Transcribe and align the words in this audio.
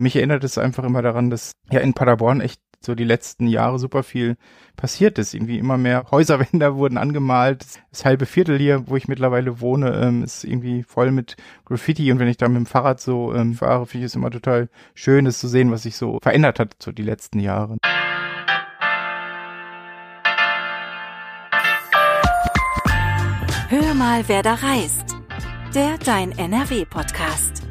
Mich 0.00 0.16
erinnert 0.16 0.42
es 0.44 0.56
einfach 0.56 0.84
immer 0.84 1.02
daran, 1.02 1.28
dass 1.28 1.52
ja 1.70 1.80
in 1.80 1.92
Paderborn 1.92 2.40
echt 2.40 2.62
so 2.80 2.94
die 2.94 3.04
letzten 3.04 3.46
Jahre 3.46 3.78
super 3.78 4.02
viel 4.02 4.38
passiert 4.74 5.18
ist. 5.18 5.34
Irgendwie 5.34 5.58
immer 5.58 5.76
mehr 5.76 6.06
Häuserwände 6.10 6.74
wurden 6.76 6.96
angemalt. 6.96 7.66
Das 7.90 8.06
halbe 8.06 8.24
Viertel 8.24 8.56
hier, 8.56 8.88
wo 8.88 8.96
ich 8.96 9.08
mittlerweile 9.08 9.60
wohne, 9.60 9.92
ähm, 10.02 10.24
ist 10.24 10.44
irgendwie 10.44 10.84
voll 10.84 11.10
mit 11.10 11.36
Graffiti. 11.66 12.10
Und 12.10 12.18
wenn 12.18 12.28
ich 12.28 12.38
da 12.38 12.48
mit 12.48 12.56
dem 12.56 12.64
Fahrrad 12.64 12.98
so 12.98 13.34
ähm, 13.34 13.52
fahre, 13.52 13.84
finde 13.84 14.06
ich 14.06 14.12
es 14.12 14.16
immer 14.16 14.30
total 14.30 14.70
schön, 14.94 15.26
das 15.26 15.38
zu 15.38 15.48
sehen, 15.48 15.70
was 15.70 15.82
sich 15.82 15.96
so 15.96 16.18
verändert 16.22 16.58
hat 16.58 16.76
so 16.82 16.92
die 16.92 17.02
letzten 17.02 17.38
Jahre. 17.38 17.76
Hör 23.68 23.94
mal, 23.94 24.24
wer 24.28 24.42
da 24.42 24.54
reist. 24.54 25.14
Der 25.74 25.98
Dein 25.98 26.32
NRW-Podcast. 26.32 27.69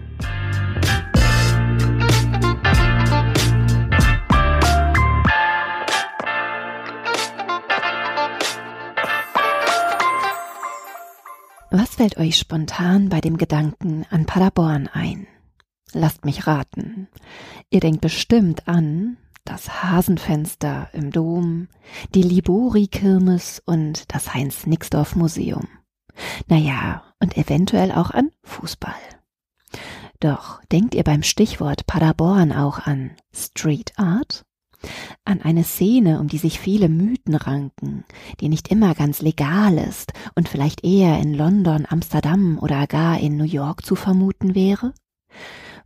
Was 11.71 11.95
fällt 11.95 12.17
euch 12.17 12.37
spontan 12.37 13.09
bei 13.09 13.21
dem 13.21 13.37
Gedanken 13.37 14.03
an 14.09 14.25
Paderborn 14.25 14.87
ein? 14.87 15.27
Lasst 15.93 16.25
mich 16.25 16.47
raten. 16.47 17.07
Ihr 17.69 17.79
denkt 17.79 18.01
bestimmt 18.01 18.67
an 18.67 19.17
das 19.45 19.83
Hasenfenster 19.83 20.89
im 20.93 21.11
Dom, 21.11 21.67
die 22.15 22.23
Libori-Kirmes 22.23 23.61
und 23.65 24.11
das 24.13 24.33
Heinz-Nixdorf-Museum. 24.33 25.67
Naja, 26.47 27.03
und 27.19 27.37
eventuell 27.37 27.91
auch 27.91 28.09
an 28.09 28.31
Fußball. 28.43 28.93
Doch 30.19 30.63
denkt 30.65 30.95
ihr 30.95 31.03
beim 31.03 31.21
Stichwort 31.21 31.85
Paderborn 31.85 32.51
auch 32.51 32.79
an 32.79 33.11
Street 33.31 33.93
Art? 33.95 34.43
An 35.25 35.41
eine 35.41 35.63
Szene, 35.63 36.19
um 36.19 36.27
die 36.27 36.37
sich 36.37 36.59
viele 36.59 36.89
Mythen 36.89 37.35
ranken, 37.35 38.05
die 38.39 38.49
nicht 38.49 38.69
immer 38.69 38.95
ganz 38.95 39.21
legal 39.21 39.77
ist 39.77 40.13
und 40.35 40.49
vielleicht 40.49 40.83
eher 40.83 41.19
in 41.19 41.33
London, 41.33 41.85
Amsterdam 41.87 42.59
oder 42.61 42.87
gar 42.87 43.19
in 43.19 43.37
New 43.37 43.43
York 43.43 43.85
zu 43.85 43.95
vermuten 43.95 44.55
wäre? 44.55 44.93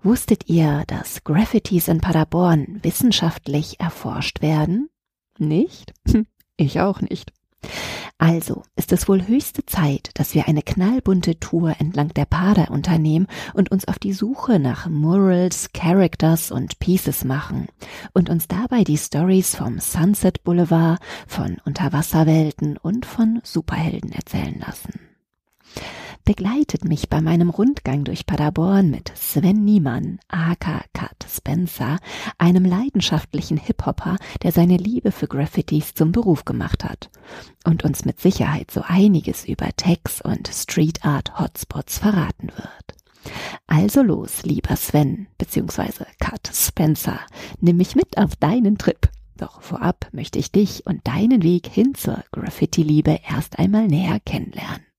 Wusstet 0.02 0.49
ihr, 0.49 0.83
dass 0.88 1.23
Graffitis 1.23 1.88
in 1.88 2.02
Paderborn 2.02 2.80
wissenschaftlich 2.83 3.80
erforscht 3.80 4.41
werden? 4.41 4.89
Nicht? 5.38 5.94
Ich 6.55 6.80
auch 6.80 7.02
nicht. 7.02 7.33
Also 8.17 8.64
ist 8.75 8.92
es 8.92 9.08
wohl 9.08 9.28
höchste 9.28 9.66
Zeit, 9.66 10.11
dass 10.14 10.33
wir 10.33 10.47
eine 10.47 10.61
knallbunte 10.61 11.39
Tour 11.39 11.75
entlang 11.80 12.09
der 12.09 12.25
Pader 12.25 12.72
unternehmen 12.72 13.28
und 13.53 13.72
uns 13.72 13.88
auf 13.88 14.00
die 14.00 14.14
Suche 14.14 14.59
nach 14.59 14.88
Murals, 14.88 15.70
Characters 15.73 16.52
und 16.52 16.80
Pieces 16.80 17.25
machen 17.25 17.67
und 18.14 18.30
uns 18.30 18.47
dabei 18.47 18.83
die 18.83 18.97
Stories 18.97 19.55
vom 19.55 19.80
Sunset 19.80 20.44
Boulevard, 20.44 21.00
von 21.28 21.58
Unterwasserwelten 21.66 22.78
und 22.78 23.05
von 23.05 23.42
Superhelden 23.44 24.11
erzählen 24.11 24.59
lassen 24.59 25.00
begleitet 26.25 26.85
mich 26.85 27.09
bei 27.09 27.21
meinem 27.21 27.49
Rundgang 27.49 28.03
durch 28.03 28.25
Paderborn 28.25 28.89
mit 28.89 29.11
Sven 29.16 29.63
Niemann, 29.63 30.19
aka 30.27 30.83
Cut 30.93 31.25
Spencer, 31.30 31.97
einem 32.38 32.65
leidenschaftlichen 32.65 33.57
Hip-Hopper, 33.57 34.17
der 34.41 34.52
seine 34.52 34.77
Liebe 34.77 35.11
für 35.11 35.27
Graffitis 35.27 35.93
zum 35.93 36.11
Beruf 36.11 36.45
gemacht 36.45 36.83
hat 36.83 37.09
und 37.65 37.83
uns 37.83 38.05
mit 38.05 38.19
Sicherheit 38.19 38.71
so 38.71 38.81
einiges 38.85 39.45
über 39.45 39.69
Tags 39.75 40.21
und 40.21 40.47
Street 40.47 41.03
Art 41.03 41.39
Hotspots 41.39 41.97
verraten 41.97 42.47
wird. 42.55 43.33
Also 43.67 44.02
los, 44.02 44.43
lieber 44.43 44.75
Sven, 44.75 45.27
beziehungsweise 45.37 46.05
Cut 46.19 46.49
Spencer, 46.53 47.19
nimm 47.59 47.77
mich 47.77 47.95
mit 47.95 48.17
auf 48.17 48.35
deinen 48.35 48.77
Trip. 48.77 49.09
Doch 49.37 49.61
vorab 49.61 50.08
möchte 50.11 50.39
ich 50.39 50.52
dich 50.52 50.85
und 50.85 51.05
deinen 51.08 51.43
Weg 51.43 51.67
hin 51.67 51.95
zur 51.95 52.23
Graffiti-Liebe 52.31 53.19
erst 53.30 53.59
einmal 53.59 53.87
näher 53.87 54.19
kennenlernen. 54.19 54.92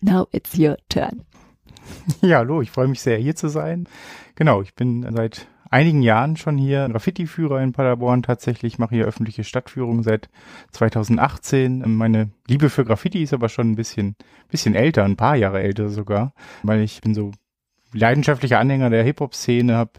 Now 0.00 0.28
it's 0.32 0.56
your 0.58 0.76
turn. 0.88 1.24
Ja, 2.22 2.38
hallo, 2.38 2.62
ich 2.62 2.70
freue 2.70 2.88
mich 2.88 3.00
sehr, 3.00 3.18
hier 3.18 3.34
zu 3.34 3.48
sein. 3.48 3.88
Genau, 4.36 4.62
ich 4.62 4.74
bin 4.74 5.06
seit 5.12 5.48
einigen 5.70 6.02
Jahren 6.02 6.36
schon 6.36 6.58
hier 6.58 6.88
Graffiti-Führer 6.88 7.60
in 7.62 7.72
Paderborn 7.72 8.22
tatsächlich, 8.22 8.78
mache 8.78 8.94
hier 8.94 9.06
öffentliche 9.06 9.44
Stadtführungen 9.44 10.02
seit 10.02 10.28
2018. 10.72 11.82
Meine 11.96 12.30
Liebe 12.46 12.70
für 12.70 12.84
Graffiti 12.84 13.22
ist 13.22 13.32
aber 13.32 13.48
schon 13.48 13.72
ein 13.72 13.76
bisschen, 13.76 14.16
bisschen 14.48 14.74
älter, 14.74 15.04
ein 15.04 15.16
paar 15.16 15.36
Jahre 15.36 15.62
älter 15.62 15.88
sogar, 15.88 16.34
weil 16.62 16.80
ich 16.80 17.00
bin 17.00 17.14
so 17.14 17.32
leidenschaftlicher 17.92 18.58
Anhänger 18.58 18.90
der 18.90 19.04
Hip-Hop-Szene, 19.04 19.76
habe 19.76 19.92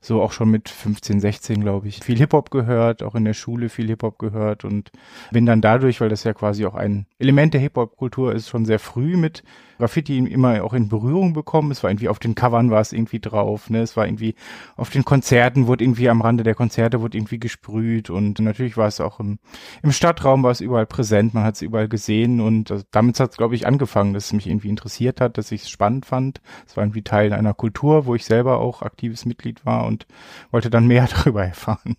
so 0.00 0.22
auch 0.22 0.32
schon 0.32 0.50
mit 0.50 0.68
15, 0.68 1.20
16, 1.20 1.60
glaube 1.60 1.88
ich, 1.88 2.00
viel 2.00 2.18
Hip-Hop 2.18 2.50
gehört, 2.50 3.02
auch 3.02 3.14
in 3.14 3.24
der 3.24 3.34
Schule 3.34 3.68
viel 3.68 3.86
Hip-Hop 3.86 4.18
gehört 4.18 4.64
und 4.64 4.90
bin 5.30 5.46
dann 5.46 5.60
dadurch, 5.60 6.00
weil 6.00 6.08
das 6.08 6.24
ja 6.24 6.34
quasi 6.34 6.66
auch 6.66 6.74
ein 6.74 7.06
Element 7.18 7.54
der 7.54 7.60
Hip-Hop-Kultur 7.60 8.34
ist, 8.34 8.48
schon 8.48 8.64
sehr 8.64 8.78
früh 8.78 9.16
mit 9.16 9.42
Graffiti 9.78 10.18
immer 10.18 10.62
auch 10.64 10.74
in 10.74 10.88
Berührung 10.88 11.32
bekommen. 11.32 11.70
Es 11.70 11.82
war 11.82 11.90
irgendwie 11.90 12.08
auf 12.08 12.18
den 12.18 12.34
Covern 12.34 12.70
war 12.70 12.80
es 12.80 12.92
irgendwie 12.92 13.20
drauf, 13.20 13.70
ne? 13.70 13.80
Es 13.80 13.96
war 13.96 14.06
irgendwie 14.06 14.34
auf 14.76 14.90
den 14.90 15.04
Konzerten 15.04 15.66
wurde 15.66 15.84
irgendwie 15.84 16.08
am 16.08 16.20
Rande 16.20 16.44
der 16.44 16.54
Konzerte 16.54 17.00
wurde 17.00 17.16
irgendwie 17.16 17.38
gesprüht 17.38 18.10
und 18.10 18.38
natürlich 18.40 18.76
war 18.76 18.88
es 18.88 19.00
auch 19.00 19.20
im, 19.20 19.38
im 19.82 19.92
Stadtraum 19.92 20.42
war 20.42 20.50
es 20.50 20.60
überall 20.60 20.86
präsent, 20.86 21.34
man 21.34 21.44
hat 21.44 21.54
es 21.54 21.62
überall 21.62 21.88
gesehen 21.88 22.40
und 22.40 22.70
also 22.70 22.84
damit 22.90 23.18
hat 23.20 23.30
es, 23.30 23.36
glaube 23.36 23.54
ich, 23.54 23.66
angefangen, 23.66 24.14
dass 24.14 24.26
es 24.26 24.32
mich 24.32 24.46
irgendwie 24.46 24.68
interessiert 24.68 25.20
hat, 25.20 25.38
dass 25.38 25.52
ich 25.52 25.62
es 25.62 25.70
spannend 25.70 26.06
fand. 26.06 26.40
Es 26.66 26.76
war 26.76 26.84
irgendwie 26.84 27.02
Teil 27.02 27.32
einer 27.32 27.54
Kultur, 27.54 28.06
wo 28.06 28.14
ich 28.14 28.24
selber 28.24 28.58
auch 28.58 28.82
aktives 28.82 29.24
Mitglied 29.24 29.64
war 29.64 29.86
und 29.86 30.06
wollte 30.50 30.70
dann 30.70 30.86
mehr 30.86 31.08
darüber 31.16 31.44
erfahren. 31.44 31.96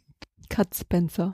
Cut 0.49 0.75
Spencer. 0.75 1.33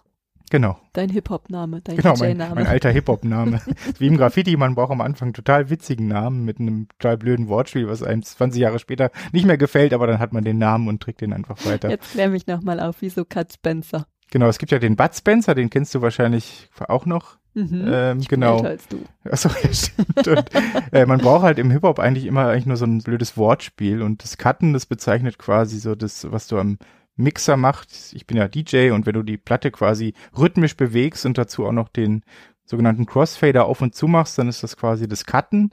Genau. 0.49 0.77
Dein 0.93 1.09
Hip-Hop-Name, 1.09 1.81
dein 1.81 1.97
genau, 1.97 2.15
mein, 2.17 2.37
mein 2.37 2.67
alter 2.67 2.89
Hip-Hop-Name. 2.89 3.61
Wie 3.99 4.07
im 4.07 4.17
Graffiti, 4.17 4.57
man 4.57 4.75
braucht 4.75 4.91
am 4.91 5.01
Anfang 5.01 5.33
total 5.33 5.69
witzigen 5.69 6.07
Namen 6.07 6.45
mit 6.45 6.59
einem 6.59 6.87
total 6.99 7.17
blöden 7.17 7.47
Wortspiel, 7.47 7.87
was 7.87 8.03
einem 8.03 8.23
20 8.23 8.61
Jahre 8.61 8.79
später 8.79 9.11
nicht 9.31 9.45
mehr 9.45 9.57
gefällt, 9.57 9.93
aber 9.93 10.07
dann 10.07 10.19
hat 10.19 10.33
man 10.33 10.43
den 10.43 10.57
Namen 10.57 10.87
und 10.87 11.01
trägt 11.01 11.21
den 11.21 11.33
einfach 11.33 11.65
weiter. 11.65 11.89
Jetzt 11.89 12.11
klär 12.11 12.29
mich 12.29 12.47
nochmal 12.47 12.79
auf, 12.79 12.97
wieso 12.99 13.25
Cut 13.25 13.53
Spencer? 13.53 14.05
Genau, 14.31 14.47
es 14.47 14.57
gibt 14.57 14.71
ja 14.71 14.79
den 14.79 14.95
Bud 14.95 15.15
Spencer, 15.15 15.55
den 15.55 15.69
kennst 15.69 15.95
du 15.95 16.01
wahrscheinlich 16.01 16.69
auch 16.87 17.05
noch. 17.05 17.37
Mhm, 17.53 17.85
ähm, 17.89 18.19
ich 18.19 18.27
genau. 18.27 18.57
Bin 18.57 18.65
als 18.65 18.87
du. 18.89 18.99
Achso, 19.23 19.49
ja, 19.63 19.73
stimmt. 19.73 20.27
und, 20.27 20.49
äh, 20.91 21.05
man 21.05 21.19
braucht 21.19 21.43
halt 21.43 21.57
im 21.57 21.71
Hip-Hop 21.71 21.99
eigentlich 21.99 22.25
immer 22.25 22.47
eigentlich 22.47 22.65
nur 22.65 22.75
so 22.75 22.85
ein 22.85 22.99
blödes 22.99 23.37
Wortspiel 23.37 24.01
und 24.01 24.23
das 24.23 24.37
Cutten, 24.37 24.73
das 24.73 24.85
bezeichnet 24.85 25.37
quasi 25.37 25.79
so 25.79 25.95
das, 25.95 26.29
was 26.31 26.47
du 26.47 26.59
am 26.59 26.77
Mixer 27.15 27.57
macht. 27.57 27.89
Ich 28.13 28.27
bin 28.27 28.37
ja 28.37 28.47
DJ 28.47 28.91
und 28.91 29.05
wenn 29.05 29.13
du 29.13 29.23
die 29.23 29.37
Platte 29.37 29.71
quasi 29.71 30.13
rhythmisch 30.37 30.75
bewegst 30.75 31.25
und 31.25 31.37
dazu 31.37 31.65
auch 31.65 31.71
noch 31.71 31.89
den 31.89 32.23
sogenannten 32.65 33.05
Crossfader 33.05 33.65
auf 33.65 33.81
und 33.81 33.95
zu 33.95 34.07
machst, 34.07 34.37
dann 34.37 34.49
ist 34.49 34.63
das 34.63 34.75
quasi 34.75 35.07
das 35.07 35.25
Cutten. 35.25 35.71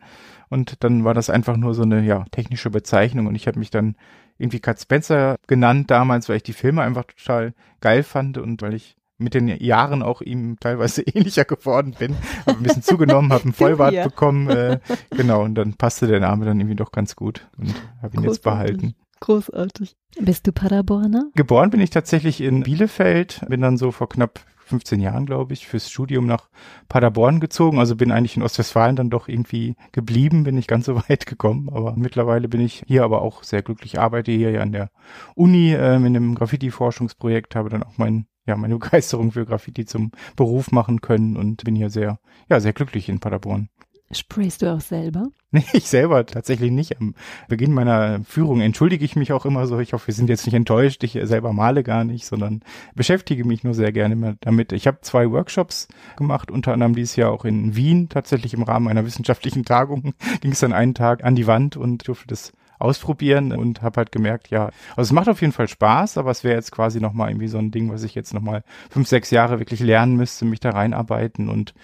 Und 0.48 0.84
dann 0.84 1.04
war 1.04 1.14
das 1.14 1.30
einfach 1.30 1.56
nur 1.56 1.74
so 1.74 1.82
eine 1.82 2.02
ja 2.02 2.24
technische 2.30 2.70
Bezeichnung. 2.70 3.26
Und 3.26 3.34
ich 3.34 3.46
habe 3.46 3.58
mich 3.58 3.70
dann 3.70 3.96
irgendwie 4.38 4.60
Cut 4.60 4.80
Spencer 4.80 5.36
genannt 5.46 5.90
damals, 5.90 6.28
weil 6.28 6.36
ich 6.36 6.42
die 6.42 6.52
Filme 6.52 6.82
einfach 6.82 7.04
total 7.04 7.54
geil 7.80 8.02
fand 8.02 8.38
und 8.38 8.60
weil 8.60 8.74
ich 8.74 8.96
mit 9.18 9.34
den 9.34 9.48
Jahren 9.48 10.02
auch 10.02 10.20
ihm 10.20 10.58
teilweise 10.60 11.02
ähnlicher 11.06 11.44
geworden 11.44 11.94
bin, 11.98 12.16
habe 12.46 12.58
ein 12.58 12.62
bisschen 12.62 12.82
zugenommen, 12.82 13.32
habe 13.32 13.44
einen 13.44 13.52
Vollbart 13.54 14.02
bekommen, 14.02 14.50
äh, 14.50 14.80
genau. 15.10 15.42
Und 15.42 15.54
dann 15.54 15.74
passte 15.74 16.06
der 16.06 16.20
Name 16.20 16.44
dann 16.44 16.60
irgendwie 16.60 16.76
doch 16.76 16.92
ganz 16.92 17.16
gut 17.16 17.48
und 17.56 17.74
habe 18.02 18.16
ihn 18.16 18.24
jetzt 18.24 18.42
behalten. 18.42 18.94
Großartig. 19.22 19.94
Bist 20.18 20.48
du 20.48 20.52
Paderborner? 20.52 21.30
Geboren 21.36 21.70
bin 21.70 21.80
ich 21.80 21.90
tatsächlich 21.90 22.40
in 22.40 22.64
Bielefeld, 22.64 23.40
bin 23.48 23.60
dann 23.60 23.76
so 23.76 23.92
vor 23.92 24.08
knapp 24.08 24.40
15 24.64 24.98
Jahren, 24.98 25.26
glaube 25.26 25.52
ich, 25.52 25.68
fürs 25.68 25.88
Studium 25.88 26.26
nach 26.26 26.48
Paderborn 26.88 27.38
gezogen. 27.38 27.78
Also 27.78 27.94
bin 27.94 28.10
eigentlich 28.10 28.36
in 28.36 28.42
Ostwestfalen 28.42 28.96
dann 28.96 29.10
doch 29.10 29.28
irgendwie 29.28 29.76
geblieben, 29.92 30.42
bin 30.42 30.56
nicht 30.56 30.66
ganz 30.66 30.86
so 30.86 30.96
weit 31.08 31.26
gekommen. 31.26 31.68
Aber 31.72 31.94
mittlerweile 31.94 32.48
bin 32.48 32.60
ich 32.60 32.82
hier 32.88 33.04
aber 33.04 33.22
auch 33.22 33.44
sehr 33.44 33.62
glücklich, 33.62 34.00
arbeite 34.00 34.32
hier 34.32 34.50
ja 34.50 34.60
an 34.60 34.72
der 34.72 34.90
Uni 35.36 35.72
äh, 35.72 35.94
in 35.94 36.04
einem 36.04 36.34
Graffiti-Forschungsprojekt, 36.34 37.54
habe 37.54 37.68
dann 37.68 37.84
auch 37.84 37.98
mein, 37.98 38.26
ja, 38.44 38.56
meine 38.56 38.74
Begeisterung 38.78 39.30
für 39.30 39.46
Graffiti 39.46 39.84
zum 39.84 40.10
Beruf 40.34 40.72
machen 40.72 41.00
können 41.00 41.36
und 41.36 41.62
bin 41.62 41.76
hier 41.76 41.90
sehr, 41.90 42.18
ja, 42.50 42.58
sehr 42.58 42.72
glücklich 42.72 43.08
in 43.08 43.20
Paderborn. 43.20 43.68
Sprayst 44.14 44.62
du 44.62 44.72
auch 44.72 44.80
selber? 44.80 45.28
Nee, 45.54 45.64
ich 45.74 45.86
selber 45.86 46.24
tatsächlich 46.24 46.70
nicht. 46.70 46.98
Am 46.98 47.14
Beginn 47.46 47.74
meiner 47.74 48.24
Führung 48.24 48.62
entschuldige 48.62 49.04
ich 49.04 49.16
mich 49.16 49.34
auch 49.34 49.44
immer 49.44 49.66
so. 49.66 49.80
Ich 49.80 49.92
hoffe, 49.92 50.06
wir 50.06 50.14
sind 50.14 50.30
jetzt 50.30 50.46
nicht 50.46 50.54
enttäuscht. 50.54 51.04
Ich 51.04 51.12
selber 51.24 51.52
male 51.52 51.82
gar 51.82 52.04
nicht, 52.04 52.24
sondern 52.24 52.62
beschäftige 52.94 53.44
mich 53.44 53.62
nur 53.62 53.74
sehr 53.74 53.92
gerne 53.92 54.38
damit. 54.40 54.72
Ich 54.72 54.86
habe 54.86 55.02
zwei 55.02 55.30
Workshops 55.30 55.88
gemacht, 56.16 56.50
unter 56.50 56.72
anderem 56.72 56.94
dieses 56.94 57.16
Jahr 57.16 57.30
auch 57.30 57.44
in 57.44 57.76
Wien. 57.76 58.08
Tatsächlich 58.08 58.54
im 58.54 58.62
Rahmen 58.62 58.88
einer 58.88 59.04
wissenschaftlichen 59.04 59.66
Tagung 59.66 60.14
ging 60.40 60.52
es 60.52 60.60
dann 60.60 60.72
einen 60.72 60.94
Tag 60.94 61.22
an 61.22 61.34
die 61.34 61.46
Wand 61.46 61.76
und 61.76 62.08
durfte 62.08 62.28
das 62.28 62.54
ausprobieren 62.82 63.52
und 63.52 63.80
habe 63.82 63.98
halt 63.98 64.12
gemerkt, 64.12 64.48
ja, 64.48 64.70
also 64.96 65.08
es 65.08 65.12
macht 65.12 65.28
auf 65.28 65.40
jeden 65.40 65.52
Fall 65.52 65.68
Spaß, 65.68 66.18
aber 66.18 66.30
es 66.30 66.44
wäre 66.44 66.56
jetzt 66.56 66.72
quasi 66.72 67.00
nochmal 67.00 67.30
irgendwie 67.30 67.48
so 67.48 67.58
ein 67.58 67.70
Ding, 67.70 67.90
was 67.92 68.02
ich 68.02 68.14
jetzt 68.14 68.34
nochmal 68.34 68.64
fünf, 68.90 69.06
sechs 69.06 69.30
Jahre 69.30 69.60
wirklich 69.60 69.80
lernen 69.80 70.16
müsste, 70.16 70.44
mich 70.44 70.60
da 70.60 70.70
reinarbeiten 70.70 71.48
und 71.48 71.74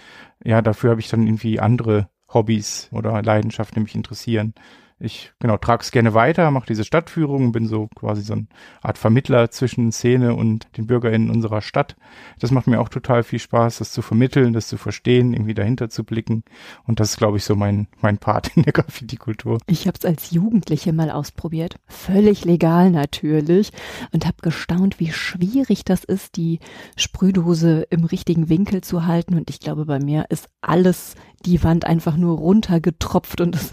ja, 0.44 0.60
dafür 0.60 0.90
habe 0.90 1.00
ich 1.00 1.08
dann 1.08 1.26
irgendwie 1.26 1.60
andere 1.60 2.08
Hobbys 2.32 2.88
oder 2.92 3.22
Leidenschaften, 3.22 3.82
mich 3.82 3.94
interessieren, 3.94 4.54
ich 5.00 5.32
genau 5.38 5.56
trage 5.56 5.82
es 5.82 5.92
gerne 5.92 6.14
weiter, 6.14 6.50
mache 6.50 6.66
diese 6.66 6.84
Stadtführung, 6.84 7.52
bin 7.52 7.66
so 7.66 7.88
quasi 7.94 8.22
so 8.22 8.32
eine 8.32 8.46
Art 8.82 8.98
Vermittler 8.98 9.50
zwischen 9.50 9.92
Szene 9.92 10.34
und 10.34 10.66
den 10.76 10.86
BürgerInnen 10.86 11.30
unserer 11.30 11.60
Stadt. 11.60 11.96
Das 12.40 12.50
macht 12.50 12.66
mir 12.66 12.80
auch 12.80 12.88
total 12.88 13.22
viel 13.22 13.38
Spaß, 13.38 13.78
das 13.78 13.92
zu 13.92 14.02
vermitteln, 14.02 14.52
das 14.52 14.66
zu 14.66 14.76
verstehen, 14.76 15.32
irgendwie 15.32 15.54
dahinter 15.54 15.88
zu 15.88 16.02
blicken. 16.02 16.42
Und 16.84 16.98
das 16.98 17.10
ist, 17.10 17.16
glaube 17.18 17.36
ich, 17.36 17.44
so 17.44 17.54
mein, 17.54 17.86
mein 18.00 18.18
Part 18.18 18.56
in 18.56 18.64
der 18.64 18.72
Graffiti-Kultur. 18.74 19.58
Ich 19.66 19.86
habe 19.86 19.96
es 19.98 20.04
als 20.04 20.32
Jugendliche 20.32 20.92
mal 20.92 21.10
ausprobiert. 21.10 21.76
Völlig 21.86 22.44
legal 22.44 22.90
natürlich. 22.90 23.70
Und 24.12 24.26
habe 24.26 24.38
gestaunt, 24.42 24.98
wie 24.98 25.12
schwierig 25.12 25.84
das 25.84 26.02
ist, 26.02 26.36
die 26.36 26.58
Sprühdose 26.96 27.86
im 27.90 28.04
richtigen 28.04 28.48
Winkel 28.48 28.80
zu 28.80 29.06
halten. 29.06 29.34
Und 29.34 29.48
ich 29.48 29.60
glaube, 29.60 29.84
bei 29.84 30.00
mir 30.00 30.26
ist 30.28 30.48
alles 30.60 31.14
die 31.46 31.62
Wand 31.62 31.84
einfach 31.84 32.16
nur 32.16 32.36
runtergetropft 32.38 33.40
und 33.40 33.54
es 33.54 33.72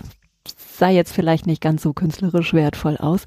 sah 0.77 0.89
jetzt 0.89 1.13
vielleicht 1.13 1.47
nicht 1.47 1.61
ganz 1.61 1.81
so 1.83 1.93
künstlerisch 1.93 2.53
wertvoll 2.53 2.97
aus. 2.97 3.25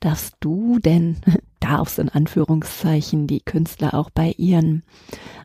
Darfst 0.00 0.34
du 0.40 0.78
denn, 0.78 1.16
darfst 1.60 1.98
in 1.98 2.08
Anführungszeichen, 2.08 3.26
die 3.26 3.40
Künstler 3.40 3.94
auch 3.94 4.10
bei 4.10 4.34
ihren 4.36 4.82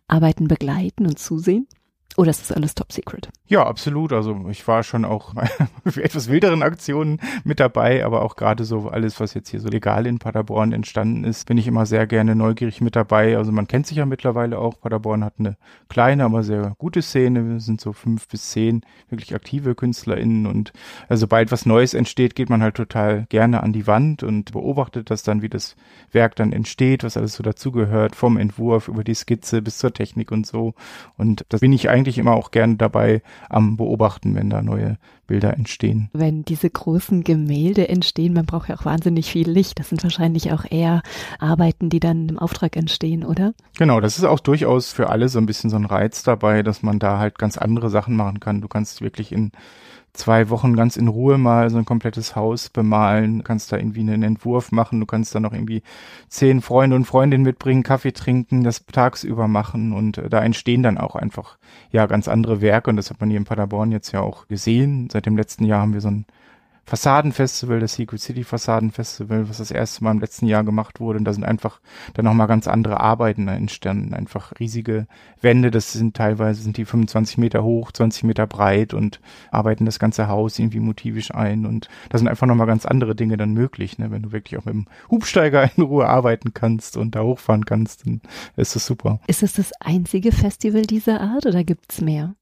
Arbeiten 0.08 0.48
begleiten 0.48 1.06
und 1.06 1.20
zusehen? 1.20 1.68
Oder 2.16 2.30
ist 2.30 2.42
das 2.42 2.52
alles 2.56 2.76
top 2.76 2.92
secret? 2.92 3.30
Ja, 3.48 3.66
absolut. 3.66 4.14
Also 4.14 4.46
ich 4.50 4.68
war 4.68 4.84
schon 4.84 5.04
auch 5.04 5.34
für 5.86 6.04
etwas 6.04 6.30
wilderen 6.30 6.62
Aktionen 6.62 7.20
mit 7.44 7.60
dabei, 7.60 8.06
aber 8.06 8.22
auch 8.22 8.36
gerade 8.36 8.66
so 8.66 8.90
alles, 8.90 9.20
was 9.20 9.34
jetzt 9.34 9.50
hier 9.50 9.60
so 9.60 9.70
legal 9.70 10.06
in 10.06 10.20
Paderborn 10.20 10.74
entstanden 10.74 11.24
ist, 11.24 11.48
bin 11.48 11.58
ich 11.58 11.68
immer 11.68 11.86
sehr 11.86 12.06
gerne 12.06 12.36
neugierig 12.36 12.82
mit 12.82 12.96
dabei. 12.96 13.38
Also 13.38 13.52
man 13.52 13.68
kennt 13.68 13.88
sich 13.88 13.98
ja 13.98 14.06
mittlerweile 14.06 14.60
auch. 14.60 14.80
Paderborn 14.80 15.24
hat 15.24 15.36
eine 15.40 15.58
kleine, 15.90 16.26
aber 16.26 16.44
sehr 16.44 16.76
gute 16.78 17.02
Szene. 17.02 17.50
Wir 17.50 17.60
sind 17.60 17.82
so 17.82 17.94
fünf 17.94 18.28
bis 18.28 18.52
zehn 18.52 18.82
wirklich 19.10 19.34
aktive 19.34 19.76
KünstlerInnen 19.76 20.46
und 20.46 20.72
also 21.10 21.22
sobald 21.22 21.52
was 21.52 21.66
Neues 21.66 21.94
entsteht, 21.94 22.36
geht 22.36 22.50
man 22.50 22.62
halt 22.62 22.76
total 22.76 23.26
gerne 23.30 23.64
an 23.64 23.74
die 23.74 23.88
Wand 23.88 24.24
und 24.24 24.52
beobachtet 24.52 25.10
das 25.10 25.24
dann, 25.24 25.42
wie 25.42 25.50
das 25.50 25.76
Werk 26.12 26.36
dann 26.36 26.52
entsteht, 26.52 27.04
was 27.04 27.18
alles 27.18 27.34
so 27.34 27.44
dazugehört, 27.44 28.16
vom 28.16 28.38
Entwurf 28.38 28.88
über 28.88 29.04
die 29.04 29.16
Skizze 29.16 29.62
bis 29.62 29.78
zur 29.78 29.94
Technik 29.94 30.32
und 30.32 30.46
so. 30.46 30.74
Und 31.18 31.46
das 31.50 31.62
bin 31.62 31.74
ich 31.74 31.90
eigentlich 31.90 32.03
eigentlich 32.04 32.18
immer 32.18 32.34
auch 32.34 32.52
gerne 32.52 32.76
dabei 32.76 33.22
am 33.50 33.78
Beobachten, 33.78 34.36
wenn 34.36 34.50
da 34.50 34.62
neue 34.62 34.98
Bilder 35.26 35.54
entstehen. 35.54 36.10
Wenn 36.12 36.44
diese 36.44 36.70
großen 36.70 37.24
Gemälde 37.24 37.88
entstehen, 37.88 38.34
man 38.34 38.46
braucht 38.46 38.68
ja 38.68 38.76
auch 38.76 38.84
wahnsinnig 38.84 39.32
viel 39.32 39.50
Licht. 39.50 39.80
Das 39.80 39.88
sind 39.88 40.04
wahrscheinlich 40.04 40.52
auch 40.52 40.66
eher 40.70 41.02
Arbeiten, 41.40 41.90
die 41.90 42.02
dann 42.02 42.28
im 42.28 42.40
Auftrag 42.40 42.76
entstehen, 42.76 43.24
oder? 43.24 43.54
Genau, 43.78 44.02
das 44.02 44.18
ist 44.18 44.26
auch 44.26 44.42
durchaus 44.42 44.92
für 44.92 45.10
alle 45.10 45.30
so 45.30 45.40
ein 45.40 45.46
bisschen 45.46 45.70
so 45.70 45.78
ein 45.78 45.86
Reiz 45.86 46.24
dabei, 46.24 46.62
dass 46.62 46.84
man 46.84 47.00
da 47.00 47.20
halt 47.20 47.40
ganz 47.40 47.58
andere 47.58 47.90
Sachen 47.90 48.18
machen 48.18 48.42
kann. 48.42 48.60
Du 48.60 48.68
kannst 48.68 49.02
wirklich 49.02 49.32
in 49.32 49.54
zwei 50.14 50.50
Wochen 50.50 50.76
ganz 50.76 50.96
in 50.96 51.08
Ruhe 51.08 51.38
mal 51.38 51.70
so 51.70 51.78
ein 51.78 51.86
komplettes 51.86 52.36
Haus 52.36 52.70
bemalen, 52.70 53.44
kannst 53.44 53.72
da 53.72 53.78
irgendwie 53.78 54.02
einen 54.02 54.22
Entwurf 54.24 54.72
machen, 54.72 55.00
du 55.00 55.06
kannst 55.06 55.34
da 55.34 55.40
noch 55.40 55.54
irgendwie 55.54 55.82
zehn 56.30 56.62
Freunde 56.62 56.96
und 56.96 57.06
Freundinnen 57.06 57.44
mitbringen, 57.44 57.84
Kaffee 57.84 58.12
trinken, 58.12 58.64
das 58.64 58.86
tagsüber 58.86 59.48
machen. 59.48 59.92
Und 59.92 60.20
äh, 60.20 60.30
da 60.30 60.44
entstehen 60.44 60.84
dann 60.84 60.98
auch 60.98 61.16
einfach 61.16 61.58
ja 61.92 62.06
ganz 62.06 62.28
andere 62.28 62.62
Werke. 62.62 62.92
Und 62.92 62.98
das 62.98 63.10
hat 63.10 63.20
man 63.20 63.30
hier 63.30 63.38
in 63.38 63.46
Paderborn 63.46 63.92
jetzt 63.92 64.12
ja 64.12 64.22
auch 64.22 64.48
gesehen. 64.48 65.10
Seit 65.12 65.26
dem 65.26 65.36
letzten 65.36 65.66
Jahr 65.66 65.82
haben 65.82 65.94
wir 65.94 66.02
so 66.02 66.10
ein 66.10 66.26
Fassadenfestival, 66.86 67.80
das 67.80 67.94
Secret 67.94 68.20
City 68.20 68.44
Fassadenfestival, 68.44 69.48
was 69.48 69.58
das 69.58 69.72
erste 69.72 70.04
Mal 70.04 70.12
im 70.12 70.20
letzten 70.20 70.48
Jahr 70.48 70.64
gemacht 70.64 71.00
wurde. 71.00 71.18
Und 71.18 71.26
da 71.26 71.34
sind 71.34 71.46
einfach 71.46 71.80
dann 72.14 72.26
nochmal 72.26 72.48
ganz 72.48 72.68
andere 72.68 73.00
Arbeiten 73.00 73.48
entstanden. 73.48 74.14
Einfach 74.14 74.52
riesige 74.60 75.08
Wände, 75.42 75.72
das 75.72 75.94
sind 75.94 76.16
teilweise 76.16 76.62
sind 76.62 76.76
die 76.78 76.86
25 76.86 77.38
Meter 77.38 77.64
hoch, 77.64 77.92
20 77.92 78.24
Meter 78.26 78.48
breit 78.48 78.94
und 78.94 79.22
arbeiten 79.50 79.86
das 79.86 79.98
ganze 79.98 80.28
Haus 80.28 80.60
irgendwie 80.60 80.82
motivisch 80.82 81.34
ein. 81.34 81.66
Und 81.66 81.88
da 82.10 82.18
sind 82.18 82.28
einfach 82.28 82.48
nochmal 82.48 82.68
ganz 82.68 82.86
andere 82.86 83.16
Dinge 83.16 83.38
dann 83.38 83.54
möglich, 83.54 83.98
ne? 83.98 84.12
wenn 84.12 84.24
du 84.24 84.32
wirklich 84.34 84.60
auch 84.60 84.66
mit 84.66 84.74
dem 84.74 84.86
Hubsteiger 85.10 85.70
in 85.76 85.84
Ruhe 85.84 86.08
arbeiten 86.08 86.54
kannst 86.54 86.98
und 86.98 87.16
da 87.16 87.24
hochfahren 87.24 87.66
kannst, 87.66 88.06
dann 88.06 88.22
ist 88.58 88.76
das 88.76 88.86
super. 88.86 89.20
Ist 89.28 89.42
es 89.42 89.54
das 89.54 89.72
einzige 89.80 90.32
Festival 90.34 90.82
dieser 90.82 91.22
Art 91.22 91.46
oder 91.46 91.64
gibt's 91.64 92.02
mehr? 92.02 92.36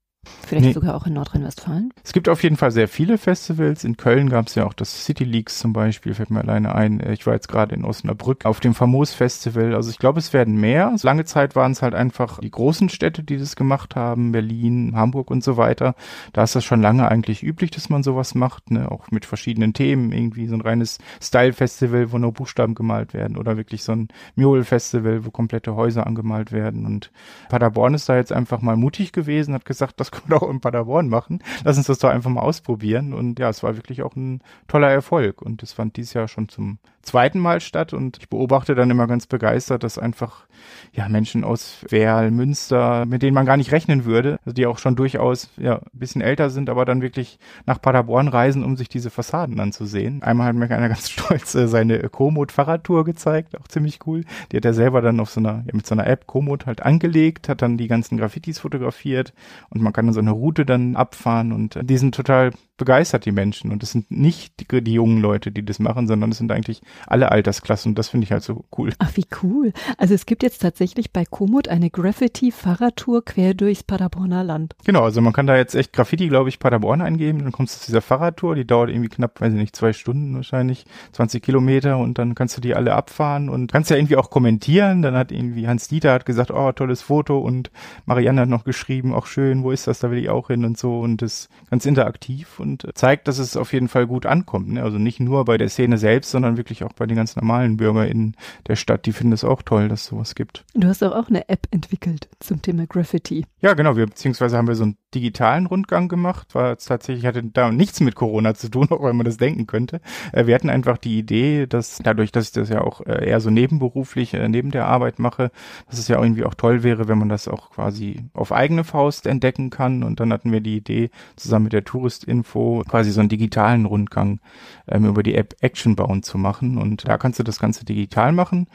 Vielleicht 0.52 0.66
nee. 0.66 0.74
sogar 0.74 0.96
auch 0.96 1.08
in 1.08 1.14
Nordrhein-Westfalen? 1.14 1.94
Es 2.04 2.14
gibt 2.14 2.30
auf 2.30 2.44
jeden 2.44 2.58
Fall 2.58 2.72
sehr 2.72 2.88
viele 2.88 3.18
Festivals. 3.18 3.84
In 3.84 3.98
Köln 3.98 4.30
gab 4.30 4.48
es 4.48 4.56
ja 4.56 4.66
auch 4.66 4.74
das 4.74 5.06
City 5.06 5.24
Leaks 5.24 5.58
zum 5.58 5.74
Beispiel, 5.74 6.14
fällt 6.14 6.30
mir 6.30 6.42
alleine 6.42 6.76
ein. 6.76 7.02
Ich 7.12 7.26
war 7.26 7.34
jetzt 7.34 7.48
gerade 7.48 7.74
in 7.74 7.84
Osnabrück 7.84 8.46
auf 8.46 8.60
dem 8.60 8.76
Famos 8.76 9.14
Festival. 9.14 9.74
Also 9.74 9.90
ich 9.90 9.98
glaube, 9.98 10.20
es 10.20 10.32
werden 10.32 10.60
mehr. 10.60 10.94
Lange 11.02 11.26
Zeit 11.26 11.56
waren 11.56 11.72
es 11.72 11.82
halt 11.82 11.96
einfach 11.96 12.40
die 12.40 12.52
großen 12.52 12.90
Städte, 12.90 13.24
die 13.24 13.38
das 13.38 13.56
gemacht 13.56 13.96
haben. 13.96 14.32
Berlin, 14.32 14.94
Hamburg 14.96 15.32
und 15.32 15.44
so 15.44 15.58
weiter. 15.58 15.96
Da 16.34 16.44
ist 16.44 16.56
das 16.56 16.66
schon 16.66 16.82
lange 16.82 17.08
eigentlich 17.08 17.42
üblich, 17.42 17.72
dass 17.72 17.90
man 17.90 18.04
sowas 18.04 18.36
macht. 18.36 18.70
Ne? 18.70 18.92
Auch 18.92 19.10
mit 19.10 19.26
verschiedenen 19.26 19.74
Themen. 19.74 20.12
Irgendwie 20.12 20.48
so 20.48 20.56
ein 20.56 20.62
reines 20.62 21.00
Style-Festival, 21.20 22.12
wo 22.12 22.20
nur 22.20 22.34
Buchstaben 22.34 22.76
gemalt 22.76 23.16
werden. 23.16 23.38
Oder 23.38 23.58
wirklich 23.58 23.82
so 23.82 23.94
ein 23.94 24.10
Mule-Festival, 24.36 25.26
wo 25.26 25.32
komplette 25.32 25.76
Häuser 25.76 26.06
angemalt 26.06 26.52
werden. 26.52 26.86
Und 26.86 27.10
Paderborn 27.50 27.96
ist 27.96 28.08
da 28.08 28.18
jetzt 28.18 28.32
einfach 28.32 28.62
mal 28.62 28.76
mutig 28.76 29.14
gewesen, 29.14 29.56
hat 29.56 29.66
gesagt, 29.66 30.00
das 30.00 30.11
können 30.12 30.30
wir 30.30 30.42
auch 30.42 30.50
in 30.50 30.62
Paderborn 30.62 31.10
machen. 31.10 31.44
Lass 31.64 31.78
uns 31.78 31.88
das 31.88 32.00
doch 32.00 32.10
einfach 32.10 32.30
mal 32.30 32.42
ausprobieren. 32.42 33.14
Und 33.14 33.40
ja, 33.40 33.50
es 33.50 33.64
war 33.64 33.76
wirklich 33.76 34.04
auch 34.04 34.16
ein 34.16 34.42
toller 34.68 34.90
Erfolg. 34.90 35.42
Und 35.42 35.64
es 35.64 35.74
fand 35.74 35.98
dieses 35.98 36.14
Jahr 36.14 36.28
schon 36.28 36.50
zum 36.50 36.78
zweiten 37.02 37.40
Mal 37.40 37.62
statt 37.62 37.94
und 37.94 38.18
ich 38.18 38.30
beobachte 38.30 38.76
dann 38.76 38.90
immer 38.90 39.08
ganz 39.08 39.28
begeistert, 39.28 39.84
dass 39.84 39.98
einfach 39.98 40.46
ja 40.94 41.08
Menschen 41.10 41.44
aus 41.44 41.86
Werl, 41.90 42.32
Münster, 42.32 43.06
mit 43.06 43.22
denen 43.22 43.34
man 43.34 43.46
gar 43.46 43.58
nicht 43.58 43.72
rechnen 43.72 44.06
würde, 44.06 44.40
also 44.46 44.54
die 44.54 44.66
auch 44.66 44.78
schon 44.78 44.96
durchaus 44.96 45.50
ja 45.58 45.78
ein 45.78 46.00
bisschen 46.00 46.22
älter 46.22 46.50
sind, 46.50 46.70
aber 46.70 46.86
dann 46.86 47.02
wirklich 47.02 47.40
nach 47.66 47.82
Paderborn 47.82 48.28
reisen, 48.28 48.64
um 48.64 48.78
sich 48.78 48.90
diese 48.90 49.10
Fassaden 49.10 49.60
anzusehen. 49.60 50.22
Einmal 50.24 50.48
hat 50.48 50.56
mir 50.56 50.70
einer 50.70 50.90
ganz 50.90 51.10
stolz 51.10 51.56
äh, 51.56 51.68
seine 51.68 52.00
Komoot 52.10 52.52
Fahrradtour 52.52 53.06
gezeigt, 53.06 53.60
auch 53.60 53.68
ziemlich 53.68 54.00
cool. 54.06 54.24
Die 54.52 54.58
hat 54.58 54.66
er 54.66 54.74
selber 54.74 55.02
dann 55.02 55.20
auf 55.20 55.30
so 55.30 55.40
einer 55.40 55.64
ja, 55.66 55.74
mit 55.74 55.86
so 55.86 55.96
einer 55.96 56.08
App 56.08 56.28
Komoot 56.28 56.66
halt 56.66 56.82
angelegt, 56.82 57.50
hat 57.50 57.62
dann 57.62 57.78
die 57.78 57.88
ganzen 57.88 58.18
Graffitis 58.18 58.60
fotografiert 58.60 59.34
und 59.70 59.82
man 59.82 59.94
kann 59.94 60.06
dann 60.06 60.14
so 60.14 60.20
eine 60.20 60.32
Route 60.32 60.66
dann 60.66 60.96
abfahren 60.96 61.52
und 61.52 61.80
die 61.82 61.98
sind 61.98 62.16
total 62.16 62.52
begeistert 62.82 63.28
die 63.28 63.32
Menschen 63.32 63.72
und 63.72 63.84
es 63.84 63.92
sind 63.92 64.10
nicht 64.10 64.60
die, 64.60 64.84
die 64.84 64.94
jungen 64.94 65.22
Leute, 65.22 65.52
die 65.52 65.64
das 65.64 65.78
machen, 65.78 66.08
sondern 66.08 66.32
es 66.32 66.40
sind 66.40 66.52
eigentlich 66.52 66.82
alle 67.06 67.32
Altersklassen 67.32 67.92
und 67.92 68.00
das 68.00 68.10
finde 68.10 68.26
ich 68.26 68.32
halt 68.32 68.42
so 68.42 68.66
cool. 68.76 68.92
Ach, 68.98 69.12
wie 69.14 69.28
cool. 69.44 69.72
Also 70.00 70.16
es 70.16 70.26
gibt 70.26 70.42
jetzt 70.42 70.64
tatsächlich 70.64 71.14
bei 71.14 71.24
Komoot 71.24 71.68
eine 71.68 71.92
Graffiti-Fahrradtour 71.92 73.24
quer 73.24 73.54
durchs 73.54 73.84
Paderborner 73.84 74.44
Land. 74.44 74.74
Genau, 74.84 75.04
also 75.04 75.22
man 75.22 75.32
kann 75.32 75.46
da 75.46 75.56
jetzt 75.56 75.76
echt 75.76 75.94
Graffiti, 75.94 76.28
glaube 76.28 76.50
ich, 76.50 76.58
Paderborn 76.58 77.02
eingeben, 77.02 77.44
dann 77.44 77.52
kommst 77.52 77.76
du 77.76 77.80
zu 77.82 77.86
dieser 77.92 78.02
Fahrradtour, 78.02 78.56
die 78.56 78.66
dauert 78.66 78.90
irgendwie 78.90 79.10
knapp, 79.10 79.40
weiß 79.40 79.54
ich 79.54 79.60
nicht, 79.60 79.76
zwei 79.76 79.94
Stunden 79.94 80.34
wahrscheinlich, 80.34 80.86
20 81.12 81.44
Kilometer 81.44 82.00
und 82.00 82.18
dann 82.18 82.34
kannst 82.34 82.58
du 82.58 82.62
die 82.62 82.74
alle 82.74 82.96
abfahren 82.96 83.48
und 83.48 83.72
kannst 83.72 83.92
ja 83.92 83.96
irgendwie 83.96 84.18
auch 84.18 84.32
kommentieren. 84.32 85.04
Dann 85.04 85.16
hat 85.16 85.32
irgendwie 85.32 85.68
Hans 85.68 85.88
Dieter 85.88 86.14
hat 86.14 86.26
gesagt, 86.26 86.50
oh, 86.50 86.72
tolles 86.72 87.04
Foto 87.04 87.38
und 87.38 87.70
Marianne 88.08 88.42
hat 88.42 88.50
noch 88.50 88.64
geschrieben, 88.64 89.14
auch 89.14 89.28
schön, 89.28 89.62
wo 89.62 89.70
ist 89.70 89.86
das, 89.86 90.00
da 90.00 90.10
will 90.10 90.18
ich 90.18 90.30
auch 90.30 90.48
hin 90.48 90.66
und 90.66 90.80
so 90.80 91.00
und 91.00 91.22
das 91.22 91.48
ganz 91.70 91.86
interaktiv 91.86 92.60
und 92.60 92.71
zeigt, 92.94 93.28
dass 93.28 93.38
es 93.38 93.58
auf 93.58 93.74
jeden 93.74 93.88
Fall 93.88 94.08
gut 94.08 94.26
ankommt. 94.26 94.70
Ne? 94.70 94.84
Also 94.84 94.98
nicht 94.98 95.20
nur 95.20 95.46
bei 95.46 95.58
der 95.58 95.70
Szene 95.70 95.98
selbst, 95.98 96.32
sondern 96.32 96.58
wirklich 96.58 96.84
auch 96.84 96.94
bei 96.94 97.06
den 97.06 97.16
ganz 97.16 97.36
normalen 97.36 97.78
BürgerInnen 97.78 98.36
der 98.68 98.76
Stadt. 98.76 99.06
Die 99.06 99.14
finden 99.14 99.34
es 99.34 99.44
auch 99.44 99.62
toll, 99.62 99.88
dass 99.88 100.02
es 100.02 100.08
sowas 100.08 100.36
gibt. 100.36 100.66
Du 100.74 100.88
hast 100.88 101.04
auch, 101.04 101.30
eine 101.30 101.48
App 101.50 101.68
entwickelt 101.72 102.30
zum 102.40 102.62
Thema 102.62 102.86
Graffiti. 102.88 103.46
Ja, 103.62 103.74
genau. 103.74 103.96
Wir, 103.96 104.08
beziehungsweise 104.08 104.58
haben 104.58 104.68
wir 104.68 104.76
so 104.76 104.84
einen 104.84 104.98
digitalen 105.14 105.66
Rundgang 105.66 106.08
gemacht. 106.08 106.56
War 106.56 106.78
tatsächlich, 106.78 107.26
hatte 107.26 107.44
da 107.44 107.72
nichts 107.72 108.00
mit 108.00 108.16
Corona 108.16 108.54
zu 108.54 108.70
tun, 108.70 108.88
auch 108.92 109.04
wenn 109.04 109.16
man 109.16 109.26
das 109.26 109.38
denken 109.38 109.68
könnte. 109.68 110.02
Äh, 110.32 110.46
wir 110.48 110.56
hatten 110.56 110.70
einfach 110.70 110.98
die 110.98 111.18
Idee, 111.18 111.68
dass 111.68 112.00
dadurch, 112.04 112.32
dass 112.32 112.46
ich 112.46 112.52
das 112.52 112.70
ja 112.70 112.82
auch 112.82 113.02
äh, 113.02 113.30
eher 113.30 113.40
so 113.40 113.50
nebenberuflich 113.50 114.34
äh, 114.34 114.48
neben 114.48 114.72
der 114.72 114.88
Arbeit 114.88 115.20
mache, 115.20 115.52
dass 115.90 116.00
es 116.00 116.08
ja 116.08 116.22
irgendwie 116.22 116.46
auch 116.46 116.56
toll 116.56 116.84
wäre, 116.84 117.08
wenn 117.08 117.18
man 117.18 117.30
das 117.30 117.48
auch 117.48 117.72
quasi 117.72 118.26
auf 118.34 118.52
eigene 118.52 118.84
Faust 118.84 119.28
entdecken 119.28 119.70
kann. 119.70 120.04
Und 120.04 120.20
dann 120.20 120.32
hatten 120.34 120.52
wir 120.52 120.62
die 120.62 120.78
Idee, 120.78 121.10
zusammen 121.36 121.64
mit 121.66 121.74
der 121.74 121.84
Touristinfo 121.84 122.84
quasi 122.88 123.12
so 123.12 123.20
einen 123.20 123.30
digitalen 123.30 123.86
Rundgang 123.86 124.40
ähm, 124.88 125.06
über 125.06 125.24
die 125.24 125.36
App 125.36 125.56
Actionbound 125.62 126.26
zu 126.26 126.38
machen. 126.38 126.78
Und 126.78 127.08
da 127.08 127.18
kannst 127.18 127.40
du 127.40 127.44
das 127.44 127.60
Ganze 127.60 127.86
digital 127.86 128.32
machen. 128.32 128.68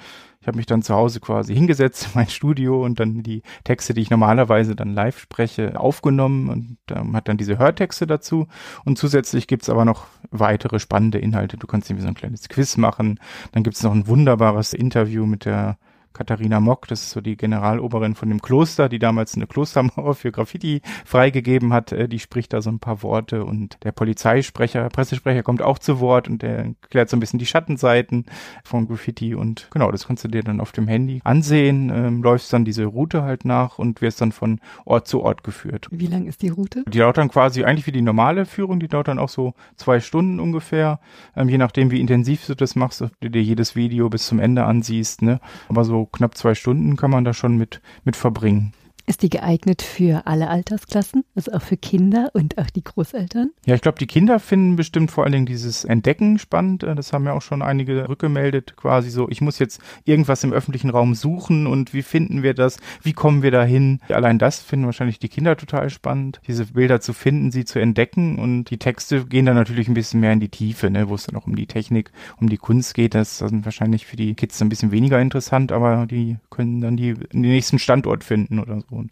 Ich 0.47 0.49
habe 0.49 0.59
mich 0.59 0.67
dann 0.67 0.83
zu 0.83 0.95
Hause 0.95 1.19
quasi 1.19 1.57
hingesetzt 1.57 2.05
in 2.05 2.11
mein 2.15 2.29
Studio 2.29 2.85
und 2.85 3.01
dann 3.01 3.25
die 3.25 3.43
Texte, 3.65 3.95
die 3.95 4.03
ich 4.03 4.11
normalerweise 4.11 4.77
dann 4.77 4.95
live 4.95 5.19
spreche, 5.19 5.77
aufgenommen 5.81 6.49
und 6.49 6.79
ähm, 6.97 7.17
hat 7.17 7.27
dann 7.27 7.37
diese 7.37 7.59
Hörtexte 7.59 8.07
dazu. 8.07 8.47
Und 8.85 8.97
zusätzlich 8.97 9.49
gibt's 9.49 9.69
aber 9.69 9.85
noch 9.85 10.07
weitere 10.31 10.79
spannende 10.79 11.19
Inhalte. 11.19 11.57
Du 11.57 11.67
kannst 11.67 11.91
irgendwie 11.91 12.05
so 12.05 12.09
ein 12.09 12.15
kleines 12.15 12.49
Quiz 12.49 12.77
machen. 12.77 13.19
Dann 13.51 13.65
gibt's 13.65 13.83
noch 13.83 13.91
ein 13.91 14.07
wunderbares 14.07 14.73
Interview 14.73 15.27
mit 15.27 15.47
der 15.47 15.79
Katharina 16.17 16.61
Mock, 16.61 16.89
das 16.89 17.03
ist 17.03 17.11
so 17.11 17.21
die 17.21 17.37
Generaloberin 17.37 18.15
von 18.15 18.29
dem 18.29 18.41
Kloster, 18.41 18.89
die 18.89 18.99
damals 18.99 19.35
eine 19.35 19.47
Klostermauer 19.47 20.15
für 20.15 20.33
Graffiti 20.33 20.81
freigegeben 21.05 21.73
hat, 21.73 21.93
äh, 21.93 22.09
die 22.09 22.19
spricht 22.19 22.53
da 22.53 22.63
so 22.63 22.71
ein 22.71 22.79
paar 22.79 23.03
Worte 23.03 23.45
und 23.45 23.79
der 23.85 23.93
Polizeisprecher, 23.93 24.89
Pressesprecher 24.89 25.43
kommt 25.43 25.61
auch 25.61 25.79
zu 25.79 26.01
Wort 26.01 26.27
und 26.29 26.43
der 26.43 26.75
klärt 26.89 27.11
so 27.11 27.17
ein 27.17 27.21
bisschen 27.21 27.39
die 27.39 27.47
Schattenseiten 27.47 28.25
von 28.65 28.89
Graffiti 28.89 29.35
und 29.35 29.69
genau, 29.71 29.91
das 29.91 30.07
kannst 30.07 30.25
du 30.25 30.29
dir 30.29 30.43
dann 30.43 30.61
auf 30.61 30.73
dem 30.73 30.89
Handy 30.89 31.21
ansehen, 31.23 31.93
ähm, 31.95 32.23
läufst 32.23 32.53
dann 32.53 32.65
diese 32.65 32.87
Route 32.87 33.23
halt 33.23 33.45
nach 33.45 33.79
und 33.79 34.01
wirst 34.01 34.21
dann 34.21 34.33
von 34.33 34.61
Ort 34.87 35.07
zu 35.09 35.23
Ort 35.23 35.45
geführt. 35.45 35.89
Wie 35.91 36.07
lang 36.07 36.27
ist 36.27 36.41
die 36.43 36.49
Route? 36.49 36.85
Die 36.89 36.99
dauert 36.99 37.19
dann 37.19 37.29
quasi 37.29 37.65
eigentlich 37.65 37.87
wie 37.87 37.93
die 37.93 38.03
normale 38.03 38.47
Führung, 38.47 38.81
die 38.81 38.89
dauert 38.89 39.09
dann 39.09 39.19
auch 39.19 39.29
so 39.29 39.53
zwei 39.77 40.01
Stunden 40.01 40.41
ungefähr, 40.41 40.99
ähm, 41.37 41.51
je 41.51 41.59
nachdem 41.59 41.91
wie 41.91 42.01
intensiv 42.01 42.47
du 42.47 42.57
das 42.57 42.75
machst, 42.75 43.03
ob 43.03 43.11
du 43.21 43.29
dir 43.29 43.43
jedes 43.43 43.77
Video 43.77 44.09
bis 44.09 44.27
zum 44.27 44.39
Ende 44.39 44.65
ansiehst, 44.65 45.21
ne? 45.21 45.41
Aber 45.69 45.85
so 45.85 46.06
knapp 46.13 46.37
zwei 46.37 46.55
Stunden 46.55 46.97
kann 46.97 47.11
man 47.11 47.25
da 47.25 47.33
schon 47.35 47.57
mit, 47.57 47.81
mit 48.05 48.17
verbringen. 48.17 48.73
Ist 49.09 49.23
die 49.23 49.31
geeignet 49.31 49.83
für 49.83 50.27
alle 50.27 50.49
Altersklassen, 50.49 51.23
also 51.37 51.53
auch 51.53 51.63
für 51.63 51.77
Kinder 51.77 52.31
und 52.33 52.59
auch 52.59 52.69
die 52.71 52.83
Großeltern? 52.83 53.53
Ja, 53.65 53.77
ich 53.77 53.81
glaube, 53.81 54.01
die 54.01 54.09
Kinder 54.09 54.41
finden 54.41 54.75
bestimmt 54.75 55.13
vor 55.13 55.23
allen 55.23 55.33
Dingen 55.33 55.47
dieses 55.47 55.85
Entdecken 55.85 56.41
spannend. 56.41 56.83
Äh, 56.83 56.97
das 56.97 57.13
haben 57.13 57.25
ja 57.25 57.33
auch 57.33 57.43
schon 57.43 57.63
einige 57.63 58.09
rückgemeldet, 58.09 58.75
quasi 58.77 59.11
so, 59.11 59.29
ich 59.29 59.41
muss 59.41 59.61
jetzt 59.61 59.81
irgendwas 60.05 60.43
im 60.43 60.53
öffentlichen 60.53 60.91
Raum 60.91 61.15
suchen 61.15 61.69
und 61.69 61.95
wie 61.95 62.03
finden 62.03 62.43
wir 62.43 62.53
das? 62.53 62.79
Wie 63.01 63.13
kommen 63.13 63.45
wir 63.45 63.53
dahin? 63.53 64.01
Allein 64.09 64.41
das 64.41 64.61
finden 64.61 64.87
wahrscheinlich 64.87 65.21
die 65.21 65.29
Kinder 65.29 65.57
total 65.57 65.89
spannend, 65.89 66.41
diese 66.49 66.67
Bilder 66.67 67.01
zu 67.01 67.13
finden, 67.13 67.53
sie 67.53 67.65
zu 67.65 67.79
entdecken 67.79 68.41
und 68.41 68.71
die 68.71 68.79
Texte 68.79 69.25
gehen 69.25 69.47
dann 69.47 69.55
natürlich 69.55 69.87
ein 69.87 69.95
bisschen 69.95 70.19
mehr 70.19 70.33
in 70.33 70.41
die 70.41 70.49
Tiefe, 70.49 70.91
ne, 70.91 71.09
wo 71.09 71.15
es 71.15 71.27
dann 71.27 71.37
auch 71.37 71.47
um 71.47 71.55
die 71.55 71.69
Technik, 71.69 72.11
um 72.41 72.49
die 72.49 72.59
Kunst 72.59 72.95
geht. 72.95 73.15
Das 73.15 73.41
ist 73.41 73.65
wahrscheinlich 73.65 74.05
für 74.05 74.17
die 74.17 74.35
Kids 74.35 74.61
ein 74.61 74.69
bisschen 74.69 74.91
weniger 74.91 75.21
interessant, 75.21 75.71
aber 75.71 76.07
die 76.07 76.39
können 76.51 76.81
dann 76.81 76.97
die, 76.97 77.15
den 77.15 77.43
nächsten 77.43 77.79
Standort 77.79 78.25
finden 78.25 78.59
oder 78.59 78.81
so 78.81 78.96
tun 78.97 79.11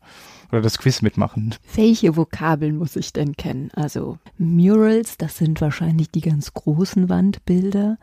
oder 0.51 0.63
das 0.63 0.79
Quiz 0.79 1.03
mitmachen. 1.03 1.55
Welche 1.75 2.17
Vokabeln 2.17 2.77
muss 2.77 2.97
ich 2.97 3.13
denn 3.13 3.37
kennen? 3.37 3.71
Also 3.75 4.19
Murals, 4.39 5.17
das 5.17 5.39
sind 5.39 5.61
wahrscheinlich 5.61 6.11
die 6.11 6.21
ganz 6.21 6.53
großen 6.53 7.09
Wandbilder. 7.09 7.99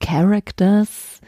Characters, 0.00 1.20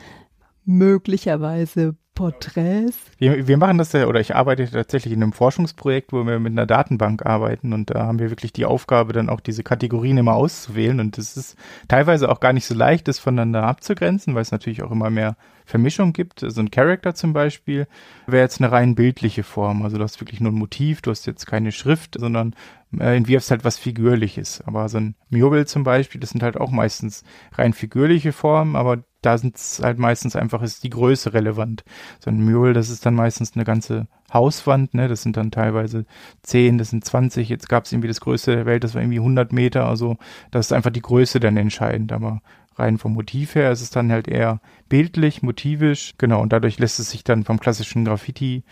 möglicherweise 0.65 1.97
Porträts. 2.17 2.97
Wir, 3.19 3.47
wir 3.47 3.57
machen 3.59 3.79
das 3.79 3.93
ja, 3.93 4.07
oder 4.07 4.19
ich 4.21 4.35
arbeite 4.35 4.69
tatsächlich 4.69 5.15
in 5.15 5.23
einem 5.23 5.33
Forschungsprojekt, 5.33 6.13
wo 6.13 6.27
wir 6.27 6.41
mit 6.41 6.51
einer 6.51 6.67
Datenbank 6.67 7.25
arbeiten 7.25 7.73
und 7.73 7.91
da 7.91 8.07
haben 8.07 8.19
wir 8.19 8.31
wirklich 8.31 8.53
die 8.53 8.65
Aufgabe, 8.65 9.13
dann 9.13 9.29
auch 9.29 9.41
diese 9.41 9.63
Kategorien 9.63 10.19
immer 10.19 10.35
auszuwählen 10.35 10.99
und 10.99 11.19
es 11.19 11.37
ist 11.37 11.57
teilweise 11.87 12.29
auch 12.29 12.41
gar 12.41 12.53
nicht 12.53 12.67
so 12.67 12.75
leicht, 12.75 13.07
das 13.07 13.21
voneinander 13.21 13.63
abzugrenzen, 13.63 14.35
weil 14.35 14.43
es 14.43 14.51
natürlich 14.51 14.83
auch 14.83 14.91
immer 14.91 15.11
mehr 15.11 15.37
Vermischung 15.67 16.13
gibt. 16.13 16.41
So 16.41 16.47
also 16.47 16.63
ein 16.63 16.71
Character 16.71 17.15
zum 17.15 17.33
Beispiel 17.33 17.87
wäre 18.27 18.43
jetzt 18.43 18.61
eine 18.61 18.73
rein 18.73 18.95
bildliche 18.95 19.43
Form, 19.43 19.83
also 19.83 19.99
du 19.99 20.03
hast 20.03 20.21
wirklich 20.21 20.41
nur 20.41 20.53
ein 20.53 20.59
Motiv, 20.59 21.03
du 21.03 21.11
hast 21.11 21.27
jetzt 21.27 21.47
keine 21.47 21.71
Schrift, 21.71 22.17
sondern 22.19 22.55
äh, 22.99 23.17
entwirfst 23.17 23.51
halt 23.51 23.65
was 23.65 23.77
Figürliches. 23.77 24.63
Aber 24.67 24.89
so 24.89 24.99
ein 24.99 25.17
Mural 25.29 25.67
zum 25.67 25.85
Beispiel, 25.85 26.21
das 26.21 26.31
sind 26.31 26.43
halt 26.43 26.57
auch 26.57 26.71
meistens 26.71 27.25
rein 27.53 27.75
figürliche 27.75 28.33
Formen, 28.33 28.75
aber 28.75 29.05
da 29.27 29.37
sind 29.39 29.57
es 29.57 29.81
halt 29.83 29.99
meistens 29.99 30.37
einfach, 30.37 30.63
ist 30.63 30.85
die 30.85 30.91
Größe 30.91 31.35
relevant. 31.35 31.85
So 32.21 32.31
ein 32.31 32.45
Mural, 32.45 32.75
das 32.75 32.91
ist 32.91 33.05
dann 33.05 33.15
meistens 33.15 33.55
eine 33.55 33.65
ganze 33.65 34.07
Hauswand, 34.33 34.95
ne, 34.95 35.09
das 35.09 35.23
sind 35.23 35.37
dann 35.37 35.51
teilweise 35.51 36.07
10, 36.43 36.79
das 36.79 36.91
sind 36.91 37.05
20, 37.05 37.49
jetzt 37.49 37.69
gab 37.69 37.85
es 37.85 37.93
irgendwie 37.93 38.09
das 38.09 38.21
größte 38.21 38.55
der 38.55 38.67
Welt, 38.67 38.85
das 38.85 38.95
war 38.95 39.03
irgendwie 39.03 39.19
100 39.19 39.53
Meter, 39.53 39.87
also 39.87 40.17
das 40.53 40.67
ist 40.67 40.73
einfach 40.73 40.91
die 40.91 41.03
Größe 41.03 41.41
dann 41.41 41.57
entscheidend, 41.57 42.13
aber 42.13 42.41
rein 42.77 42.99
vom 42.99 43.15
Motiv 43.15 43.57
her 43.57 43.73
ist 43.73 43.81
es 43.83 43.91
dann 43.91 44.13
halt 44.13 44.29
eher 44.29 44.61
bildlich, 44.89 45.43
motivisch, 45.43 46.15
genau, 46.19 46.41
und 46.41 46.53
dadurch 46.53 46.79
lässt 46.79 47.01
es 47.01 47.11
sich 47.11 47.25
dann 47.25 47.45
vom 47.45 47.59
klassischen 47.59 48.05
Graffiti 48.05 48.63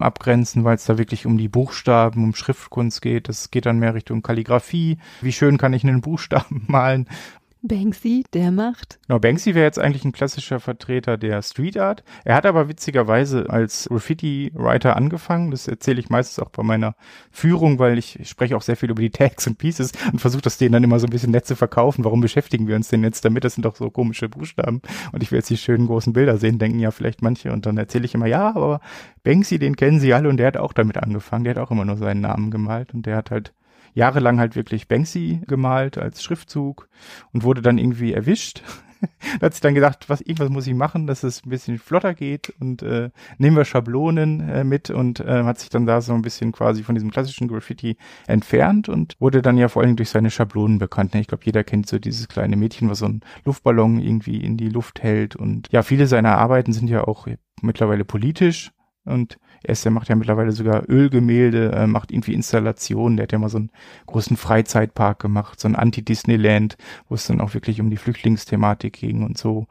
abgrenzen, 0.00 0.64
weil 0.64 0.76
es 0.76 0.86
da 0.86 0.98
wirklich 0.98 1.26
um 1.26 1.38
die 1.38 1.48
Buchstaben, 1.48 2.24
um 2.24 2.34
Schriftkunst 2.34 3.02
geht. 3.02 3.28
Das 3.28 3.50
geht 3.50 3.66
dann 3.66 3.78
mehr 3.78 3.94
Richtung 3.94 4.22
Kalligrafie. 4.22 4.98
Wie 5.20 5.32
schön 5.32 5.58
kann 5.58 5.72
ich 5.72 5.84
einen 5.84 6.00
Buchstaben 6.00 6.64
malen? 6.68 7.06
Banksy, 7.62 8.24
der 8.32 8.50
macht. 8.50 8.98
Genau, 9.06 9.18
Banksy 9.18 9.54
wäre 9.54 9.66
jetzt 9.66 9.78
eigentlich 9.78 10.04
ein 10.04 10.12
klassischer 10.12 10.60
Vertreter 10.60 11.18
der 11.18 11.42
Street 11.42 11.76
Art. 11.76 12.02
Er 12.24 12.34
hat 12.34 12.46
aber 12.46 12.68
witzigerweise 12.68 13.50
als 13.50 13.86
Graffiti-Writer 13.90 14.96
angefangen. 14.96 15.50
Das 15.50 15.68
erzähle 15.68 16.00
ich 16.00 16.08
meistens 16.08 16.42
auch 16.42 16.48
bei 16.50 16.62
meiner 16.62 16.94
Führung, 17.30 17.78
weil 17.78 17.98
ich, 17.98 18.18
spreche 18.24 18.56
auch 18.56 18.62
sehr 18.62 18.76
viel 18.76 18.90
über 18.90 19.02
die 19.02 19.10
Tags 19.10 19.46
und 19.46 19.58
Pieces 19.58 19.92
und 20.10 20.20
versuche 20.20 20.42
das 20.42 20.56
denen 20.56 20.72
dann 20.72 20.84
immer 20.84 20.98
so 20.98 21.06
ein 21.06 21.10
bisschen 21.10 21.32
nett 21.32 21.46
zu 21.46 21.54
verkaufen. 21.54 22.04
Warum 22.04 22.22
beschäftigen 22.22 22.66
wir 22.66 22.76
uns 22.76 22.88
denn 22.88 23.04
jetzt 23.04 23.24
damit? 23.24 23.44
Das 23.44 23.54
sind 23.54 23.64
doch 23.64 23.76
so 23.76 23.90
komische 23.90 24.30
Buchstaben. 24.30 24.80
Und 25.12 25.22
ich 25.22 25.30
will 25.30 25.38
jetzt 25.38 25.50
die 25.50 25.58
schönen 25.58 25.86
großen 25.86 26.14
Bilder 26.14 26.38
sehen, 26.38 26.58
denken 26.58 26.78
ja 26.78 26.90
vielleicht 26.90 27.20
manche. 27.20 27.52
Und 27.52 27.66
dann 27.66 27.76
erzähle 27.76 28.06
ich 28.06 28.14
immer, 28.14 28.26
ja, 28.26 28.48
aber 28.48 28.80
Banksy, 29.22 29.58
den 29.58 29.76
kennen 29.76 30.00
sie 30.00 30.14
alle 30.14 30.30
und 30.30 30.38
der 30.38 30.46
hat 30.46 30.56
auch 30.56 30.72
damit 30.72 30.96
angefangen. 30.96 31.44
Der 31.44 31.56
hat 31.56 31.62
auch 31.62 31.70
immer 31.70 31.84
nur 31.84 31.98
seinen 31.98 32.22
Namen 32.22 32.50
gemalt 32.50 32.94
und 32.94 33.04
der 33.04 33.16
hat 33.16 33.30
halt 33.30 33.52
jahrelang 33.94 34.38
halt 34.38 34.56
wirklich 34.56 34.88
Banksy 34.88 35.42
gemalt 35.46 35.98
als 35.98 36.22
Schriftzug 36.22 36.88
und 37.32 37.42
wurde 37.42 37.62
dann 37.62 37.78
irgendwie 37.78 38.12
erwischt. 38.12 38.62
da 39.40 39.46
hat 39.46 39.54
sich 39.54 39.60
dann 39.60 39.74
gedacht, 39.74 40.08
was 40.08 40.20
irgendwas 40.20 40.50
muss 40.50 40.66
ich 40.66 40.74
machen, 40.74 41.06
dass 41.06 41.22
es 41.22 41.44
ein 41.44 41.50
bisschen 41.50 41.78
flotter 41.78 42.14
geht 42.14 42.50
und 42.60 42.82
äh, 42.82 43.10
nehmen 43.38 43.56
wir 43.56 43.64
Schablonen 43.64 44.40
äh, 44.48 44.64
mit 44.64 44.90
und 44.90 45.20
äh, 45.20 45.44
hat 45.44 45.58
sich 45.58 45.70
dann 45.70 45.86
da 45.86 46.00
so 46.00 46.12
ein 46.12 46.22
bisschen 46.22 46.52
quasi 46.52 46.82
von 46.82 46.94
diesem 46.94 47.10
klassischen 47.10 47.48
Graffiti 47.48 47.96
entfernt 48.26 48.88
und 48.88 49.16
wurde 49.18 49.42
dann 49.42 49.56
ja 49.56 49.68
vor 49.68 49.82
allen 49.82 49.90
Dingen 49.90 49.96
durch 49.96 50.10
seine 50.10 50.30
Schablonen 50.30 50.78
bekannt. 50.78 51.14
Ne? 51.14 51.20
Ich 51.20 51.28
glaube, 51.28 51.44
jeder 51.44 51.64
kennt 51.64 51.88
so 51.88 51.98
dieses 51.98 52.28
kleine 52.28 52.56
Mädchen, 52.56 52.90
was 52.90 52.98
so 52.98 53.06
einen 53.06 53.20
Luftballon 53.44 54.00
irgendwie 54.00 54.42
in 54.42 54.56
die 54.56 54.68
Luft 54.68 55.02
hält 55.02 55.36
und 55.36 55.68
ja, 55.70 55.82
viele 55.82 56.06
seiner 56.06 56.38
Arbeiten 56.38 56.72
sind 56.72 56.88
ja 56.88 57.04
auch 57.04 57.26
mittlerweile 57.62 58.04
politisch 58.04 58.72
und 59.04 59.38
er 59.62 59.72
ist, 59.72 59.84
der 59.84 59.92
macht 59.92 60.08
ja 60.08 60.16
mittlerweile 60.16 60.52
sogar 60.52 60.88
Ölgemälde, 60.88 61.72
äh, 61.72 61.86
macht 61.86 62.12
irgendwie 62.12 62.32
Installationen. 62.32 63.16
Der 63.16 63.24
hat 63.24 63.32
ja 63.32 63.38
mal 63.38 63.50
so 63.50 63.58
einen 63.58 63.70
großen 64.06 64.36
Freizeitpark 64.36 65.18
gemacht, 65.18 65.60
so 65.60 65.68
ein 65.68 65.76
Anti-Disneyland, 65.76 66.76
wo 67.08 67.14
es 67.14 67.26
dann 67.26 67.40
auch 67.40 67.52
wirklich 67.54 67.80
um 67.80 67.90
die 67.90 67.98
Flüchtlingsthematik 67.98 68.94
ging 68.94 69.22
und 69.22 69.36
so. 69.36 69.66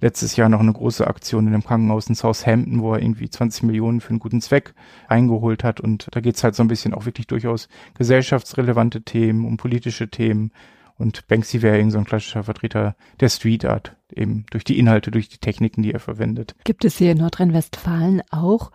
Letztes 0.00 0.36
Jahr 0.36 0.48
noch 0.48 0.60
eine 0.60 0.72
große 0.72 1.06
Aktion 1.06 1.46
in 1.46 1.52
einem 1.52 1.64
Krankenhaus 1.64 2.06
in 2.06 2.14
Southampton, 2.14 2.80
wo 2.80 2.94
er 2.94 3.02
irgendwie 3.02 3.28
20 3.28 3.64
Millionen 3.64 4.00
für 4.00 4.10
einen 4.10 4.18
guten 4.18 4.40
Zweck 4.40 4.74
eingeholt 5.08 5.62
hat. 5.62 5.80
Und 5.80 6.08
da 6.12 6.20
geht's 6.20 6.42
halt 6.42 6.54
so 6.54 6.62
ein 6.62 6.68
bisschen 6.68 6.94
auch 6.94 7.04
wirklich 7.04 7.26
durchaus 7.26 7.68
gesellschaftsrelevante 7.98 9.02
Themen, 9.02 9.44
um 9.44 9.56
politische 9.58 10.08
Themen. 10.08 10.52
Und 10.96 11.26
Banksy 11.26 11.60
wäre 11.60 11.78
eben 11.78 11.90
so 11.90 11.98
ein 11.98 12.04
klassischer 12.04 12.44
Vertreter 12.44 12.94
der 13.18 13.28
Street 13.28 13.64
Art, 13.64 13.96
eben 14.12 14.46
durch 14.50 14.62
die 14.62 14.78
Inhalte, 14.78 15.10
durch 15.10 15.28
die 15.28 15.38
Techniken, 15.38 15.82
die 15.82 15.92
er 15.92 15.98
verwendet. 15.98 16.54
Gibt 16.64 16.84
es 16.84 16.98
hier 16.98 17.12
in 17.12 17.18
Nordrhein-Westfalen 17.18 18.22
auch 18.30 18.70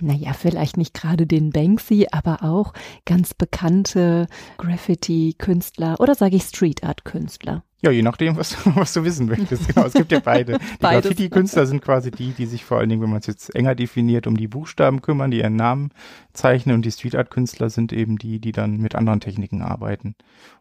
naja, 0.00 0.32
vielleicht 0.32 0.76
nicht 0.76 0.94
gerade 0.94 1.26
den 1.26 1.50
Banksy, 1.50 2.06
aber 2.10 2.42
auch 2.42 2.72
ganz 3.04 3.34
bekannte 3.34 4.26
Graffiti-Künstler 4.58 6.00
oder 6.00 6.14
sage 6.14 6.36
ich 6.36 6.44
Street 6.44 6.84
Art-Künstler. 6.84 7.62
Ja, 7.82 7.90
je 7.90 8.02
nachdem, 8.02 8.36
was, 8.36 8.56
was 8.76 8.92
du 8.92 9.04
wissen 9.04 9.26
möchtest. 9.26 9.68
Genau, 9.68 9.86
es 9.86 9.94
gibt 9.94 10.12
ja 10.12 10.20
beide. 10.20 10.58
Die 10.58 10.80
Graffiti-Künstler 10.80 11.66
sind 11.66 11.82
quasi 11.82 12.10
die, 12.10 12.32
die 12.32 12.46
sich 12.46 12.64
vor 12.64 12.78
allen 12.78 12.88
Dingen, 12.88 13.02
wenn 13.02 13.10
man 13.10 13.20
es 13.20 13.26
jetzt 13.26 13.54
enger 13.54 13.74
definiert, 13.74 14.26
um 14.26 14.36
die 14.36 14.48
Buchstaben 14.48 15.00
kümmern, 15.00 15.30
die 15.30 15.38
ihren 15.38 15.56
Namen 15.56 15.90
zeichnen. 16.32 16.76
Und 16.76 16.84
die 16.84 16.92
Street 16.92 17.16
Art-Künstler 17.16 17.70
sind 17.70 17.92
eben 17.92 18.18
die, 18.18 18.38
die 18.38 18.52
dann 18.52 18.78
mit 18.78 18.94
anderen 18.94 19.20
Techniken 19.20 19.62
arbeiten. 19.62 20.14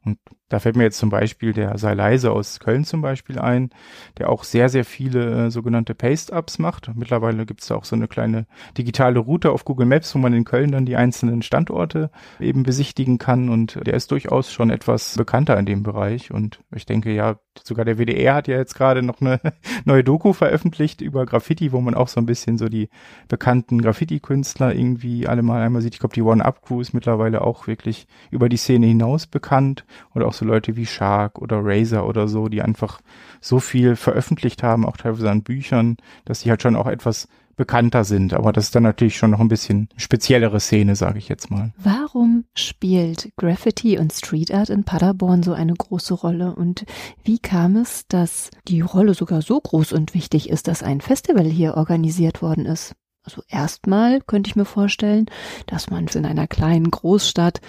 Und 0.04 0.18
da 0.50 0.60
fällt 0.60 0.76
mir 0.76 0.84
jetzt 0.84 0.98
zum 0.98 1.10
Beispiel 1.10 1.54
der 1.54 1.78
Seileise 1.78 2.32
aus 2.32 2.60
Köln 2.60 2.84
zum 2.84 3.02
Beispiel 3.02 3.38
ein, 3.38 3.70
der 4.18 4.30
auch 4.30 4.44
sehr, 4.44 4.68
sehr 4.68 4.84
viele 4.84 5.46
äh, 5.46 5.52
sogenannte 5.52 5.94
Paste-Ups 5.94 6.58
macht. 6.58 6.90
Mittlerweile 6.96 7.46
gibt 7.46 7.62
es 7.62 7.68
da 7.68 7.76
auch 7.76 7.86
so 7.86 7.96
eine 7.96 8.08
kleine 8.08 8.48
digitale 8.76 9.20
Route 9.20 9.52
auf 9.52 9.64
Google 9.64 9.86
Maps, 9.86 10.14
wo 10.16 10.20
man 10.20 10.34
in 10.34 10.46
Köln 10.46 10.72
dann 10.72 10.88
die 10.88 10.96
einzelnen 10.96 11.44
Standorte 11.44 12.10
eben 12.40 12.64
besichtigen 12.64 13.20
kann. 13.20 13.50
Und 13.50 13.80
der 13.86 13.94
ist 13.94 14.10
durchaus 14.12 14.52
schon 14.52 14.72
etwas 14.72 15.16
bekannter 15.18 15.58
in 15.60 15.68
dem 15.68 15.84
Bereich. 15.84 16.32
Und 16.32 16.62
ich 16.74 16.88
denke, 16.88 17.09
denke, 17.10 17.18
ja, 17.18 17.40
sogar 17.64 17.86
der 17.86 17.98
WDR 17.98 18.36
hat 18.36 18.48
ja 18.48 18.58
jetzt 18.58 18.76
gerade 18.76 19.02
noch 19.02 19.22
eine 19.22 19.40
neue 19.86 20.04
Doku 20.04 20.34
veröffentlicht 20.34 21.02
über 21.02 21.26
Graffiti, 21.26 21.72
wo 21.72 21.82
man 21.82 21.94
auch 21.94 22.08
so 22.08 22.20
ein 22.20 22.26
bisschen 22.26 22.58
so 22.58 22.70
die 22.70 22.90
bekannten 23.28 23.82
Graffiti-Künstler 23.82 24.74
irgendwie 24.74 25.28
alle 25.28 25.42
mal 25.42 25.62
einmal 25.62 25.82
sieht. 25.82 25.96
Ich 25.96 26.00
glaube, 26.00 26.16
die 26.16 26.22
One-Up-Crew 26.22 26.82
ist 26.82 26.94
mittlerweile 26.94 27.42
auch 27.42 27.68
wirklich 27.68 28.08
über 28.32 28.50
die 28.50 28.58
Szene 28.58 28.88
hinaus 28.88 29.28
bekannt. 29.28 29.86
Oder 30.16 30.28
auch 30.28 30.34
so 30.34 30.46
Leute 30.46 30.76
wie 30.76 30.86
Shark 30.86 31.40
oder 31.40 31.60
Razer 31.62 32.08
oder 32.08 32.28
so, 32.28 32.48
die 32.48 32.62
einfach 32.62 33.02
so 33.42 33.60
viel 33.60 33.96
veröffentlicht 33.96 34.64
haben, 34.64 34.86
auch 34.86 34.98
teilweise 34.98 35.30
an 35.30 35.44
Büchern, 35.44 35.98
dass 36.26 36.42
sie 36.42 36.50
halt 36.50 36.62
schon 36.62 36.76
auch 36.76 36.88
etwas 36.88 37.28
bekannter 37.60 38.06
sind. 38.06 38.34
Aber 38.34 38.54
das 38.54 38.66
ist 38.66 38.76
dann 38.76 38.84
natürlich 38.84 39.18
schon 39.18 39.32
noch 39.32 39.42
ein 39.42 39.50
bisschen 39.50 39.90
speziellere 39.98 40.62
Szene, 40.62 40.96
sage 40.96 41.20
ich 41.20 41.28
jetzt 41.28 41.52
mal. 41.52 41.74
Warum 41.78 42.46
spielt 42.56 43.34
Graffiti 43.36 44.00
und 44.00 44.14
Street 44.14 44.52
Art 44.52 44.70
in 44.70 44.86
Paderborn 44.86 45.44
so 45.44 45.52
eine 45.52 45.74
große 45.74 46.14
Rolle? 46.14 46.56
Und 46.56 46.86
wie 47.24 47.38
kam 47.38 47.76
es, 47.76 48.08
dass 48.08 48.50
die 48.70 48.80
Rolle 48.80 49.14
sogar 49.14 49.42
so 49.42 49.60
groß 49.60 49.92
und 49.92 50.14
wichtig 50.14 50.50
ist, 50.50 50.70
dass 50.70 50.82
ein 50.82 51.02
Festival 51.02 51.46
hier 51.46 51.76
organisiert 51.76 52.42
worden 52.42 52.66
ist? 52.66 52.96
Also 53.26 53.44
erstmal 53.50 54.22
könnte 54.22 54.50
ich 54.50 54.56
mir 54.56 54.66
vorstellen, 54.66 55.26
dass 55.68 55.90
man 55.90 56.08
in 56.08 56.26
einer 56.26 56.48
kleinen 56.48 56.90
Großstadt 56.90 57.60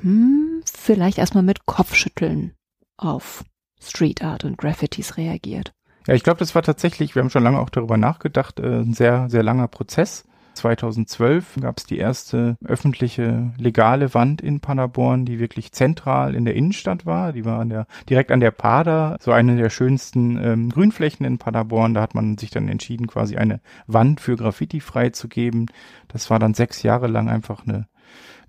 hm, 0.00 0.60
vielleicht 0.64 1.18
erstmal 1.18 1.44
mit 1.44 1.66
Kopfschütteln 1.66 2.52
auf 2.96 3.44
Street 3.80 4.22
Art 4.24 4.44
und 4.44 4.58
Graffitis 4.58 5.16
reagiert. 5.16 5.72
Ja, 6.08 6.14
ich 6.14 6.22
glaube, 6.22 6.38
das 6.38 6.54
war 6.54 6.62
tatsächlich, 6.62 7.14
wir 7.14 7.20
haben 7.20 7.28
schon 7.28 7.42
lange 7.42 7.60
auch 7.60 7.68
darüber 7.68 7.98
nachgedacht, 7.98 8.60
äh, 8.60 8.80
ein 8.80 8.94
sehr, 8.94 9.28
sehr 9.28 9.42
langer 9.42 9.68
Prozess. 9.68 10.24
2012 10.54 11.58
gab 11.60 11.76
es 11.76 11.84
die 11.84 11.98
erste 11.98 12.56
öffentliche 12.64 13.52
legale 13.58 14.14
Wand 14.14 14.40
in 14.40 14.60
Paderborn, 14.60 15.26
die 15.26 15.38
wirklich 15.38 15.70
zentral 15.70 16.34
in 16.34 16.46
der 16.46 16.54
Innenstadt 16.54 17.04
war. 17.04 17.34
Die 17.34 17.44
war 17.44 17.60
an 17.60 17.68
der, 17.68 17.86
direkt 18.08 18.32
an 18.32 18.40
der 18.40 18.52
Pader, 18.52 19.18
so 19.20 19.32
eine 19.32 19.56
der 19.56 19.68
schönsten 19.68 20.42
ähm, 20.42 20.70
Grünflächen 20.70 21.26
in 21.26 21.36
Paderborn. 21.36 21.92
Da 21.92 22.00
hat 22.00 22.14
man 22.14 22.38
sich 22.38 22.48
dann 22.48 22.68
entschieden, 22.68 23.06
quasi 23.06 23.36
eine 23.36 23.60
Wand 23.86 24.22
für 24.22 24.34
Graffiti 24.34 24.80
freizugeben. 24.80 25.66
Das 26.08 26.30
war 26.30 26.38
dann 26.38 26.54
sechs 26.54 26.82
Jahre 26.82 27.06
lang 27.06 27.28
einfach 27.28 27.66
eine 27.66 27.86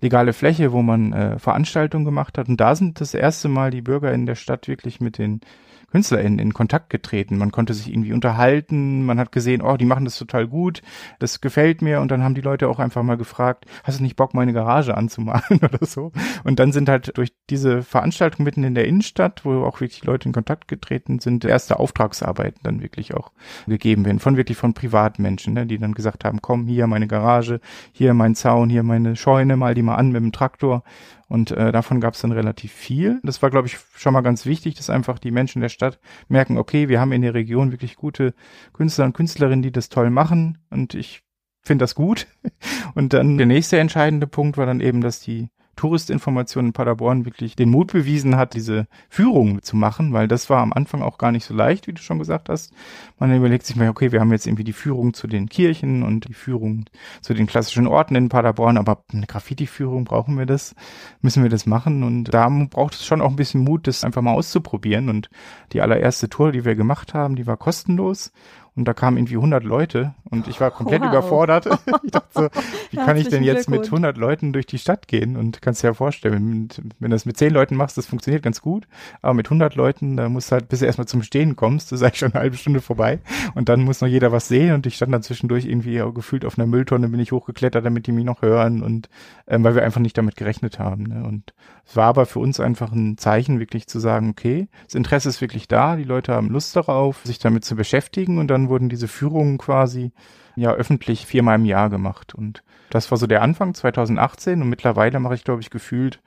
legale 0.00 0.32
Fläche, 0.32 0.72
wo 0.72 0.80
man 0.80 1.12
äh, 1.12 1.38
Veranstaltungen 1.38 2.06
gemacht 2.06 2.38
hat. 2.38 2.48
Und 2.48 2.58
da 2.58 2.74
sind 2.74 3.02
das 3.02 3.12
erste 3.12 3.48
Mal 3.48 3.70
die 3.70 3.82
Bürger 3.82 4.14
in 4.14 4.24
der 4.24 4.34
Stadt 4.34 4.66
wirklich 4.66 5.02
mit 5.02 5.18
den 5.18 5.42
KünstlerInnen 5.90 6.38
in 6.38 6.54
Kontakt 6.54 6.90
getreten. 6.90 7.38
Man 7.38 7.52
konnte 7.52 7.74
sich 7.74 7.88
irgendwie 7.88 8.12
unterhalten, 8.12 9.04
man 9.04 9.18
hat 9.18 9.32
gesehen, 9.32 9.62
oh, 9.62 9.76
die 9.76 9.84
machen 9.84 10.04
das 10.04 10.18
total 10.18 10.46
gut, 10.46 10.82
das 11.18 11.40
gefällt 11.40 11.82
mir. 11.82 12.00
Und 12.00 12.10
dann 12.10 12.22
haben 12.22 12.34
die 12.34 12.40
Leute 12.40 12.68
auch 12.68 12.78
einfach 12.78 13.02
mal 13.02 13.16
gefragt, 13.16 13.66
hast 13.84 13.98
du 13.98 14.02
nicht 14.02 14.16
Bock, 14.16 14.34
meine 14.34 14.52
Garage 14.52 14.96
anzumalen 14.96 15.42
oder 15.62 15.84
so? 15.84 16.12
Und 16.44 16.58
dann 16.58 16.72
sind 16.72 16.88
halt 16.88 17.16
durch 17.16 17.32
diese 17.48 17.82
Veranstaltung 17.82 18.44
mitten 18.44 18.64
in 18.64 18.74
der 18.74 18.86
Innenstadt, 18.86 19.44
wo 19.44 19.64
auch 19.64 19.80
wirklich 19.80 20.04
Leute 20.04 20.28
in 20.28 20.32
Kontakt 20.32 20.68
getreten 20.68 21.18
sind, 21.18 21.44
erste 21.44 21.78
Auftragsarbeiten 21.78 22.60
dann 22.62 22.82
wirklich 22.82 23.14
auch 23.14 23.32
gegeben 23.66 24.04
werden, 24.04 24.20
von 24.20 24.36
wirklich 24.36 24.56
von 24.56 24.74
Privatmenschen, 24.74 25.54
ne, 25.54 25.66
die 25.66 25.78
dann 25.78 25.94
gesagt 25.94 26.24
haben, 26.24 26.40
komm, 26.40 26.66
hier 26.66 26.86
meine 26.86 27.06
Garage, 27.06 27.60
hier 27.92 28.14
mein 28.14 28.34
Zaun, 28.34 28.70
hier 28.70 28.82
meine 28.82 29.16
Scheune, 29.16 29.56
mal 29.56 29.74
die 29.74 29.82
mal 29.82 29.96
an 29.96 30.12
mit 30.12 30.22
dem 30.22 30.32
Traktor 30.32 30.82
und 31.30 31.52
äh, 31.52 31.70
davon 31.70 32.00
gab 32.00 32.14
es 32.14 32.22
dann 32.22 32.32
relativ 32.32 32.72
viel. 32.72 33.20
Das 33.22 33.40
war, 33.40 33.50
glaube 33.50 33.68
ich, 33.68 33.78
schon 33.94 34.12
mal 34.12 34.20
ganz 34.20 34.46
wichtig, 34.46 34.74
dass 34.74 34.90
einfach 34.90 35.20
die 35.20 35.30
Menschen 35.30 35.62
der 35.62 35.68
Stadt 35.68 36.00
merken, 36.26 36.58
okay, 36.58 36.88
wir 36.88 37.00
haben 37.00 37.12
in 37.12 37.22
der 37.22 37.34
Region 37.34 37.70
wirklich 37.70 37.94
gute 37.94 38.34
Künstler 38.72 39.04
und 39.04 39.12
Künstlerinnen, 39.12 39.62
die 39.62 39.70
das 39.70 39.90
toll 39.90 40.10
machen. 40.10 40.58
Und 40.70 40.94
ich 40.94 41.22
finde 41.62 41.84
das 41.84 41.94
gut. 41.94 42.26
Und 42.96 43.12
dann 43.12 43.38
der 43.38 43.46
nächste 43.46 43.78
entscheidende 43.78 44.26
Punkt 44.26 44.58
war 44.58 44.66
dann 44.66 44.80
eben, 44.80 45.02
dass 45.02 45.20
die 45.20 45.50
Touristinformation 45.80 46.66
in 46.66 46.72
Paderborn 46.74 47.24
wirklich 47.24 47.56
den 47.56 47.70
Mut 47.70 47.92
bewiesen 47.92 48.36
hat, 48.36 48.52
diese 48.52 48.86
Führung 49.08 49.62
zu 49.62 49.76
machen, 49.76 50.12
weil 50.12 50.28
das 50.28 50.50
war 50.50 50.60
am 50.60 50.74
Anfang 50.74 51.00
auch 51.00 51.16
gar 51.16 51.32
nicht 51.32 51.46
so 51.46 51.54
leicht, 51.54 51.86
wie 51.86 51.94
du 51.94 52.02
schon 52.02 52.18
gesagt 52.18 52.50
hast. 52.50 52.74
Man 53.18 53.34
überlegt 53.34 53.64
sich 53.64 53.76
mal, 53.76 53.88
okay, 53.88 54.12
wir 54.12 54.20
haben 54.20 54.30
jetzt 54.30 54.46
irgendwie 54.46 54.64
die 54.64 54.74
Führung 54.74 55.14
zu 55.14 55.26
den 55.26 55.48
Kirchen 55.48 56.02
und 56.02 56.28
die 56.28 56.34
Führung 56.34 56.84
zu 57.22 57.32
den 57.32 57.46
klassischen 57.46 57.86
Orten 57.86 58.14
in 58.14 58.28
Paderborn, 58.28 58.76
aber 58.76 59.04
eine 59.10 59.26
Graffiti-Führung 59.26 60.04
brauchen 60.04 60.36
wir 60.36 60.44
das, 60.44 60.74
müssen 61.22 61.42
wir 61.42 61.48
das 61.48 61.64
machen? 61.64 62.02
Und 62.02 62.24
da 62.24 62.46
braucht 62.68 62.92
es 62.92 63.06
schon 63.06 63.22
auch 63.22 63.30
ein 63.30 63.36
bisschen 63.36 63.64
Mut, 63.64 63.86
das 63.86 64.04
einfach 64.04 64.20
mal 64.20 64.34
auszuprobieren. 64.34 65.08
Und 65.08 65.30
die 65.72 65.80
allererste 65.80 66.28
Tour, 66.28 66.52
die 66.52 66.66
wir 66.66 66.74
gemacht 66.74 67.14
haben, 67.14 67.36
die 67.36 67.46
war 67.46 67.56
kostenlos 67.56 68.32
und 68.80 68.86
da 68.86 68.94
kamen 68.94 69.18
irgendwie 69.18 69.36
100 69.36 69.62
Leute 69.62 70.14
und 70.30 70.48
ich 70.48 70.58
war 70.58 70.70
komplett 70.70 71.02
wow. 71.02 71.10
überfordert. 71.10 71.66
ich 72.02 72.10
dachte 72.10 72.28
so, 72.32 72.48
wie 72.90 72.96
kann 72.96 73.18
ich 73.18 73.28
denn 73.28 73.44
jetzt 73.44 73.68
mit 73.68 73.84
100 73.84 74.16
Leuten 74.16 74.54
durch 74.54 74.64
die 74.64 74.78
Stadt 74.78 75.06
gehen? 75.06 75.36
Und 75.36 75.60
kannst 75.60 75.82
dir 75.82 75.88
ja 75.88 75.94
vorstellen, 75.94 76.70
wenn 76.98 77.10
du 77.10 77.14
das 77.14 77.26
mit 77.26 77.36
10 77.36 77.52
Leuten 77.52 77.76
machst, 77.76 77.98
das 77.98 78.06
funktioniert 78.06 78.42
ganz 78.42 78.62
gut, 78.62 78.88
aber 79.20 79.34
mit 79.34 79.48
100 79.48 79.74
Leuten, 79.74 80.16
da 80.16 80.30
musst 80.30 80.50
du 80.50 80.52
halt, 80.54 80.70
bis 80.70 80.78
du 80.78 80.86
erstmal 80.86 81.06
zum 81.06 81.22
Stehen 81.22 81.56
kommst, 81.56 81.92
das 81.92 82.00
ist 82.00 82.06
eigentlich 82.06 82.20
schon 82.20 82.32
eine 82.32 82.40
halbe 82.40 82.56
Stunde 82.56 82.80
vorbei 82.80 83.18
und 83.54 83.68
dann 83.68 83.82
muss 83.82 84.00
noch 84.00 84.08
jeder 84.08 84.32
was 84.32 84.48
sehen 84.48 84.72
und 84.72 84.86
ich 84.86 84.96
stand 84.96 85.12
dann 85.12 85.22
zwischendurch 85.22 85.66
irgendwie 85.66 86.02
gefühlt 86.14 86.46
auf 86.46 86.58
einer 86.58 86.66
Mülltonne, 86.66 87.10
bin 87.10 87.20
ich 87.20 87.32
hochgeklettert, 87.32 87.84
damit 87.84 88.06
die 88.06 88.12
mich 88.12 88.24
noch 88.24 88.40
hören 88.40 88.82
und 88.82 89.10
ähm, 89.46 89.62
weil 89.62 89.74
wir 89.74 89.82
einfach 89.82 90.00
nicht 90.00 90.16
damit 90.16 90.36
gerechnet 90.36 90.78
haben. 90.78 91.02
Ne? 91.02 91.22
Und 91.22 91.52
es 91.84 91.96
war 91.96 92.06
aber 92.06 92.24
für 92.24 92.38
uns 92.38 92.60
einfach 92.60 92.92
ein 92.92 93.18
Zeichen, 93.18 93.60
wirklich 93.60 93.88
zu 93.88 93.98
sagen, 93.98 94.30
okay, 94.30 94.68
das 94.86 94.94
Interesse 94.94 95.28
ist 95.28 95.42
wirklich 95.42 95.68
da, 95.68 95.96
die 95.96 96.04
Leute 96.04 96.32
haben 96.32 96.48
Lust 96.48 96.74
darauf, 96.76 97.20
sich 97.24 97.38
damit 97.38 97.66
zu 97.66 97.76
beschäftigen 97.76 98.38
und 98.38 98.48
dann 98.48 98.69
wurden 98.70 98.88
diese 98.88 99.08
Führungen 99.08 99.58
quasi 99.58 100.12
ja 100.56 100.72
öffentlich 100.72 101.26
viermal 101.26 101.56
im 101.56 101.64
Jahr 101.64 101.90
gemacht. 101.90 102.34
Und 102.34 102.62
das 102.90 103.10
war 103.10 103.18
so 103.18 103.26
der 103.26 103.42
Anfang 103.42 103.74
2018 103.74 104.62
und 104.62 104.68
mittlerweile 104.68 105.20
mache 105.20 105.34
ich, 105.34 105.44
glaube 105.44 105.60
ich, 105.60 105.70
gefühlt 105.70 106.20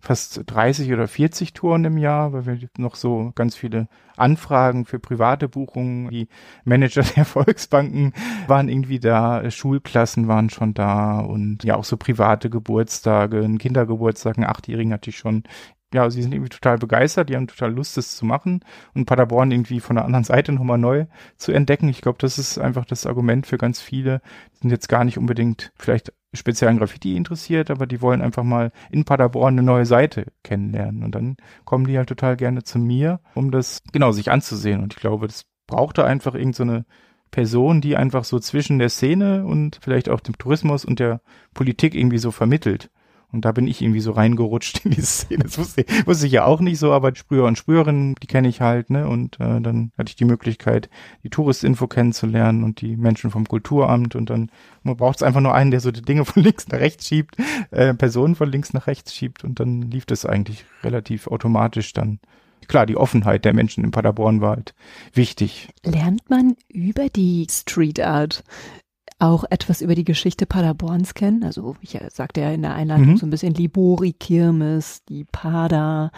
fast 0.00 0.42
30 0.46 0.92
oder 0.92 1.08
40 1.08 1.52
Touren 1.52 1.84
im 1.84 1.98
Jahr, 1.98 2.32
weil 2.32 2.46
wir 2.46 2.68
noch 2.78 2.94
so 2.94 3.32
ganz 3.34 3.54
viele 3.54 3.88
Anfragen 4.16 4.84
für 4.84 4.98
private 4.98 5.48
Buchungen, 5.48 6.10
die 6.10 6.28
Manager 6.64 7.02
der 7.16 7.24
Volksbanken 7.24 8.12
waren 8.46 8.68
irgendwie 8.68 9.00
da, 9.00 9.50
Schulklassen 9.50 10.28
waren 10.28 10.50
schon 10.50 10.74
da 10.74 11.20
und 11.20 11.64
ja 11.64 11.76
auch 11.76 11.84
so 11.84 11.96
private 11.96 12.50
Geburtstage, 12.50 13.40
ein 13.40 13.58
Kindergeburtstag, 13.58 14.38
ein 14.38 14.44
Achtjährigen 14.44 14.92
hatte 14.92 15.10
ich 15.10 15.18
schon 15.18 15.44
ja, 15.92 16.08
sie 16.10 16.22
sind 16.22 16.32
irgendwie 16.32 16.50
total 16.50 16.78
begeistert, 16.78 17.28
die 17.28 17.36
haben 17.36 17.46
total 17.46 17.72
Lust, 17.72 17.96
das 17.96 18.16
zu 18.16 18.24
machen 18.24 18.64
und 18.94 19.06
Paderborn 19.06 19.50
irgendwie 19.50 19.80
von 19.80 19.96
der 19.96 20.04
anderen 20.04 20.24
Seite 20.24 20.52
nochmal 20.52 20.78
neu 20.78 21.06
zu 21.36 21.52
entdecken. 21.52 21.88
Ich 21.88 22.00
glaube, 22.00 22.18
das 22.20 22.38
ist 22.38 22.58
einfach 22.58 22.84
das 22.84 23.06
Argument 23.06 23.46
für 23.46 23.58
ganz 23.58 23.80
viele. 23.80 24.20
Die 24.54 24.58
sind 24.58 24.70
jetzt 24.70 24.88
gar 24.88 25.04
nicht 25.04 25.18
unbedingt 25.18 25.72
vielleicht 25.76 26.12
speziell 26.32 26.70
an 26.70 26.78
Graffiti 26.78 27.16
interessiert, 27.16 27.70
aber 27.70 27.86
die 27.86 28.00
wollen 28.00 28.22
einfach 28.22 28.44
mal 28.44 28.70
in 28.90 29.04
Paderborn 29.04 29.54
eine 29.54 29.64
neue 29.64 29.86
Seite 29.86 30.26
kennenlernen 30.44 31.02
und 31.02 31.14
dann 31.14 31.36
kommen 31.64 31.86
die 31.86 31.98
halt 31.98 32.08
total 32.08 32.36
gerne 32.36 32.62
zu 32.62 32.78
mir, 32.78 33.20
um 33.34 33.50
das 33.50 33.82
genau 33.92 34.12
sich 34.12 34.30
anzusehen 34.30 34.80
und 34.80 34.94
ich 34.94 35.00
glaube, 35.00 35.26
das 35.26 35.46
brauchte 35.66 36.04
einfach 36.04 36.34
irgendeine 36.34 36.78
so 36.78 36.84
Person, 37.30 37.80
die 37.80 37.96
einfach 37.96 38.24
so 38.24 38.38
zwischen 38.38 38.78
der 38.78 38.88
Szene 38.88 39.44
und 39.44 39.78
vielleicht 39.80 40.08
auch 40.08 40.20
dem 40.20 40.36
Tourismus 40.36 40.84
und 40.84 40.98
der 40.98 41.20
Politik 41.54 41.94
irgendwie 41.94 42.18
so 42.18 42.30
vermittelt. 42.30 42.90
Und 43.32 43.44
da 43.44 43.52
bin 43.52 43.66
ich 43.66 43.80
irgendwie 43.80 44.00
so 44.00 44.12
reingerutscht 44.12 44.84
in 44.84 44.92
die 44.92 45.00
Szene. 45.02 45.44
Das 45.44 45.58
wusste, 45.58 45.84
wusste 46.04 46.26
ich 46.26 46.32
ja 46.32 46.44
auch 46.44 46.60
nicht 46.60 46.78
so, 46.78 46.92
aber 46.92 47.14
Sprüher 47.14 47.44
und 47.44 47.56
Sprüherinnen, 47.56 48.14
die 48.22 48.26
kenne 48.26 48.48
ich 48.48 48.60
halt, 48.60 48.90
ne? 48.90 49.06
Und 49.08 49.38
äh, 49.40 49.60
dann 49.60 49.92
hatte 49.96 50.10
ich 50.10 50.16
die 50.16 50.24
Möglichkeit, 50.24 50.90
die 51.22 51.30
Touristinfo 51.30 51.86
kennenzulernen 51.86 52.64
und 52.64 52.80
die 52.80 52.96
Menschen 52.96 53.30
vom 53.30 53.46
Kulturamt 53.46 54.16
und 54.16 54.30
dann 54.30 54.50
braucht 54.82 55.16
es 55.16 55.22
einfach 55.22 55.40
nur 55.40 55.54
einen, 55.54 55.70
der 55.70 55.80
so 55.80 55.90
die 55.90 56.02
Dinge 56.02 56.24
von 56.26 56.42
links 56.42 56.68
nach 56.68 56.80
rechts 56.80 57.06
schiebt, 57.06 57.36
äh, 57.70 57.94
Personen 57.94 58.34
von 58.34 58.50
links 58.50 58.72
nach 58.72 58.86
rechts 58.86 59.14
schiebt 59.14 59.44
und 59.44 59.60
dann 59.60 59.82
lief 59.82 60.06
das 60.06 60.26
eigentlich 60.26 60.64
relativ 60.82 61.26
automatisch 61.26 61.92
dann. 61.92 62.20
Klar, 62.68 62.86
die 62.86 62.96
Offenheit 62.96 63.44
der 63.44 63.54
Menschen 63.54 63.84
in 63.84 63.90
Paderborn 63.90 64.40
war 64.40 64.56
halt 64.56 64.74
wichtig. 65.12 65.70
Lernt 65.82 66.28
man 66.30 66.56
über 66.68 67.08
die 67.08 67.46
Street 67.50 68.00
Art 68.00 68.44
auch 69.20 69.44
etwas 69.50 69.82
über 69.82 69.94
die 69.94 70.04
Geschichte 70.04 70.46
Paderborns 70.46 71.14
kennen. 71.14 71.44
Also 71.44 71.76
ich 71.80 71.94
äh, 71.94 72.08
sagte 72.10 72.40
ja 72.40 72.50
in 72.50 72.62
der 72.62 72.74
Einleitung 72.74 73.10
mhm. 73.10 73.16
so 73.16 73.26
ein 73.26 73.30
bisschen 73.30 73.54
Libori 73.54 74.12
Kirmes, 74.12 75.04
die 75.08 75.24
Pader, 75.24 76.10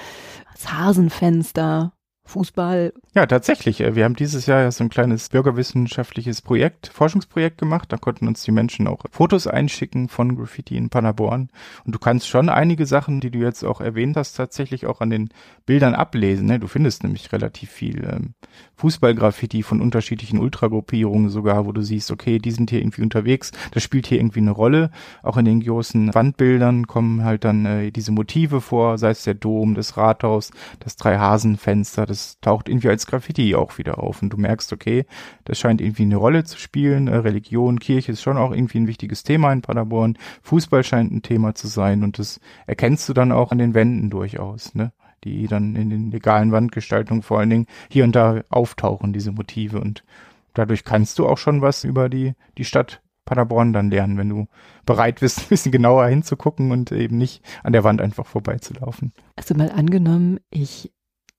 das 0.53 0.73
Hasenfenster. 0.73 1.93
Fußball. 2.25 2.93
Ja, 3.15 3.27
tatsächlich. 3.27 3.81
Äh, 3.81 3.95
wir 3.97 4.05
haben 4.05 4.17
dieses 4.17 4.47
Jahr 4.47 4.71
so 4.71 4.85
ein 4.85 4.91
kleines 4.91 5.29
bürgerwissenschaftliches 5.29 6.41
Projekt, 6.41 6.89
Forschungsprojekt 6.89 7.59
gemacht. 7.59 7.93
Da 7.93 7.97
konnten 7.97 8.29
uns 8.29 8.43
die 8.43 8.53
Menschen 8.53 8.87
auch 8.87 9.05
Fotos 9.11 9.47
einschicken 9.47 10.09
von 10.09 10.37
Graffiti 10.37 10.77
in 10.77 10.89
Paderborn. 10.89 11.51
Und 11.85 11.95
du 11.95 11.99
kannst 11.99 12.29
schon 12.29 12.49
einige 12.49 12.87
Sachen, 12.87 13.21
die 13.21 13.31
du 13.31 13.41
jetzt 13.41 13.65
auch 13.65 13.81
erwähnt 13.81 14.17
hast, 14.17 14.35
tatsächlich 14.35 14.87
auch 14.87 15.01
an 15.01 15.11
den 15.11 15.31
Bildern 15.67 15.95
ablesen. 15.95 16.47
Ne? 16.47 16.59
Du 16.59 16.69
findest 16.69 17.03
nämlich 17.03 17.33
relativ 17.33 17.71
viel 17.71 18.05
ähm, 18.05 18.35
Fußballgraffiti 18.77 19.63
von 19.63 19.81
unterschiedlichen 19.81 20.39
Ultragruppierungen 20.39 21.29
sogar, 21.29 21.67
wo 21.67 21.73
du 21.73 21.83
siehst, 21.83 22.11
okay, 22.11 22.39
die 22.39 22.51
sind 22.51 22.71
hier 22.71 22.81
irgendwie 22.81 23.03
unterwegs. 23.03 23.53
Das 23.73 23.83
spielt 23.83 24.07
hier 24.07 24.19
irgendwie 24.19 24.41
eine 24.41 24.53
Rolle. 24.53 24.91
Auch 25.23 25.37
in 25.37 25.45
den 25.45 25.61
großen 25.61 26.15
Wandbildern 26.15 26.87
kommen 26.87 27.25
halt 27.25 27.45
dann 27.45 27.67
äh, 27.67 27.91
diese 27.91 28.13
Motive 28.13 28.61
vor, 28.61 28.97
sei 28.97 29.11
es 29.11 29.25
der 29.25 29.35
Dom, 29.35 29.75
das 29.75 29.97
Rathaus, 29.97 30.51
das 30.81 30.97
Dreihasenfenster, 30.97 32.07
das 32.13 32.39
taucht 32.41 32.69
irgendwie 32.69 32.89
als 32.89 33.07
Graffiti 33.07 33.55
auch 33.55 33.79
wieder 33.79 33.99
auf 33.99 34.23
und 34.23 34.31
du 34.31 34.37
merkst, 34.37 34.73
okay, 34.73 35.07
das 35.45 35.59
scheint 35.59 35.81
irgendwie 35.81 36.03
eine 36.03 36.17
Rolle 36.17 36.45
zu 36.45 36.59
spielen. 36.59 37.09
Äh, 37.09 37.17
Religion, 37.17 37.81
Kirche 37.81 38.13
ist 38.13 38.23
schon 38.23 38.37
auch 38.37 38.53
irgendwie 38.53 38.79
ein 38.79 38.87
wichtiges 38.87 39.23
Thema 39.23 39.53
in 39.53 39.63
Paderborn. 39.63 40.19
Fußball 40.43 40.85
scheint 40.85 41.11
ein 41.11 41.23
Thema 41.23 41.55
zu 41.55 41.67
sein 41.67 42.05
und 42.05 42.19
das 42.19 42.41
erkennst 42.67 43.09
du 43.09 43.15
dann 43.15 43.33
auch 43.33 43.51
an 43.51 43.59
den 43.59 43.75
Wänden 43.75 44.11
durchaus, 44.11 44.75
ne? 44.75 44.93
Die 45.25 45.47
dann 45.47 45.77
in 45.77 45.89
den 45.89 46.11
legalen 46.11 46.53
Wandgestaltungen 46.53 47.23
vor 47.23 47.39
allen 47.39 47.51
Dingen 47.51 47.67
hier 47.89 48.05
und 48.05 48.15
da 48.15 48.43
auftauchen, 48.51 49.13
diese 49.13 49.31
Motive 49.31 49.81
und 49.81 50.05
dadurch 50.53 50.85
kannst 50.85 51.19
du 51.19 51.27
auch 51.27 51.39
schon 51.39 51.63
was 51.63 51.85
über 51.85 52.09
die, 52.09 52.35
die 52.59 52.65
Stadt 52.65 53.01
Paderborn 53.25 53.73
dann 53.73 53.91
lernen, 53.91 54.19
wenn 54.19 54.29
du 54.29 54.49
bereit 54.85 55.21
bist, 55.21 55.39
ein 55.43 55.49
bisschen 55.49 55.73
genauer 55.73 56.07
hinzugucken 56.07 56.73
und 56.73 56.93
eben 56.93 57.19
nicht 57.19 57.43
an 57.63 57.73
der 57.73 57.85
Wand 57.85 58.01
einfach 58.01 58.27
vorbeizulaufen. 58.27 59.13
Also 59.37 59.55
mal 59.55 59.71
angenommen, 59.71 60.41
ich 60.51 60.93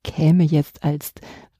käme 0.03 0.43
jetzt 0.43 0.83
als 0.83 1.13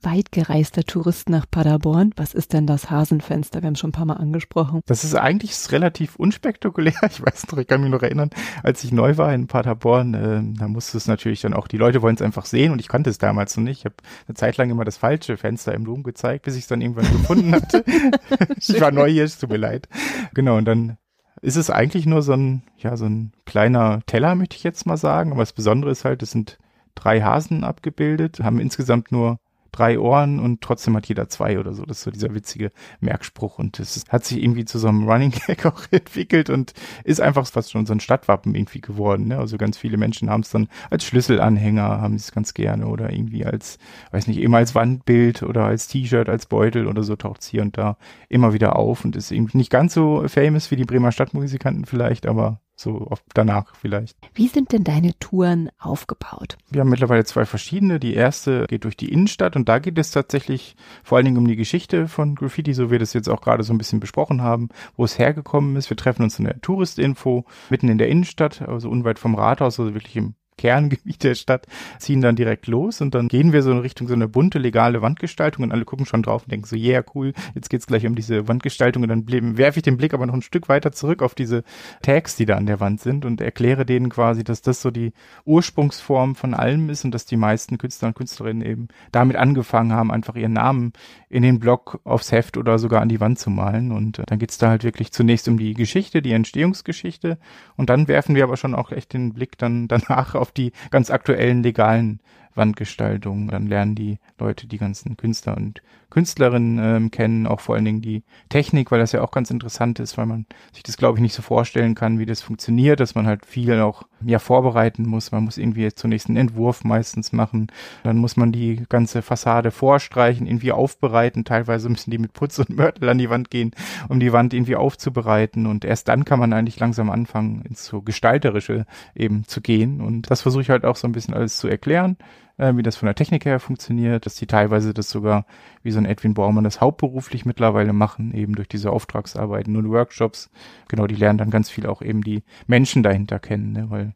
weitgereister 0.04 0.84
Tourist 0.84 1.30
nach 1.30 1.46
Paderborn. 1.50 2.12
Was 2.16 2.34
ist 2.34 2.54
denn 2.54 2.68
das 2.68 2.90
Hasenfenster? 2.90 3.62
Wir 3.62 3.68
haben 3.68 3.76
schon 3.76 3.90
ein 3.90 3.94
paar 3.94 4.06
Mal 4.06 4.16
angesprochen. 4.16 4.82
Das 4.86 5.04
ist 5.04 5.16
eigentlich 5.16 5.54
relativ 5.72 6.16
unspektakulär. 6.18 6.94
Ich 7.14 7.24
weiß 7.24 7.52
noch, 7.52 7.60
ich 7.60 7.68
kann 7.68 7.82
mich 7.82 7.92
noch 7.92 8.02
erinnern, 8.02 8.32
als 8.64 8.84
ich 8.84 8.92
neu 8.92 9.18
war 9.18 9.34
in 9.34 9.48
Paderborn, 9.48 10.14
äh, 10.14 10.60
da 10.60 10.68
musste 10.68 10.98
es 10.98 11.08
natürlich 11.08 11.42
dann 11.42 11.54
auch, 11.54 11.68
die 11.68 11.78
Leute 11.78 12.02
wollen 12.02 12.16
es 12.16 12.22
einfach 12.22 12.46
sehen 12.46 12.72
und 12.72 12.80
ich 12.80 12.88
kannte 12.88 13.10
es 13.10 13.18
damals 13.18 13.56
noch 13.56 13.64
nicht. 13.64 13.80
Ich 13.80 13.86
habe 13.86 13.96
eine 14.28 14.36
Zeit 14.36 14.58
lang 14.58 14.70
immer 14.70 14.84
das 14.84 14.98
falsche 14.98 15.38
Fenster 15.38 15.74
im 15.74 15.86
Loom 15.86 16.04
gezeigt, 16.04 16.46
bis 16.46 16.56
ich 16.56 16.64
es 16.64 16.68
dann 16.68 16.82
irgendwann 16.82 17.12
gefunden 17.12 17.54
hatte. 17.56 17.84
ich 18.58 18.82
war 18.82 18.92
neu 18.92 19.10
hier, 19.10 19.26
es 19.26 19.38
tut 19.38 19.50
mir 19.50 19.58
leid. 19.58 19.88
Genau, 20.34 20.58
und 20.58 20.66
dann 20.66 20.98
ist 21.42 21.58
es 21.58 21.70
eigentlich 21.70 22.06
nur 22.06 22.22
so 22.22 22.34
ein, 22.34 22.64
ja, 22.78 22.98
so 22.98 23.06
ein 23.06 23.34
kleiner 23.46 24.02
Teller, 24.06 24.34
möchte 24.36 24.56
ich 24.56 24.64
jetzt 24.64 24.86
mal 24.86 24.98
sagen. 24.98 25.32
Aber 25.32 25.42
das 25.42 25.54
Besondere 25.54 25.92
ist 25.92 26.06
halt, 26.06 26.24
es 26.24 26.32
sind 26.32 26.58
drei 26.96 27.22
Hasen 27.22 27.64
abgebildet, 27.64 28.40
haben 28.42 28.60
insgesamt 28.60 29.12
nur 29.12 29.40
drei 29.74 30.00
Ohren 30.00 30.40
und 30.40 30.62
trotzdem 30.62 30.96
hat 30.96 31.08
jeder 31.08 31.28
zwei 31.28 31.60
oder 31.60 31.74
so. 31.74 31.84
Das 31.84 31.98
ist 31.98 32.04
so 32.04 32.12
dieser 32.12 32.34
witzige 32.34 32.72
Merkspruch 33.02 33.60
und 33.60 33.80
es 33.80 34.06
hat 34.10 34.24
sich 34.24 34.42
irgendwie 34.42 34.64
zu 34.64 34.80
so 34.80 34.88
einem 34.88 35.10
Running 35.10 35.32
Gag 35.48 35.66
auch 35.66 35.82
entwickelt 35.92 36.50
und 36.50 36.74
ist 37.04 37.20
einfach 37.20 37.46
fast 37.46 37.72
schon 37.72 37.86
so 37.86 37.94
ein 37.94 38.00
Stadtwappen 38.00 38.56
irgendwie 38.56 38.82
geworden. 38.82 39.28
Ne? 39.28 39.38
Also 39.38 39.58
ganz 39.58 39.78
viele 39.78 39.98
Menschen 39.98 40.30
haben 40.30 40.42
es 40.42 40.52
dann 40.52 40.70
als 40.90 41.04
Schlüsselanhänger, 41.04 42.02
haben 42.02 42.16
es 42.16 42.32
ganz 42.32 42.54
gerne 42.54 42.88
oder 42.88 43.12
irgendwie 43.12 43.46
als, 43.46 43.80
weiß 44.12 44.28
nicht, 44.28 44.40
immer 44.40 44.58
als 44.58 44.76
Wandbild 44.76 45.44
oder 45.44 45.66
als 45.66 45.88
T-Shirt, 45.88 46.30
als 46.30 46.46
Beutel 46.46 46.88
oder 46.88 47.04
so 47.04 47.16
taucht 47.16 47.42
es 47.42 47.48
hier 47.48 47.64
und 47.64 47.78
da 47.78 47.98
immer 48.30 48.54
wieder 48.54 48.76
auf 48.78 49.04
und 49.04 49.16
ist 49.16 49.32
irgendwie 49.32 49.58
nicht 49.58 49.72
ganz 49.72 49.94
so 49.94 50.26
famous 50.28 50.72
wie 50.72 50.76
die 50.76 50.86
Bremer 50.86 51.12
Stadtmusikanten 51.12 51.86
vielleicht, 51.86 52.28
aber 52.28 52.60
so 52.76 53.10
danach 53.34 53.76
vielleicht. 53.76 54.18
Wie 54.34 54.48
sind 54.48 54.72
denn 54.72 54.84
deine 54.84 55.18
Touren 55.20 55.70
aufgebaut? 55.80 56.58
Wir 56.70 56.82
haben 56.82 56.90
mittlerweile 56.90 57.24
zwei 57.26 57.46
verschiedene. 57.46 58.00
Die 58.00 58.14
erste 58.14 58.66
geht 58.68 58.84
durch 58.84 58.98
die 58.98 59.12
Innenstadt 59.12 59.56
und 59.56 59.70
da 59.70 59.80
geht 59.80 59.98
es 59.98 60.12
tatsächlich 60.12 60.76
vor 61.04 61.18
allen 61.18 61.26
Dingen 61.26 61.38
um 61.38 61.48
die 61.48 61.56
Geschichte 61.56 62.08
von 62.08 62.36
Graffiti, 62.36 62.74
so 62.74 62.88
wie 62.88 62.92
wir 62.92 63.00
das 63.00 63.14
jetzt 63.14 63.30
auch 63.30 63.42
gerade 63.42 63.64
so 63.64 63.74
ein 63.74 63.78
bisschen 63.78 64.00
besprochen 64.00 64.42
haben, 64.42 64.70
wo 64.96 65.06
es 65.06 65.20
hergekommen 65.20 65.76
ist. 65.76 65.90
Wir 65.90 65.98
treffen 65.98 66.24
uns 66.24 66.40
in 66.40 66.46
der 66.46 66.62
Touristinfo 66.62 67.46
mitten 67.70 67.90
in 67.90 67.98
der 67.98 68.10
Innenstadt, 68.10 68.62
also 68.62 68.90
unweit 68.90 69.20
vom 69.20 69.36
Rathaus, 69.36 69.80
also 69.80 69.94
wirklich 69.94 70.16
im 70.16 70.36
Kerngebiet 70.58 71.24
der 71.24 71.36
Stadt, 71.36 71.68
ziehen 72.00 72.22
dann 72.22 72.36
direkt 72.36 72.68
los 72.68 73.02
und 73.02 73.16
dann 73.16 73.28
gehen 73.28 73.54
wir 73.54 73.64
so 73.64 73.72
in 73.72 73.80
Richtung 73.80 74.08
so 74.08 74.14
eine 74.14 74.28
bunte, 74.28 74.60
legale 74.60 75.02
Wandgestaltung 75.02 75.64
und 75.64 75.72
alle 75.72 75.86
gucken 75.86 76.06
schon 76.06 76.24
drauf 76.24 76.44
und 76.44 76.52
denken 76.52 76.66
so, 76.66 76.76
yeah, 76.76 77.04
cool, 77.16 77.34
jetzt 77.56 77.70
geht's 77.70 77.88
gleich 77.88 78.06
um 78.06 78.16
diese 78.16 78.48
Wandgestaltung 78.48 79.04
und 79.04 79.10
dann 79.10 79.58
werfe 79.58 79.80
ich 79.80 79.84
den 79.84 79.98
Blick 79.98 80.14
aber 80.14 80.26
noch 80.26 80.34
ein 80.34 80.42
Stück 80.42 80.70
weiter 80.70 80.92
zurück 80.92 81.22
auf 81.22 81.36
diese 81.36 81.64
Tags, 82.02 82.36
die 82.36 82.46
da 82.46 82.56
an 82.56 82.66
der 82.66 82.80
Wand 82.80 83.02
sind 83.02 83.26
und 83.26 83.42
erkläre 83.42 83.86
denen 83.86 84.10
quasi, 84.10 84.44
dass 84.44 84.62
das 84.62 84.82
so 84.82 84.92
die 84.92 85.14
Ursprungsform 85.46 86.36
von 86.36 86.54
allem 86.54 86.90
ist 86.90 87.06
und 87.06 87.14
dass 87.14 87.26
die 87.26 87.38
meisten 87.38 87.78
Künstler 87.78 88.10
und 88.10 88.16
Künstlerinnen 88.16 88.66
eben 88.66 88.88
damit 89.12 89.38
angefangen 89.38 89.94
haben, 89.94 90.12
einfach 90.12 90.36
ihren 90.36 90.54
Namen 90.54 90.94
in 91.30 91.44
den 91.44 91.60
Blog 91.60 92.00
aufs 92.04 92.32
Heft 92.32 92.58
oder 92.58 92.78
sogar 92.80 93.02
an 93.02 93.10
die 93.10 93.20
Wand 93.20 93.40
zu 93.40 93.50
malen 93.50 93.92
und 93.92 94.20
äh, 94.20 94.24
dann 94.28 94.40
geht's 94.40 94.58
da 94.58 94.70
halt 94.70 94.84
wirklich 94.84 95.12
zunächst 95.12 95.48
um 95.48 95.58
die 95.58 95.74
Geschichte, 95.74 96.22
die 96.22 96.32
Entstehungsgeschichte 96.32 97.38
und 97.76 97.90
dann 97.90 98.08
werfen 98.08 98.36
wir 98.36 98.44
aber 98.44 98.58
schon 98.58 98.76
auch 98.76 98.92
echt 98.92 99.14
den 99.14 99.34
Blick 99.34 99.58
dann 99.58 99.88
danach 99.88 100.36
auf 100.36 100.43
die 100.52 100.72
ganz 100.92 101.10
aktuellen 101.10 101.64
legalen 101.64 102.20
Wandgestaltung. 102.56 103.50
Dann 103.50 103.68
lernen 103.68 103.96
die 103.96 104.20
Leute 104.40 104.68
die 104.68 104.78
ganzen 104.78 105.18
Künstler 105.18 105.58
und 105.58 105.82
Künstlerinnen 106.14 106.78
ähm, 106.80 107.12
kennen, 107.12 107.48
auch 107.48 107.60
vor 107.60 107.74
allen 107.74 107.86
Dingen 107.86 108.02
die 108.02 108.22
Technik, 108.50 108.92
weil 108.92 109.00
das 109.00 109.14
ja 109.14 109.24
auch 109.24 109.32
ganz 109.32 109.50
interessant 109.50 110.00
ist, 110.00 110.16
weil 110.16 110.28
man 110.28 110.46
sich 110.72 110.84
das, 110.84 110.96
glaube 110.96 111.18
ich, 111.18 111.24
nicht 111.24 111.34
so 111.34 111.42
vorstellen 111.42 111.96
kann, 111.96 112.20
wie 112.20 112.28
das 112.28 112.44
funktioniert, 112.44 113.00
dass 113.00 113.16
man 113.16 113.26
halt 113.26 113.48
viel 113.48 113.82
auch 113.82 114.04
ja 114.24 114.38
vorbereiten 114.38 115.08
muss. 115.08 115.32
Man 115.32 115.44
muss 115.44 115.58
irgendwie 115.58 115.92
zunächst 115.92 116.28
einen 116.28 116.38
Entwurf 116.38 116.84
meistens 116.84 117.34
machen, 117.34 117.72
dann 118.04 118.18
muss 118.18 118.38
man 118.38 118.52
die 118.52 118.84
ganze 118.90 119.24
Fassade 119.24 119.72
vorstreichen, 119.72 120.46
irgendwie 120.46 120.72
aufbereiten. 120.72 121.46
Teilweise 121.46 121.90
müssen 121.90 122.12
die 122.12 122.20
mit 122.20 122.34
Putz 122.34 122.60
und 122.60 122.70
Mörtel 122.70 123.10
an 123.10 123.18
die 123.18 123.32
Wand 123.32 123.50
gehen, 123.50 123.72
um 124.08 124.20
die 124.20 124.34
Wand 124.34 124.54
irgendwie 124.54 124.76
aufzubereiten. 124.76 125.66
Und 125.66 125.84
erst 125.84 126.10
dann 126.10 126.26
kann 126.26 126.38
man 126.38 126.54
eigentlich 126.54 126.80
langsam 126.80 127.10
anfangen, 127.10 127.64
ins 127.68 127.88
so 127.88 128.04
gestalterische 128.04 128.86
eben 129.16 129.46
zu 129.48 129.62
gehen. 129.62 130.00
Und 130.00 130.30
das 130.30 130.44
versuche 130.44 130.62
ich 130.62 130.70
halt 130.70 130.86
auch 130.86 130.96
so 130.96 131.08
ein 131.08 131.12
bisschen 131.12 131.34
alles 131.34 131.58
zu 131.58 131.68
erklären 131.68 132.18
äh, 132.58 132.76
wie 132.76 132.84
das 132.84 132.96
von 132.96 133.08
der 133.08 133.16
Technik 133.16 133.46
her 133.46 133.60
funktioniert, 133.60 134.26
dass 134.26 134.36
die 134.36 134.48
teilweise 134.48 134.94
das 134.94 135.10
sogar, 135.10 135.46
wie 135.82 135.92
so 135.92 136.00
ein 136.00 136.06
Edwin 136.06 136.34
Baumann, 136.34 136.64
das 136.64 136.82
hauptberuflich 136.82 137.46
mittlerweile 137.46 137.94
machen, 137.94 138.34
eben 138.34 138.56
durch 138.56 138.68
diese 138.68 138.92
Auftragsarbeiten 138.92 139.76
und 139.76 139.90
Workshops. 139.90 140.50
Genau, 140.88 141.08
die 141.08 141.16
lernen 141.16 141.38
dann 141.38 141.50
ganz 141.50 141.70
viel 141.70 141.86
auch 141.88 142.02
eben 142.02 142.22
die 142.22 142.44
Menschen 142.68 143.04
dahinter 143.04 143.40
kennen, 143.40 143.74
ne? 143.74 143.90
weil 143.90 144.14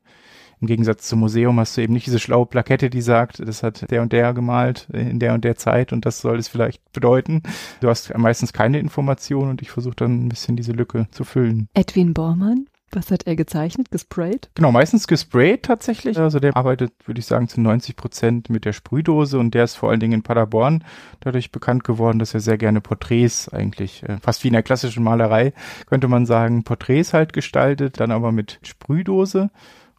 im 0.59 0.67
Gegensatz 0.67 1.07
zum 1.07 1.19
Museum 1.19 1.59
hast 1.59 1.77
du 1.77 1.81
eben 1.81 1.93
nicht 1.93 2.07
diese 2.07 2.19
schlaue 2.19 2.47
Plakette, 2.47 2.89
die 2.89 3.01
sagt, 3.01 3.47
das 3.47 3.61
hat 3.61 3.91
der 3.91 4.01
und 4.01 4.11
der 4.11 4.33
gemalt 4.33 4.87
in 4.91 5.19
der 5.19 5.33
und 5.35 5.43
der 5.43 5.55
Zeit 5.55 5.93
und 5.93 6.05
das 6.05 6.19
soll 6.19 6.39
es 6.39 6.47
vielleicht 6.47 6.81
bedeuten. 6.93 7.43
Du 7.79 7.89
hast 7.89 8.15
meistens 8.17 8.53
keine 8.53 8.79
Informationen 8.79 9.51
und 9.51 9.61
ich 9.61 9.69
versuche 9.69 9.95
dann 9.95 10.25
ein 10.25 10.29
bisschen 10.29 10.55
diese 10.55 10.71
Lücke 10.71 11.07
zu 11.11 11.25
füllen. 11.25 11.69
Edwin 11.75 12.13
Bormann, 12.13 12.65
was 12.91 13.11
hat 13.11 13.27
er 13.27 13.35
gezeichnet? 13.35 13.91
Gesprayt? 13.91 14.49
Genau, 14.55 14.71
meistens 14.71 15.07
gesprayt 15.07 15.63
tatsächlich. 15.63 16.17
Also 16.17 16.39
der 16.39 16.55
arbeitet, 16.55 16.93
würde 17.05 17.19
ich 17.19 17.25
sagen, 17.25 17.47
zu 17.49 17.59
90 17.59 17.95
Prozent 17.95 18.49
mit 18.49 18.65
der 18.65 18.73
Sprühdose 18.73 19.39
und 19.39 19.53
der 19.53 19.65
ist 19.65 19.75
vor 19.75 19.89
allen 19.89 19.99
Dingen 19.99 20.13
in 20.13 20.23
Paderborn 20.23 20.83
dadurch 21.19 21.51
bekannt 21.51 21.83
geworden, 21.83 22.19
dass 22.19 22.33
er 22.33 22.39
sehr 22.39 22.57
gerne 22.57 22.79
Porträts 22.79 23.49
eigentlich, 23.49 24.03
äh, 24.03 24.17
fast 24.21 24.43
wie 24.43 24.47
in 24.47 24.53
der 24.53 24.63
klassischen 24.63 25.03
Malerei, 25.03 25.53
könnte 25.87 26.07
man 26.07 26.25
sagen, 26.25 26.63
Porträts 26.63 27.13
halt 27.13 27.33
gestaltet, 27.33 27.99
dann 27.99 28.11
aber 28.11 28.31
mit 28.31 28.59
Sprühdose. 28.63 29.49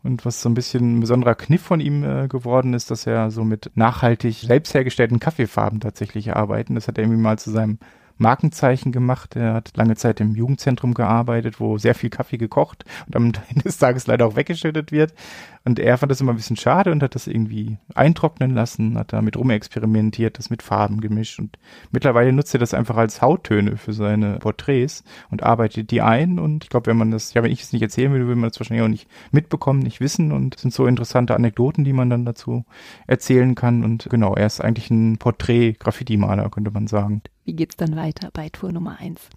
Und 0.04 0.24
was 0.24 0.40
so 0.40 0.48
ein 0.48 0.54
bisschen 0.54 0.96
ein 0.96 1.00
besonderer 1.00 1.34
Kniff 1.34 1.60
von 1.60 1.80
ihm 1.80 2.04
äh, 2.04 2.28
geworden 2.28 2.72
ist, 2.72 2.90
dass 2.90 3.06
er 3.06 3.30
so 3.30 3.44
mit 3.44 3.72
nachhaltig 3.74 4.36
selbst 4.36 4.72
hergestellten 4.72 5.18
Kaffeefarben 5.18 5.80
tatsächlich 5.80 6.34
arbeiten. 6.34 6.76
Das 6.76 6.86
hat 6.86 6.98
er 6.98 7.04
irgendwie 7.04 7.20
mal 7.20 7.38
zu 7.38 7.50
seinem 7.50 7.78
Markenzeichen 8.18 8.92
gemacht. 8.92 9.36
Er 9.36 9.54
hat 9.54 9.76
lange 9.76 9.96
Zeit 9.96 10.20
im 10.20 10.34
Jugendzentrum 10.34 10.94
gearbeitet, 10.94 11.60
wo 11.60 11.78
sehr 11.78 11.94
viel 11.94 12.10
Kaffee 12.10 12.38
gekocht 12.38 12.84
und 13.06 13.16
am 13.16 13.24
Ende 13.48 13.62
des 13.64 13.78
Tages 13.78 14.06
leider 14.06 14.26
auch 14.26 14.36
weggeschüttet 14.36 14.92
wird. 14.92 15.14
Und 15.68 15.78
er 15.78 15.98
fand 15.98 16.10
das 16.10 16.22
immer 16.22 16.32
ein 16.32 16.36
bisschen 16.36 16.56
schade 16.56 16.90
und 16.90 17.02
hat 17.02 17.14
das 17.14 17.26
irgendwie 17.26 17.76
eintrocknen 17.94 18.54
lassen, 18.54 18.96
hat 18.96 19.12
damit 19.12 19.36
rumexperimentiert, 19.36 20.38
das 20.38 20.48
mit 20.48 20.62
Farben 20.62 21.02
gemischt 21.02 21.38
und 21.38 21.58
mittlerweile 21.90 22.32
nutzt 22.32 22.54
er 22.54 22.60
das 22.60 22.72
einfach 22.72 22.96
als 22.96 23.20
Hauttöne 23.20 23.76
für 23.76 23.92
seine 23.92 24.38
Porträts 24.38 25.04
und 25.30 25.42
arbeitet 25.42 25.90
die 25.90 26.00
ein 26.00 26.38
und 26.38 26.64
ich 26.64 26.70
glaube, 26.70 26.86
wenn 26.86 26.96
man 26.96 27.10
das, 27.10 27.34
ja, 27.34 27.42
wenn 27.42 27.52
ich 27.52 27.60
es 27.60 27.74
nicht 27.74 27.82
erzählen 27.82 28.10
würde, 28.12 28.26
würde 28.26 28.40
man 28.40 28.48
das 28.48 28.58
wahrscheinlich 28.58 28.82
auch 28.82 28.88
nicht 28.88 29.08
mitbekommen, 29.30 29.80
nicht 29.80 30.00
wissen 30.00 30.32
und 30.32 30.56
es 30.56 30.62
sind 30.62 30.72
so 30.72 30.86
interessante 30.86 31.34
Anekdoten, 31.34 31.84
die 31.84 31.92
man 31.92 32.08
dann 32.08 32.24
dazu 32.24 32.64
erzählen 33.06 33.54
kann 33.54 33.84
und 33.84 34.08
genau, 34.08 34.34
er 34.36 34.46
ist 34.46 34.62
eigentlich 34.62 34.88
ein 34.90 35.18
Porträt-Graffiti-Maler, 35.18 36.48
könnte 36.48 36.70
man 36.70 36.86
sagen. 36.86 37.20
Wie 37.44 37.52
geht's 37.52 37.76
dann 37.76 37.94
weiter 37.94 38.30
bei 38.32 38.48
Tour 38.48 38.72
Nummer 38.72 38.96
eins? 38.98 39.28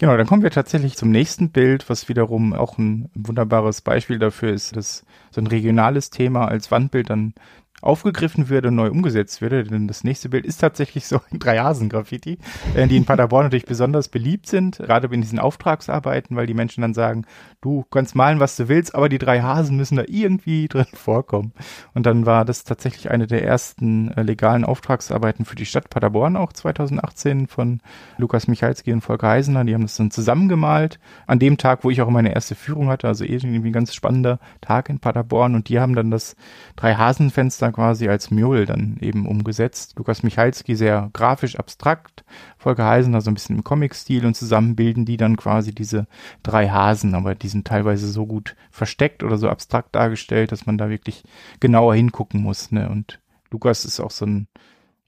Genau, 0.00 0.16
dann 0.16 0.26
kommen 0.26 0.42
wir 0.42 0.50
tatsächlich 0.50 0.96
zum 0.96 1.10
nächsten 1.10 1.50
Bild, 1.50 1.90
was 1.90 2.08
wiederum 2.08 2.54
auch 2.54 2.78
ein 2.78 3.10
wunderbares 3.14 3.82
Beispiel 3.82 4.18
dafür 4.18 4.50
ist, 4.50 4.74
dass 4.74 5.04
so 5.30 5.42
ein 5.42 5.46
regionales 5.46 6.08
Thema 6.08 6.48
als 6.48 6.70
Wandbild 6.70 7.10
dann 7.10 7.34
aufgegriffen 7.80 8.48
wird 8.48 8.66
und 8.66 8.74
neu 8.74 8.90
umgesetzt 8.90 9.40
wird. 9.40 9.70
Denn 9.70 9.88
das 9.88 10.04
nächste 10.04 10.28
Bild 10.28 10.44
ist 10.44 10.60
tatsächlich 10.60 11.06
so 11.06 11.20
ein 11.30 11.38
Dreihasen-Graffiti, 11.38 12.38
äh, 12.74 12.86
die 12.86 12.96
in 12.96 13.04
Paderborn 13.04 13.46
natürlich 13.46 13.66
besonders 13.66 14.08
beliebt 14.08 14.46
sind, 14.46 14.78
gerade 14.78 15.08
in 15.12 15.20
diesen 15.20 15.38
Auftragsarbeiten, 15.38 16.36
weil 16.36 16.46
die 16.46 16.54
Menschen 16.54 16.82
dann 16.82 16.94
sagen, 16.94 17.24
du 17.60 17.84
kannst 17.90 18.14
malen, 18.14 18.40
was 18.40 18.56
du 18.56 18.68
willst, 18.68 18.94
aber 18.94 19.08
die 19.08 19.18
drei 19.18 19.40
Hasen 19.40 19.76
müssen 19.76 19.96
da 19.96 20.04
irgendwie 20.06 20.68
drin 20.68 20.86
vorkommen. 20.92 21.52
Und 21.94 22.06
dann 22.06 22.26
war 22.26 22.44
das 22.44 22.64
tatsächlich 22.64 23.10
eine 23.10 23.26
der 23.26 23.44
ersten 23.44 24.10
äh, 24.12 24.22
legalen 24.22 24.64
Auftragsarbeiten 24.64 25.44
für 25.44 25.56
die 25.56 25.66
Stadt 25.66 25.90
Paderborn 25.90 26.36
auch 26.36 26.52
2018 26.52 27.46
von 27.46 27.80
Lukas 28.18 28.48
Michalski 28.48 28.92
und 28.92 29.00
Volker 29.00 29.28
Heisener. 29.28 29.64
Die 29.64 29.74
haben 29.74 29.82
das 29.82 29.96
dann 29.96 30.10
zusammengemalt 30.10 30.98
an 31.26 31.38
dem 31.38 31.56
Tag, 31.56 31.84
wo 31.84 31.90
ich 31.90 32.02
auch 32.02 32.10
meine 32.10 32.34
erste 32.34 32.54
Führung 32.54 32.88
hatte, 32.88 33.08
also 33.08 33.24
irgendwie 33.24 33.70
ein 33.70 33.72
ganz 33.72 33.94
spannender 33.94 34.38
Tag 34.60 34.88
in 34.88 34.98
Paderborn 34.98 35.54
und 35.54 35.68
die 35.68 35.80
haben 35.80 35.94
dann 35.94 36.10
das 36.10 36.36
Drei-Hasen-Fenster 36.76 37.69
quasi 37.72 38.08
als 38.08 38.30
Mule 38.30 38.66
dann 38.66 38.96
eben 39.00 39.26
umgesetzt. 39.26 39.94
Lukas 39.96 40.22
Michalski 40.22 40.76
sehr 40.76 41.10
grafisch 41.12 41.56
abstrakt, 41.56 42.24
Volker 42.58 42.86
Heisener 42.86 43.20
so 43.20 43.30
ein 43.30 43.34
bisschen 43.34 43.56
im 43.56 43.64
Comic-Stil 43.64 44.26
und 44.26 44.34
zusammen 44.34 44.76
bilden 44.76 45.04
die 45.04 45.16
dann 45.16 45.36
quasi 45.36 45.74
diese 45.74 46.06
drei 46.42 46.68
Hasen, 46.68 47.14
aber 47.14 47.34
die 47.34 47.48
sind 47.48 47.66
teilweise 47.66 48.08
so 48.08 48.26
gut 48.26 48.56
versteckt 48.70 49.22
oder 49.22 49.38
so 49.38 49.48
abstrakt 49.48 49.94
dargestellt, 49.94 50.52
dass 50.52 50.66
man 50.66 50.78
da 50.78 50.88
wirklich 50.88 51.24
genauer 51.60 51.94
hingucken 51.94 52.42
muss. 52.42 52.72
Ne? 52.72 52.88
Und 52.88 53.20
Lukas 53.50 53.84
ist 53.84 54.00
auch 54.00 54.10
so 54.10 54.26
ein 54.26 54.48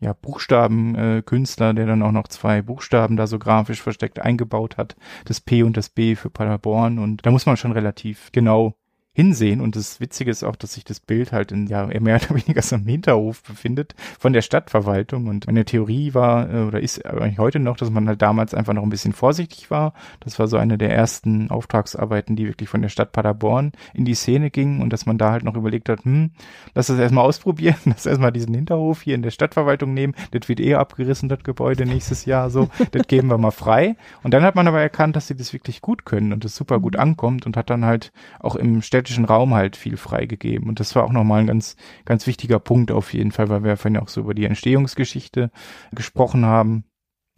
ja, 0.02 0.12
Buchstabenkünstler, 0.14 1.70
äh, 1.70 1.74
der 1.74 1.86
dann 1.86 2.02
auch 2.02 2.10
noch 2.10 2.26
zwei 2.26 2.60
Buchstaben 2.60 3.16
da 3.16 3.28
so 3.28 3.38
grafisch 3.38 3.80
versteckt 3.80 4.18
eingebaut 4.18 4.76
hat. 4.76 4.96
Das 5.24 5.40
P 5.40 5.62
und 5.62 5.76
das 5.76 5.88
B 5.88 6.16
für 6.16 6.28
Paderborn. 6.28 6.98
Und 6.98 7.24
da 7.24 7.30
muss 7.30 7.46
man 7.46 7.56
schon 7.56 7.70
relativ 7.70 8.30
genau 8.32 8.74
hinsehen. 9.14 9.60
Und 9.60 9.76
das 9.76 10.00
Witzige 10.00 10.30
ist 10.30 10.42
auch, 10.42 10.56
dass 10.56 10.72
sich 10.74 10.84
das 10.84 10.98
Bild 10.98 11.32
halt 11.32 11.52
in, 11.52 11.66
ja, 11.66 11.86
mehr 11.86 12.16
oder 12.30 12.34
weniger 12.34 12.62
so 12.62 12.76
einem 12.76 12.86
Hinterhof 12.86 13.42
befindet 13.42 13.94
von 14.18 14.32
der 14.32 14.42
Stadtverwaltung. 14.42 15.26
Und 15.26 15.46
meine 15.46 15.64
Theorie 15.64 16.14
war, 16.14 16.52
äh, 16.52 16.62
oder 16.62 16.80
ist 16.80 17.04
eigentlich 17.04 17.38
heute 17.38 17.58
noch, 17.58 17.76
dass 17.76 17.90
man 17.90 18.08
halt 18.08 18.22
damals 18.22 18.54
einfach 18.54 18.72
noch 18.72 18.82
ein 18.82 18.90
bisschen 18.90 19.12
vorsichtig 19.12 19.70
war. 19.70 19.92
Das 20.20 20.38
war 20.38 20.48
so 20.48 20.56
eine 20.56 20.78
der 20.78 20.94
ersten 20.94 21.50
Auftragsarbeiten, 21.50 22.36
die 22.36 22.46
wirklich 22.46 22.68
von 22.68 22.80
der 22.80 22.88
Stadt 22.88 23.12
Paderborn 23.12 23.72
in 23.92 24.04
die 24.04 24.14
Szene 24.14 24.50
gingen 24.50 24.80
und 24.80 24.92
dass 24.92 25.04
man 25.04 25.18
da 25.18 25.30
halt 25.30 25.44
noch 25.44 25.56
überlegt 25.56 25.88
hat, 25.90 26.04
hm, 26.04 26.30
lass 26.74 26.86
das 26.86 26.98
erstmal 26.98 27.24
ausprobieren, 27.26 27.76
lass 27.84 28.06
erstmal 28.06 28.32
diesen 28.32 28.54
Hinterhof 28.54 29.02
hier 29.02 29.14
in 29.14 29.22
der 29.22 29.30
Stadtverwaltung 29.30 29.92
nehmen. 29.92 30.14
Das 30.30 30.48
wird 30.48 30.60
eh 30.60 30.74
abgerissen, 30.74 31.28
das 31.28 31.42
Gebäude 31.44 31.84
nächstes 31.84 32.24
Jahr 32.24 32.48
so. 32.48 32.70
das 32.92 33.06
geben 33.06 33.28
wir 33.28 33.36
mal 33.36 33.50
frei. 33.50 33.96
Und 34.22 34.32
dann 34.32 34.42
hat 34.42 34.54
man 34.54 34.66
aber 34.66 34.80
erkannt, 34.80 35.16
dass 35.16 35.26
sie 35.26 35.36
das 35.36 35.52
wirklich 35.52 35.82
gut 35.82 36.06
können 36.06 36.32
und 36.32 36.44
das 36.44 36.56
super 36.56 36.80
gut 36.80 36.96
ankommt 36.96 37.44
und 37.44 37.58
hat 37.58 37.68
dann 37.68 37.84
halt 37.84 38.12
auch 38.40 38.56
im 38.56 38.80
Städtischen 38.80 39.01
städtischen 39.02 39.24
Raum 39.24 39.54
halt 39.54 39.76
viel 39.76 39.96
freigegeben. 39.96 40.68
Und 40.68 40.78
das 40.78 40.94
war 40.94 41.04
auch 41.04 41.12
nochmal 41.12 41.40
ein 41.40 41.46
ganz, 41.48 41.76
ganz 42.04 42.26
wichtiger 42.26 42.60
Punkt 42.60 42.92
auf 42.92 43.12
jeden 43.12 43.32
Fall, 43.32 43.48
weil 43.48 43.64
wir 43.64 43.76
vorhin 43.76 44.00
auch 44.00 44.08
so 44.08 44.20
über 44.20 44.34
die 44.34 44.44
Entstehungsgeschichte 44.44 45.50
gesprochen 45.92 46.46
haben. 46.46 46.84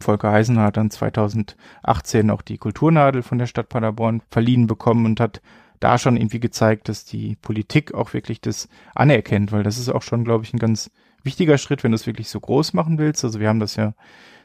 Volker 0.01 0.31
Heisener 0.31 0.63
hat 0.63 0.77
dann 0.77 0.91
2018 0.91 2.29
auch 2.29 2.41
die 2.41 2.57
Kulturnadel 2.57 3.23
von 3.23 3.39
der 3.39 3.47
Stadt 3.47 3.69
Paderborn 3.69 4.21
verliehen 4.29 4.67
bekommen 4.67 5.05
und 5.05 5.19
hat 5.19 5.41
da 5.79 5.97
schon 5.97 6.17
irgendwie 6.17 6.39
gezeigt, 6.39 6.87
dass 6.89 7.05
die 7.05 7.35
Politik 7.41 7.93
auch 7.93 8.13
wirklich 8.13 8.41
das 8.41 8.69
anerkennt, 8.93 9.51
weil 9.51 9.63
das 9.63 9.77
ist 9.77 9.89
auch 9.89 10.01
schon, 10.01 10.23
glaube 10.23 10.43
ich, 10.43 10.53
ein 10.53 10.59
ganz 10.59 10.91
wichtiger 11.23 11.57
Schritt, 11.57 11.83
wenn 11.83 11.91
du 11.91 11.95
es 11.95 12.07
wirklich 12.07 12.29
so 12.29 12.39
groß 12.39 12.73
machen 12.73 12.97
willst. 12.97 13.23
Also 13.23 13.39
wir 13.39 13.49
haben 13.49 13.59
das 13.59 13.75
ja 13.75 13.93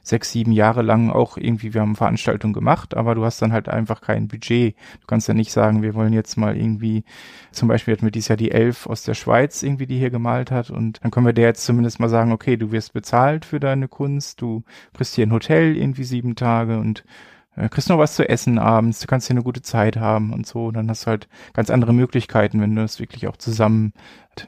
sechs, 0.02 0.32
sieben 0.32 0.52
Jahre 0.52 0.82
lang 0.82 1.10
auch 1.10 1.36
irgendwie, 1.36 1.74
wir 1.74 1.80
haben 1.80 1.96
Veranstaltungen 1.96 2.52
gemacht, 2.52 2.96
aber 2.96 3.14
du 3.14 3.24
hast 3.24 3.40
dann 3.42 3.52
halt 3.52 3.68
einfach 3.68 4.00
kein 4.00 4.28
Budget. 4.28 4.74
Du 5.00 5.06
kannst 5.06 5.28
ja 5.28 5.34
nicht 5.34 5.52
sagen, 5.52 5.82
wir 5.82 5.94
wollen 5.94 6.12
jetzt 6.12 6.36
mal 6.36 6.56
irgendwie, 6.56 7.04
zum 7.52 7.68
Beispiel 7.68 7.94
hatten 7.94 8.06
wir 8.06 8.10
dieses 8.10 8.28
Jahr 8.28 8.36
die 8.36 8.50
Elf 8.50 8.86
aus 8.86 9.02
der 9.02 9.14
Schweiz 9.14 9.62
irgendwie, 9.62 9.86
die 9.86 9.98
hier 9.98 10.10
gemalt 10.10 10.50
hat 10.50 10.70
und 10.70 10.98
dann 11.02 11.10
können 11.10 11.26
wir 11.26 11.32
der 11.32 11.48
jetzt 11.48 11.64
zumindest 11.64 12.00
mal 12.00 12.08
sagen, 12.08 12.32
okay, 12.32 12.56
du 12.56 12.72
wirst 12.72 12.92
bezahlt 12.92 13.44
für 13.44 13.60
deine 13.60 13.88
Kunst, 13.88 14.40
du 14.40 14.62
kriegst 14.94 15.14
hier 15.14 15.26
ein 15.26 15.32
Hotel 15.32 15.76
irgendwie 15.76 16.04
sieben 16.04 16.34
Tage 16.34 16.78
und 16.78 17.04
äh, 17.61 17.68
kriegst 17.68 17.88
noch 17.88 17.99
was 17.99 18.14
zu 18.14 18.29
essen 18.29 18.59
abends, 18.59 19.01
du 19.01 19.07
kannst 19.07 19.27
hier 19.27 19.35
eine 19.35 19.44
gute 19.44 19.62
Zeit 19.62 19.96
haben 19.96 20.33
und 20.33 20.46
so. 20.46 20.70
Dann 20.70 20.88
hast 20.88 21.05
du 21.05 21.09
halt 21.09 21.29
ganz 21.53 21.70
andere 21.70 21.92
Möglichkeiten, 21.92 22.61
wenn 22.61 22.75
du 22.75 22.83
das 22.83 23.01
wirklich 23.01 23.27
auch 23.29 23.37
zusammen 23.37 23.92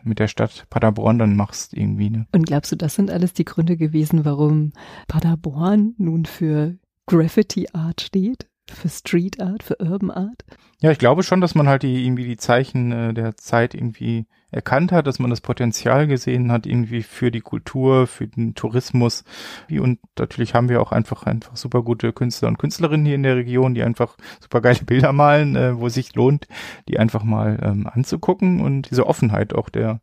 mit 0.04 0.18
der 0.18 0.28
Stadt 0.28 0.66
Paderborn 0.70 1.18
dann 1.18 1.36
machst 1.36 1.74
irgendwie. 1.74 2.10
Ne? 2.10 2.26
Und 2.32 2.46
glaubst 2.46 2.72
du, 2.72 2.76
das 2.76 2.94
sind 2.94 3.10
alles 3.10 3.32
die 3.32 3.44
Gründe 3.44 3.76
gewesen, 3.76 4.24
warum 4.24 4.72
Paderborn 5.08 5.94
nun 5.98 6.24
für 6.24 6.76
Graffiti 7.06 7.68
Art 7.72 8.00
steht? 8.00 8.48
Für 8.70 8.88
Street 8.88 9.40
Art, 9.40 9.62
für 9.62 9.76
Urban 9.80 10.10
Art? 10.10 10.44
Ja, 10.80 10.90
ich 10.90 10.98
glaube 10.98 11.22
schon, 11.22 11.40
dass 11.40 11.54
man 11.54 11.68
halt 11.68 11.82
die 11.82 12.04
irgendwie 12.04 12.24
die 12.24 12.36
Zeichen 12.36 12.92
äh, 12.92 13.14
der 13.14 13.36
Zeit 13.36 13.74
irgendwie 13.74 14.26
erkannt 14.52 14.92
hat, 14.92 15.06
dass 15.06 15.18
man 15.18 15.30
das 15.30 15.40
Potenzial 15.40 16.06
gesehen 16.06 16.52
hat, 16.52 16.66
irgendwie 16.66 17.02
für 17.02 17.30
die 17.30 17.40
Kultur, 17.40 18.06
für 18.06 18.28
den 18.28 18.54
Tourismus. 18.54 19.24
Und 19.70 19.98
natürlich 20.18 20.54
haben 20.54 20.68
wir 20.68 20.80
auch 20.80 20.92
einfach 20.92 21.24
einfach 21.24 21.56
super 21.56 21.82
gute 21.82 22.12
Künstler 22.12 22.48
und 22.48 22.58
Künstlerinnen 22.58 23.06
hier 23.06 23.14
in 23.14 23.22
der 23.22 23.36
Region, 23.36 23.74
die 23.74 23.82
einfach 23.82 24.16
super 24.40 24.60
geile 24.60 24.80
Bilder 24.86 25.12
malen, 25.12 25.56
äh, 25.56 25.78
wo 25.78 25.86
es 25.86 25.94
sich 25.94 26.14
lohnt, 26.14 26.46
die 26.88 26.98
einfach 26.98 27.24
mal 27.24 27.58
ähm, 27.62 27.88
anzugucken 27.90 28.60
und 28.60 28.90
diese 28.90 29.06
Offenheit 29.06 29.54
auch 29.54 29.70
der 29.70 30.00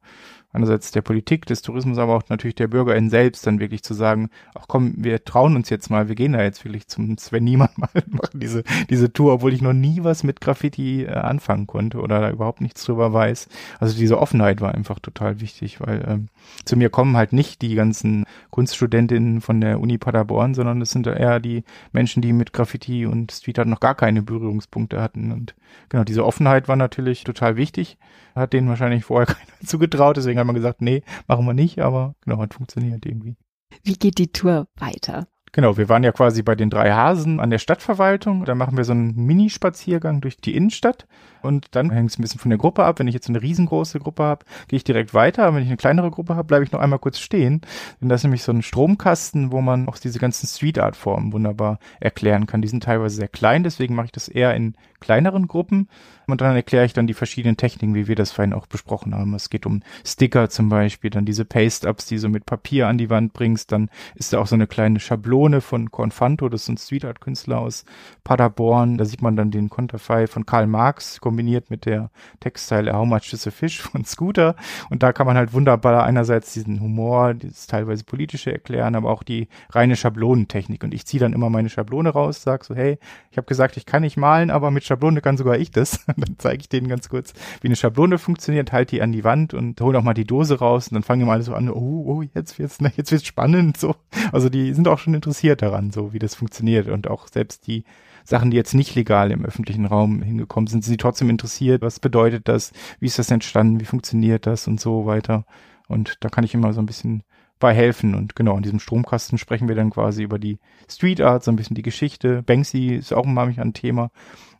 einerseits 0.51 0.91
der 0.91 1.01
Politik, 1.01 1.45
des 1.45 1.61
Tourismus, 1.61 1.97
aber 1.97 2.15
auch 2.15 2.23
natürlich 2.29 2.55
der 2.55 2.67
BürgerInnen 2.67 3.09
selbst 3.09 3.45
dann 3.45 3.59
wirklich 3.59 3.83
zu 3.83 3.93
sagen, 3.93 4.29
ach 4.55 4.65
komm, 4.67 4.93
wir 4.97 5.23
trauen 5.23 5.55
uns 5.55 5.69
jetzt 5.69 5.89
mal, 5.89 6.07
wir 6.07 6.15
gehen 6.15 6.33
da 6.33 6.41
jetzt 6.41 6.65
wirklich 6.65 6.87
zum 6.87 7.17
Sven 7.17 7.43
Niemann 7.43 7.69
mal, 7.77 7.89
machen 8.07 8.39
diese, 8.39 8.63
diese 8.89 9.13
Tour, 9.13 9.33
obwohl 9.33 9.53
ich 9.53 9.61
noch 9.61 9.73
nie 9.73 10.03
was 10.03 10.23
mit 10.23 10.41
Graffiti 10.41 11.03
äh, 11.03 11.11
anfangen 11.13 11.67
konnte 11.67 11.99
oder 11.99 12.19
da 12.19 12.31
überhaupt 12.31 12.61
nichts 12.61 12.83
drüber 12.83 13.13
weiß. 13.13 13.47
Also 13.79 13.97
diese 13.97 14.19
Offenheit 14.19 14.61
war 14.61 14.73
einfach 14.73 14.99
total 14.99 15.39
wichtig, 15.41 15.79
weil 15.81 16.03
ähm, 16.07 16.27
zu 16.65 16.77
mir 16.77 16.89
kommen 16.89 17.15
halt 17.15 17.33
nicht 17.33 17.61
die 17.61 17.75
ganzen 17.75 18.25
Kunststudentinnen 18.49 19.41
von 19.41 19.61
der 19.61 19.79
Uni 19.79 19.97
Paderborn, 19.97 20.53
sondern 20.53 20.81
es 20.81 20.91
sind 20.91 21.07
eher 21.07 21.39
die 21.39 21.63
Menschen, 21.91 22.21
die 22.21 22.33
mit 22.33 22.53
Graffiti 22.53 23.05
und 23.05 23.31
Street 23.31 23.59
Art 23.59 23.67
noch 23.67 23.79
gar 23.79 23.95
keine 23.95 24.21
Berührungspunkte 24.21 25.01
hatten. 25.01 25.31
Und 25.31 25.55
genau, 25.89 26.03
diese 26.03 26.25
Offenheit 26.25 26.67
war 26.67 26.75
natürlich 26.75 27.23
total 27.23 27.55
wichtig. 27.55 27.97
Hat 28.35 28.53
denen 28.53 28.69
wahrscheinlich 28.69 29.05
vorher 29.05 29.25
keiner 29.35 29.59
zugetraut, 29.65 30.17
deswegen 30.17 30.38
hat 30.39 30.47
man 30.47 30.55
gesagt, 30.55 30.81
nee, 30.81 31.03
machen 31.27 31.45
wir 31.45 31.53
nicht, 31.53 31.79
aber 31.79 32.15
genau, 32.21 32.39
hat 32.39 32.53
funktioniert 32.53 33.05
irgendwie. 33.05 33.35
Wie 33.83 33.93
geht 33.93 34.17
die 34.17 34.31
Tour 34.31 34.67
weiter? 34.77 35.27
Genau, 35.51 35.77
wir 35.77 35.89
waren 35.89 36.03
ja 36.03 36.11
quasi 36.11 36.43
bei 36.43 36.55
den 36.55 36.69
drei 36.69 36.91
Hasen 36.91 37.39
an 37.39 37.49
der 37.49 37.57
Stadtverwaltung. 37.57 38.45
Da 38.45 38.53
machen 38.53 38.77
wir 38.77 38.83
so 38.83 38.91
einen 38.91 39.15
Minispaziergang 39.15 40.21
durch 40.21 40.37
die 40.37 40.55
Innenstadt. 40.55 41.07
Und 41.41 41.67
dann 41.71 41.89
hängt 41.89 42.11
es 42.11 42.19
ein 42.19 42.21
bisschen 42.21 42.39
von 42.39 42.49
der 42.49 42.57
Gruppe 42.57 42.83
ab. 42.83 42.99
Wenn 42.99 43.07
ich 43.07 43.13
jetzt 43.13 43.29
eine 43.29 43.41
riesengroße 43.41 43.99
Gruppe 43.99 44.23
habe, 44.23 44.45
gehe 44.67 44.77
ich 44.77 44.83
direkt 44.83 45.13
weiter. 45.13 45.53
Wenn 45.53 45.63
ich 45.63 45.69
eine 45.69 45.77
kleinere 45.77 46.11
Gruppe 46.11 46.35
habe, 46.35 46.47
bleibe 46.47 46.63
ich 46.63 46.71
noch 46.71 46.79
einmal 46.79 46.99
kurz 46.99 47.19
stehen. 47.19 47.61
Denn 48.01 48.09
das 48.09 48.21
ist 48.21 48.23
nämlich 48.25 48.43
so 48.43 48.51
ein 48.51 48.61
Stromkasten, 48.61 49.51
wo 49.51 49.61
man 49.61 49.87
auch 49.87 49.97
diese 49.97 50.19
ganzen 50.19 50.47
Street 50.47 50.79
Art 50.79 50.95
Formen 50.95 51.33
wunderbar 51.33 51.79
erklären 51.99 52.47
kann. 52.47 52.61
Die 52.61 52.67
sind 52.67 52.83
teilweise 52.83 53.15
sehr 53.15 53.27
klein, 53.27 53.63
deswegen 53.63 53.95
mache 53.95 54.07
ich 54.07 54.11
das 54.11 54.27
eher 54.27 54.55
in 54.55 54.75
kleineren 54.99 55.47
Gruppen. 55.47 55.87
Und 56.27 56.41
dann 56.41 56.55
erkläre 56.55 56.85
ich 56.85 56.93
dann 56.93 57.07
die 57.07 57.13
verschiedenen 57.13 57.57
Techniken, 57.57 57.95
wie 57.95 58.07
wir 58.07 58.15
das 58.15 58.31
vorhin 58.31 58.53
auch 58.53 58.67
besprochen 58.67 59.15
haben. 59.15 59.33
Es 59.33 59.49
geht 59.49 59.65
um 59.65 59.81
Sticker 60.05 60.49
zum 60.49 60.69
Beispiel, 60.69 61.09
dann 61.09 61.25
diese 61.25 61.43
Paste-Ups, 61.43 62.05
die 62.05 62.19
so 62.19 62.29
mit 62.29 62.45
Papier 62.45 62.87
an 62.87 62.99
die 62.99 63.09
Wand 63.09 63.33
bringst. 63.33 63.71
Dann 63.71 63.89
ist 64.15 64.31
da 64.31 64.39
auch 64.39 64.47
so 64.47 64.55
eine 64.55 64.67
kleine 64.67 64.99
Schablone 64.99 65.61
von 65.61 65.89
Confanto, 65.89 66.47
das 66.49 66.63
ist 66.63 66.69
ein 66.69 66.77
Street 66.77 67.05
Art 67.05 67.21
Künstler 67.21 67.59
aus 67.59 67.83
Paderborn. 68.23 68.97
Da 68.97 69.05
sieht 69.05 69.21
man 69.21 69.35
dann 69.35 69.49
den 69.49 69.69
Konterfei 69.69 70.27
von 70.27 70.45
Karl 70.45 70.67
Marx 70.67 71.19
kombiniert 71.29 71.69
mit 71.69 71.85
der 71.85 72.09
Textteile 72.39 72.91
How 72.91 73.05
Much 73.05 73.31
is 73.33 73.45
a 73.45 73.51
Fish 73.51 73.81
von 73.81 74.03
Scooter. 74.03 74.55
Und 74.89 75.03
da 75.03 75.13
kann 75.13 75.27
man 75.27 75.37
halt 75.37 75.53
wunderbar 75.53 76.03
einerseits 76.03 76.53
diesen 76.53 76.81
Humor, 76.81 77.35
dieses 77.35 77.67
teilweise 77.67 78.03
politische 78.03 78.51
erklären, 78.51 78.95
aber 78.95 79.11
auch 79.11 79.21
die 79.21 79.47
reine 79.69 79.95
Schablonentechnik. 79.95 80.83
Und 80.83 80.91
ich 80.91 81.05
ziehe 81.05 81.21
dann 81.21 81.33
immer 81.33 81.51
meine 81.51 81.69
Schablone 81.69 82.09
raus, 82.09 82.41
sag 82.41 82.65
so, 82.65 82.73
hey, 82.73 82.97
ich 83.29 83.37
habe 83.37 83.45
gesagt, 83.45 83.77
ich 83.77 83.85
kann 83.85 84.01
nicht 84.01 84.17
malen, 84.17 84.49
aber 84.49 84.71
mit 84.71 84.85
Schablone 84.85 85.21
kann 85.21 85.37
sogar 85.37 85.59
ich 85.59 85.69
das. 85.69 86.03
dann 86.17 86.35
zeige 86.39 86.61
ich 86.61 86.69
denen 86.69 86.87
ganz 86.87 87.09
kurz, 87.09 87.33
wie 87.61 87.67
eine 87.67 87.75
Schablone 87.75 88.17
funktioniert, 88.17 88.71
halte 88.71 88.95
die 88.95 89.03
an 89.03 89.11
die 89.11 89.23
Wand 89.23 89.53
und 89.53 89.79
hole 89.81 89.99
auch 89.99 90.03
mal 90.03 90.15
die 90.15 90.25
Dose 90.25 90.57
raus 90.57 90.87
und 90.87 90.95
dann 90.95 91.03
fangen 91.03 91.27
mal 91.27 91.33
alle 91.33 91.43
so 91.43 91.53
an, 91.53 91.69
oh, 91.69 92.05
oh, 92.07 92.23
jetzt 92.33 92.57
wird's, 92.57 92.79
jetzt 92.95 93.11
wird's 93.11 93.27
spannend, 93.27 93.77
so. 93.77 93.95
Also 94.31 94.49
die 94.49 94.73
sind 94.73 94.87
auch 94.87 94.97
schon 94.97 95.13
interessiert 95.13 95.61
daran, 95.61 95.91
so 95.91 96.11
wie 96.11 96.19
das 96.19 96.33
funktioniert 96.33 96.87
und 96.87 97.07
auch 97.07 97.27
selbst 97.27 97.67
die 97.67 97.83
Sachen, 98.29 98.51
die 98.51 98.57
jetzt 98.57 98.75
nicht 98.75 98.93
legal 98.93 99.31
im 99.31 99.43
öffentlichen 99.43 99.85
Raum 99.85 100.21
hingekommen 100.21 100.67
sind, 100.67 100.83
sind 100.83 100.91
sie 100.91 100.97
trotzdem 100.97 101.31
interessiert. 101.31 101.81
Was 101.81 101.99
bedeutet 101.99 102.47
das? 102.47 102.71
Wie 102.99 103.07
ist 103.07 103.17
das 103.17 103.31
entstanden? 103.31 103.79
Wie 103.79 103.85
funktioniert 103.85 104.45
das 104.45 104.67
und 104.67 104.79
so 104.79 105.07
weiter? 105.07 105.45
Und 105.87 106.17
da 106.19 106.29
kann 106.29 106.43
ich 106.43 106.53
immer 106.53 106.71
so 106.71 106.79
ein 106.79 106.85
bisschen 106.85 107.23
bei 107.57 107.73
helfen. 107.73 108.13
Und 108.13 108.35
genau, 108.35 108.55
in 108.55 108.61
diesem 108.61 108.79
Stromkasten 108.79 109.39
sprechen 109.39 109.67
wir 109.67 109.75
dann 109.75 109.89
quasi 109.89 110.21
über 110.21 110.37
die 110.37 110.59
Street 110.87 111.21
Art, 111.21 111.43
so 111.43 111.51
ein 111.51 111.55
bisschen 111.55 111.75
die 111.75 111.81
Geschichte. 111.81 112.43
Banksy 112.43 112.97
ist 112.97 113.13
auch 113.13 113.25
mal 113.25 113.51
ein 113.57 113.73
Thema. 113.73 114.11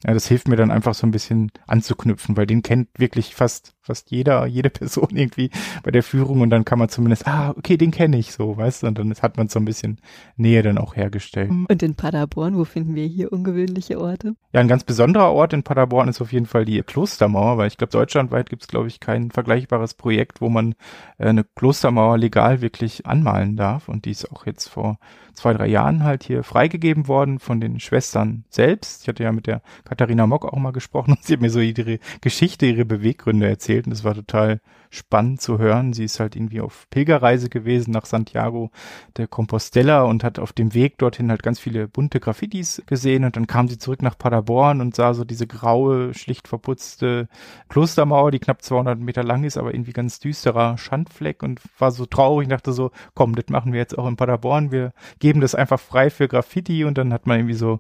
Ja, 0.06 0.14
das 0.14 0.28
hilft 0.28 0.48
mir 0.48 0.56
dann 0.56 0.72
einfach 0.72 0.94
so 0.94 1.06
ein 1.06 1.12
bisschen 1.12 1.52
anzuknüpfen, 1.68 2.38
weil 2.38 2.46
den 2.46 2.64
kennt 2.64 2.88
wirklich 2.98 3.36
fast 3.36 3.76
fast 3.90 4.12
jeder, 4.12 4.46
jede 4.46 4.70
Person 4.80 5.10
irgendwie 5.12 5.50
bei 5.84 5.92
der 5.92 6.04
Führung 6.04 6.42
und 6.42 6.52
dann 6.52 6.64
kann 6.64 6.80
man 6.80 6.90
zumindest, 6.90 7.28
ah, 7.28 7.54
okay, 7.58 7.76
den 7.76 7.92
kenne 7.92 8.18
ich 8.18 8.32
so, 8.32 8.56
weißt 8.56 8.84
du, 8.84 8.88
und 8.88 8.98
dann 8.98 9.14
hat 9.14 9.36
man 9.36 9.50
so 9.50 9.60
ein 9.60 9.66
bisschen 9.66 10.00
Nähe 10.38 10.62
dann 10.62 10.78
auch 10.78 10.96
hergestellt. 10.96 11.50
Und 11.50 11.84
in 11.84 11.96
Paderborn, 11.96 12.56
wo 12.56 12.64
finden 12.64 12.96
wir 12.96 13.06
hier 13.06 13.34
ungewöhnliche 13.34 14.00
Orte? 14.00 14.36
Ja, 14.54 14.62
ein 14.62 14.68
ganz 14.68 14.84
besonderer 14.84 15.32
Ort 15.32 15.54
in 15.54 15.64
Paderborn 15.64 16.08
ist 16.08 16.22
auf 16.22 16.32
jeden 16.32 16.46
Fall 16.46 16.66
die 16.66 16.82
Klostermauer, 16.82 17.58
weil 17.58 17.68
ich 17.68 17.78
glaube, 17.78 17.92
deutschlandweit 17.92 18.50
gibt 18.50 18.62
es, 18.62 18.68
glaube 18.68 18.88
ich, 18.88 19.00
kein 19.00 19.32
vergleichbares 19.32 19.96
Projekt, 19.96 20.40
wo 20.40 20.50
man 20.50 20.76
äh, 21.18 21.28
eine 21.30 21.44
Klostermauer 21.44 22.18
legal 22.18 22.62
wirklich 22.62 23.06
anmalen 23.08 23.56
darf 23.56 23.90
und 23.90 24.06
die 24.06 24.12
ist 24.12 24.32
auch 24.32 24.46
jetzt 24.46 24.68
vor 24.68 25.00
zwei, 25.40 25.54
drei 25.54 25.68
Jahren 25.68 26.04
halt 26.04 26.24
hier 26.24 26.44
freigegeben 26.44 27.08
worden 27.08 27.40
von 27.40 27.62
den 27.62 27.80
Schwestern 27.80 28.44
selbst. 28.50 29.04
Ich 29.04 29.08
hatte 29.08 29.24
ja 29.24 29.32
mit 29.32 29.48
der 29.48 29.62
Katharina 29.86 30.28
Mock 30.28 30.46
auch 30.46 30.58
mal 30.58 30.72
gesprochen 30.72 31.12
und 31.18 31.24
sie 31.24 31.34
hat 31.34 31.42
mir 31.42 31.50
so 31.50 31.60
ihre 31.60 32.00
Geschichte, 32.22 32.66
ihre 32.66 32.86
Beweggründe 32.86 33.48
erzählt 33.48 33.86
und 33.86 33.92
das 33.92 34.04
war 34.04 34.14
total 34.14 34.60
spannend 34.90 35.42
zu 35.42 35.60
hören. 35.60 35.94
Sie 35.94 36.04
ist 36.04 36.20
halt 36.20 36.36
irgendwie 36.36 36.62
auf 36.62 36.88
Pilgerreise 36.90 37.50
gewesen 37.50 37.92
nach 37.92 38.06
Santiago 38.06 38.72
de 39.18 39.28
Compostela 39.28 40.04
und 40.04 40.24
hat 40.24 40.40
auf 40.40 40.54
dem 40.54 40.74
Weg 40.74 40.98
dorthin 40.98 41.30
halt 41.30 41.44
ganz 41.44 41.60
viele 41.60 41.88
bunte 41.88 42.20
Graffitis 42.20 42.82
gesehen 42.86 43.24
und 43.24 43.36
dann 43.36 43.48
kam 43.48 43.68
sie 43.68 43.78
zurück 43.78 44.02
nach 44.02 44.18
Paderborn 44.18 44.82
und 44.82 44.96
sah 44.96 45.14
so 45.14 45.24
diese 45.24 45.48
graue, 45.48 46.14
schlicht 46.14 46.48
verputzte 46.48 47.28
Klostermauer, 47.70 48.32
die 48.32 48.40
knapp 48.40 48.62
200 48.62 49.00
Meter 49.00 49.24
lang 49.24 49.44
ist, 49.44 49.58
aber 49.58 49.74
irgendwie 49.74 49.94
ganz 49.94 50.20
düsterer 50.20 50.78
Schandfleck 50.78 51.44
und 51.44 51.62
war 51.78 51.92
so 51.92 52.06
traurig 52.06 52.48
und 52.48 52.52
dachte 52.52 52.74
so, 52.74 52.92
komm, 53.14 53.36
das 53.36 53.46
machen 53.50 53.74
wir 53.74 53.80
jetzt 53.80 53.98
auch 53.98 54.08
in 54.08 54.18
Paderborn. 54.18 54.72
Wir 54.72 54.94
geben 55.20 55.42
das 55.42 55.56
einfach 55.56 55.80
frei 55.80 56.10
für 56.10 56.28
Graffiti 56.28 56.84
und 56.84 56.98
dann 56.98 57.14
hat 57.14 57.28
man 57.28 57.40
irgendwie 57.40 57.56
so 57.56 57.80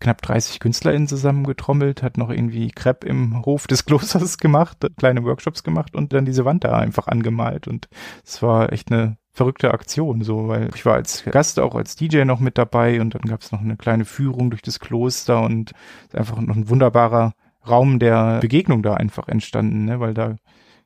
knapp 0.00 0.22
30 0.22 0.60
KünstlerInnen 0.60 1.06
zusammengetrommelt, 1.06 2.02
hat 2.02 2.16
noch 2.16 2.30
irgendwie 2.30 2.70
Crepe 2.70 3.06
im 3.06 3.44
Hof 3.44 3.66
des 3.66 3.84
Klosters 3.86 4.38
gemacht, 4.38 4.78
kleine 4.96 5.24
Workshops 5.24 5.62
gemacht 5.62 5.94
und 5.94 6.12
dann 6.12 6.24
diese 6.24 6.44
Wand 6.44 6.64
da 6.64 6.78
einfach 6.78 7.06
angemalt. 7.06 7.68
Und 7.68 7.88
es 8.24 8.42
war 8.42 8.72
echt 8.72 8.90
eine 8.90 9.16
verrückte 9.32 9.72
Aktion, 9.72 10.22
so, 10.22 10.48
weil 10.48 10.70
ich 10.74 10.84
war 10.84 10.94
als 10.94 11.24
Gast 11.24 11.60
auch 11.60 11.74
als 11.74 11.94
DJ 11.94 12.24
noch 12.24 12.40
mit 12.40 12.58
dabei 12.58 13.00
und 13.00 13.14
dann 13.14 13.22
gab 13.22 13.42
es 13.42 13.52
noch 13.52 13.60
eine 13.60 13.76
kleine 13.76 14.04
Führung 14.04 14.50
durch 14.50 14.62
das 14.62 14.80
Kloster 14.80 15.42
und 15.42 15.72
einfach 16.12 16.40
noch 16.40 16.56
ein 16.56 16.68
wunderbarer 16.68 17.34
Raum 17.68 17.98
der 17.98 18.40
Begegnung 18.40 18.82
da 18.82 18.94
einfach 18.94 19.28
entstanden, 19.28 19.84
ne, 19.84 20.00
weil 20.00 20.14
da 20.14 20.36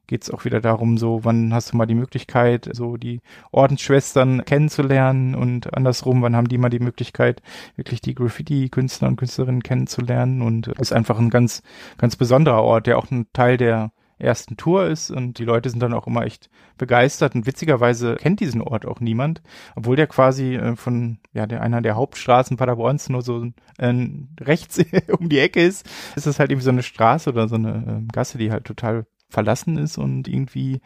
geht 0.06 0.22
es 0.22 0.30
auch 0.30 0.44
wieder 0.44 0.60
darum, 0.60 0.98
so, 0.98 1.24
wann 1.24 1.52
hast 1.54 1.72
du 1.72 1.76
mal 1.76 1.86
die 1.86 1.94
Möglichkeit, 1.94 2.68
so 2.72 2.96
die 2.96 3.20
Ordensschwestern 3.52 4.44
kennenzulernen 4.44 5.34
und 5.34 5.74
andersrum, 5.74 6.22
wann 6.22 6.36
haben 6.36 6.48
die 6.48 6.58
mal 6.58 6.70
die 6.70 6.78
Möglichkeit, 6.78 7.42
wirklich 7.76 8.00
die 8.00 8.14
Graffiti-Künstler 8.14 9.08
und 9.08 9.16
Künstlerinnen 9.16 9.62
kennenzulernen 9.62 10.42
und 10.42 10.68
ist 10.68 10.92
einfach 10.92 11.18
ein 11.18 11.30
ganz, 11.30 11.62
ganz 11.98 12.16
besonderer 12.16 12.62
Ort, 12.62 12.86
der 12.86 12.98
auch 12.98 13.10
ein 13.10 13.26
Teil 13.32 13.56
der 13.56 13.92
ersten 14.18 14.56
Tour 14.56 14.86
ist 14.86 15.10
und 15.10 15.38
die 15.38 15.44
Leute 15.44 15.70
sind 15.70 15.80
dann 15.80 15.92
auch 15.92 16.06
immer 16.06 16.24
echt 16.24 16.48
begeistert 16.78 17.34
und 17.34 17.46
witzigerweise 17.46 18.16
kennt 18.16 18.40
diesen 18.40 18.62
Ort 18.62 18.86
auch 18.86 19.00
niemand, 19.00 19.42
obwohl 19.74 19.96
der 19.96 20.06
quasi 20.06 20.54
äh, 20.54 20.76
von 20.76 21.18
ja 21.32 21.46
der 21.46 21.62
einer 21.62 21.82
der 21.82 21.96
Hauptstraßen 21.96 22.56
Paderborns 22.56 23.08
nur 23.08 23.22
so 23.22 23.46
äh, 23.78 24.08
rechts 24.40 24.78
um 25.18 25.28
die 25.28 25.38
Ecke 25.38 25.62
ist, 25.62 25.88
ist 26.16 26.26
das 26.26 26.38
halt 26.38 26.50
irgendwie 26.50 26.64
so 26.64 26.70
eine 26.70 26.82
Straße 26.82 27.30
oder 27.30 27.48
so 27.48 27.56
eine 27.56 28.02
äh, 28.04 28.12
Gasse, 28.12 28.38
die 28.38 28.52
halt 28.52 28.64
total 28.64 29.06
verlassen 29.34 29.76
ist 29.76 29.98
und 29.98 30.26
irgendwie 30.28 30.80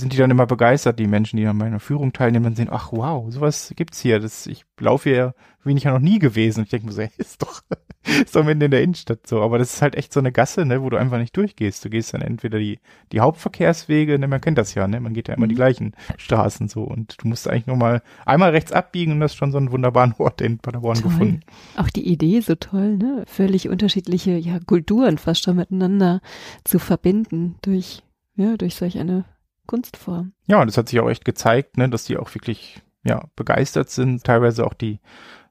sind 0.00 0.12
die 0.12 0.16
dann 0.16 0.30
immer 0.30 0.46
begeistert, 0.46 0.98
die 0.98 1.06
Menschen, 1.06 1.36
die 1.36 1.46
an 1.46 1.56
meiner 1.56 1.78
Führung 1.78 2.12
teilnehmen 2.12 2.46
und 2.46 2.56
sehen, 2.56 2.68
ach 2.70 2.90
wow, 2.92 3.32
sowas 3.32 3.72
gibt's 3.76 4.00
hier. 4.00 4.18
Das, 4.18 4.46
ich 4.46 4.64
laufe 4.78 5.10
hier 5.10 5.34
bin 5.64 5.76
ich 5.76 5.84
ja 5.84 5.92
noch 5.92 6.00
nie 6.00 6.18
gewesen. 6.18 6.64
Ich 6.64 6.70
denke 6.70 6.86
mir 6.86 6.92
so, 6.92 7.02
hey, 7.02 7.10
ist 7.18 7.42
doch, 7.42 7.62
ist 8.04 8.34
doch 8.34 8.44
mitten 8.44 8.62
in 8.62 8.70
der 8.70 8.82
Innenstadt 8.82 9.26
so. 9.26 9.42
Aber 9.42 9.58
das 9.58 9.74
ist 9.74 9.82
halt 9.82 9.94
echt 9.94 10.12
so 10.12 10.20
eine 10.20 10.32
Gasse, 10.32 10.64
ne, 10.64 10.82
wo 10.82 10.90
du 10.90 10.96
einfach 10.96 11.18
nicht 11.18 11.36
durchgehst. 11.36 11.84
Du 11.84 11.90
gehst 11.90 12.14
dann 12.14 12.22
entweder 12.22 12.58
die, 12.58 12.78
die 13.12 13.20
Hauptverkehrswege, 13.20 14.18
ne, 14.18 14.28
man 14.28 14.40
kennt 14.40 14.58
das 14.58 14.74
ja, 14.74 14.86
ne, 14.88 15.00
man 15.00 15.14
geht 15.14 15.28
ja 15.28 15.34
immer 15.34 15.46
mhm. 15.46 15.50
die 15.50 15.56
gleichen 15.56 15.94
Straßen 16.16 16.68
so 16.68 16.82
und 16.82 17.16
du 17.22 17.28
musst 17.28 17.48
eigentlich 17.48 17.66
nur 17.66 17.76
mal 17.76 18.02
einmal 18.24 18.50
rechts 18.50 18.72
abbiegen 18.72 19.12
und 19.12 19.20
das 19.20 19.32
ist 19.32 19.38
schon 19.38 19.52
so 19.52 19.58
einen 19.58 19.70
wunderbaren 19.70 20.14
Ort 20.18 20.40
in 20.40 20.58
Paderborn 20.58 20.96
toll. 20.96 21.10
gefunden. 21.10 21.40
Auch 21.76 21.90
die 21.90 22.08
Idee 22.08 22.40
so 22.40 22.54
toll, 22.54 22.96
ne, 22.96 23.24
völlig 23.26 23.68
unterschiedliche, 23.68 24.36
ja, 24.36 24.58
Kulturen 24.60 25.18
fast 25.18 25.44
schon 25.44 25.56
miteinander 25.56 26.20
zu 26.64 26.78
verbinden 26.78 27.56
durch, 27.62 28.02
ja, 28.36 28.56
durch 28.56 28.74
solch 28.76 28.98
eine 28.98 29.24
Kunstform. 29.66 30.32
Ja, 30.46 30.60
und 30.60 30.66
das 30.66 30.76
hat 30.76 30.88
sich 30.88 30.98
auch 31.00 31.08
echt 31.08 31.24
gezeigt, 31.24 31.76
ne, 31.76 31.88
dass 31.88 32.04
die 32.04 32.16
auch 32.16 32.34
wirklich 32.34 32.82
ja, 33.04 33.28
begeistert 33.36 33.90
sind. 33.90 34.24
Teilweise 34.24 34.66
auch 34.66 34.74
die 34.74 35.00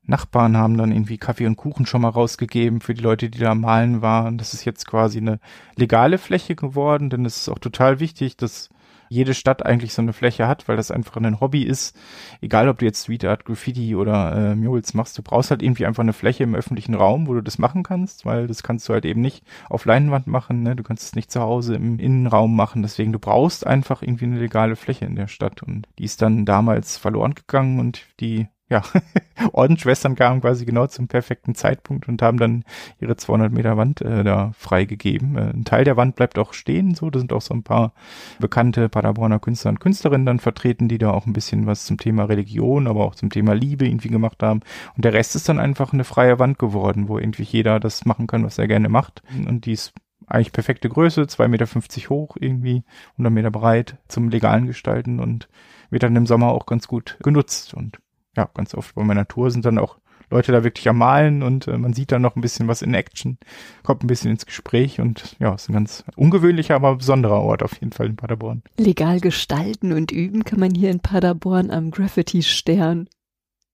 Nachbarn 0.10 0.58
haben 0.58 0.78
dann 0.78 0.92
irgendwie 0.92 1.18
Kaffee 1.18 1.46
und 1.46 1.56
Kuchen 1.56 1.86
schon 1.86 2.02
mal 2.02 2.10
rausgegeben 2.10 2.82
für 2.82 2.94
die 2.94 3.02
Leute, 3.02 3.30
die 3.30 3.40
da 3.40 3.56
malen 3.56 4.02
waren. 4.02 4.38
Das 4.38 4.54
ist 4.54 4.66
jetzt 4.66 4.86
quasi 4.88 5.20
eine 5.20 5.40
legale 5.76 6.18
Fläche 6.18 6.56
geworden, 6.56 7.10
denn 7.10 7.26
es 7.26 7.38
ist 7.38 7.50
auch 7.50 7.60
total 7.60 8.00
wichtig, 8.00 8.36
dass 8.36 8.70
jede 9.10 9.34
Stadt 9.34 9.66
eigentlich 9.66 9.94
so 9.94 10.02
eine 10.02 10.14
Fläche 10.14 10.48
hat, 10.48 10.68
weil 10.68 10.78
das 10.78 10.92
einfach 10.92 11.18
ein 11.18 11.40
Hobby 11.40 11.64
ist. 11.64 11.98
Egal, 12.42 12.70
ob 12.70 12.78
du 12.78 12.86
jetzt 12.86 13.04
Street 13.04 13.26
Art, 13.26 13.44
Graffiti 13.44 13.96
oder 13.96 14.52
äh, 14.52 14.56
Murals 14.56 14.94
machst, 14.94 15.18
du 15.18 15.24
brauchst 15.24 15.50
halt 15.50 15.64
irgendwie 15.64 15.88
einfach 15.88 16.04
eine 16.04 16.14
Fläche 16.14 16.44
im 16.44 16.56
öffentlichen 16.56 16.94
Raum, 16.94 17.28
wo 17.28 17.34
du 17.34 17.42
das 17.42 17.58
machen 17.58 17.84
kannst, 17.84 18.26
weil 18.26 18.48
das 18.48 18.62
kannst 18.64 18.88
du 18.88 18.94
halt 18.94 19.06
eben 19.06 19.22
nicht 19.22 19.44
auf 19.68 19.86
Leinwand 19.86 20.28
machen, 20.28 20.62
ne? 20.62 20.76
du 20.76 20.84
kannst 20.84 21.04
es 21.04 21.16
nicht 21.16 21.32
zu 21.32 21.42
Hause 21.42 21.76
im 21.76 21.98
Innenraum 21.98 22.56
machen, 22.56 22.84
deswegen 22.84 23.12
du 23.12 23.20
brauchst 23.20 23.66
einfach 23.66 24.04
irgendwie 24.04 24.26
eine 24.26 24.40
legale 24.40 24.76
Fläche 24.76 25.06
in 25.06 25.16
der 25.16 25.28
Stadt 25.28 25.64
und 25.64 25.88
die 25.98 26.04
ist 26.04 26.22
dann 26.22 26.46
damals 26.46 26.98
verloren 26.98 27.34
gegangen 27.34 27.80
und 27.80 28.06
die 28.20 28.48
ja, 28.70 28.84
Ordensschwestern 29.52 30.16
kamen 30.16 30.42
quasi 30.42 30.66
genau 30.66 30.86
zum 30.88 31.08
perfekten 31.08 31.56
Zeitpunkt 31.56 32.08
und 32.08 32.22
haben 32.22 32.38
dann 32.38 32.64
ihre 33.00 33.16
200 33.16 33.52
Meter 33.52 33.78
Wand 33.78 34.02
äh, 34.02 34.24
da 34.24 34.52
freigegeben. 34.58 35.38
Äh, 35.38 35.50
ein 35.56 35.66
Teil 35.66 35.84
der 35.84 35.98
Wand 35.98 36.16
bleibt 36.16 36.38
auch 36.38 36.54
stehen, 36.54 36.94
so, 36.94 37.10
da 37.10 37.20
sind 37.20 37.34
auch 37.34 37.42
so 37.42 37.54
ein 37.54 37.64
paar 37.64 37.94
bekannte 38.40 38.88
Paderborner 38.88 39.40
Künstler 39.40 39.70
und 39.70 39.80
Künstlerinnen 39.80 40.26
dann 40.26 40.40
vertreten, 40.40 40.88
die 40.88 41.00
da 41.00 41.12
auch 41.12 41.26
ein 41.26 41.34
bisschen 41.34 41.66
was 41.66 41.86
zum 41.86 41.98
Thema 41.98 42.26
Religion, 42.26 42.88
aber 42.88 43.06
auch 43.06 43.16
zum 43.16 43.32
Thema 43.32 43.54
Liebe 43.54 43.88
irgendwie 43.88 44.10
gemacht 44.10 44.44
haben. 44.44 44.62
Und 44.96 45.04
der 45.04 45.14
Rest 45.14 45.36
ist 45.36 45.50
dann 45.50 45.60
einfach 45.60 45.92
eine 45.92 46.04
freie 46.04 46.38
Wand 46.38 46.60
geworden, 46.60 47.08
wo 47.08 47.18
irgendwie 47.18 47.44
jeder 47.44 47.80
das 47.80 48.06
machen 48.06 48.28
kann, 48.28 48.46
was 48.46 48.60
er 48.60 48.68
gerne 48.68 48.90
macht. 48.90 49.24
Und 49.48 49.66
die 49.66 49.74
ist 49.74 49.94
eigentlich 50.28 50.52
perfekte 50.52 50.90
Größe, 50.90 51.24
2,50 51.24 51.48
Meter 51.48 52.10
hoch 52.10 52.38
irgendwie, 52.40 52.84
100 53.14 53.34
Meter 53.34 53.52
breit 53.52 53.98
zum 54.08 54.30
legalen 54.30 54.68
Gestalten 54.68 55.20
und 55.20 55.50
wird 55.90 56.04
dann 56.04 56.16
im 56.16 56.28
Sommer 56.28 56.50
auch 56.50 56.68
ganz 56.68 56.88
gut 56.88 57.18
genutzt 57.24 57.74
und 57.74 58.00
ja, 58.40 58.50
ganz 58.54 58.74
oft 58.74 58.96
bei 58.96 59.04
meiner 59.04 59.28
Tour 59.28 59.52
sind 59.52 59.66
dann 59.66 59.78
auch 59.78 59.98
Leute 60.32 60.52
da 60.54 60.64
wirklich 60.64 60.88
am 60.88 60.98
Malen 60.98 61.44
und 61.44 61.68
äh, 61.68 61.78
man 61.78 61.94
sieht 61.94 62.12
dann 62.12 62.22
noch 62.22 62.36
ein 62.36 62.42
bisschen 62.42 62.68
was 62.68 62.82
in 62.82 62.94
Action, 62.94 63.38
kommt 63.84 64.04
ein 64.04 64.08
bisschen 64.08 64.32
ins 64.32 64.46
Gespräch 64.46 65.02
und 65.02 65.36
ja, 65.40 65.56
ist 65.56 65.70
ein 65.70 65.74
ganz 65.74 66.06
ungewöhnlicher, 66.16 66.76
aber 66.76 66.96
besonderer 66.96 67.42
Ort 67.42 67.64
auf 67.64 67.74
jeden 67.82 67.92
Fall 67.92 68.06
in 68.06 68.16
Paderborn. 68.16 68.62
Legal 68.78 69.20
gestalten 69.20 69.92
und 69.92 70.12
üben 70.12 70.46
kann 70.46 70.60
man 70.60 70.74
hier 70.74 70.90
in 70.90 71.02
Paderborn 71.02 71.70
am 71.70 71.92
Graffiti-Stern. 71.92 73.10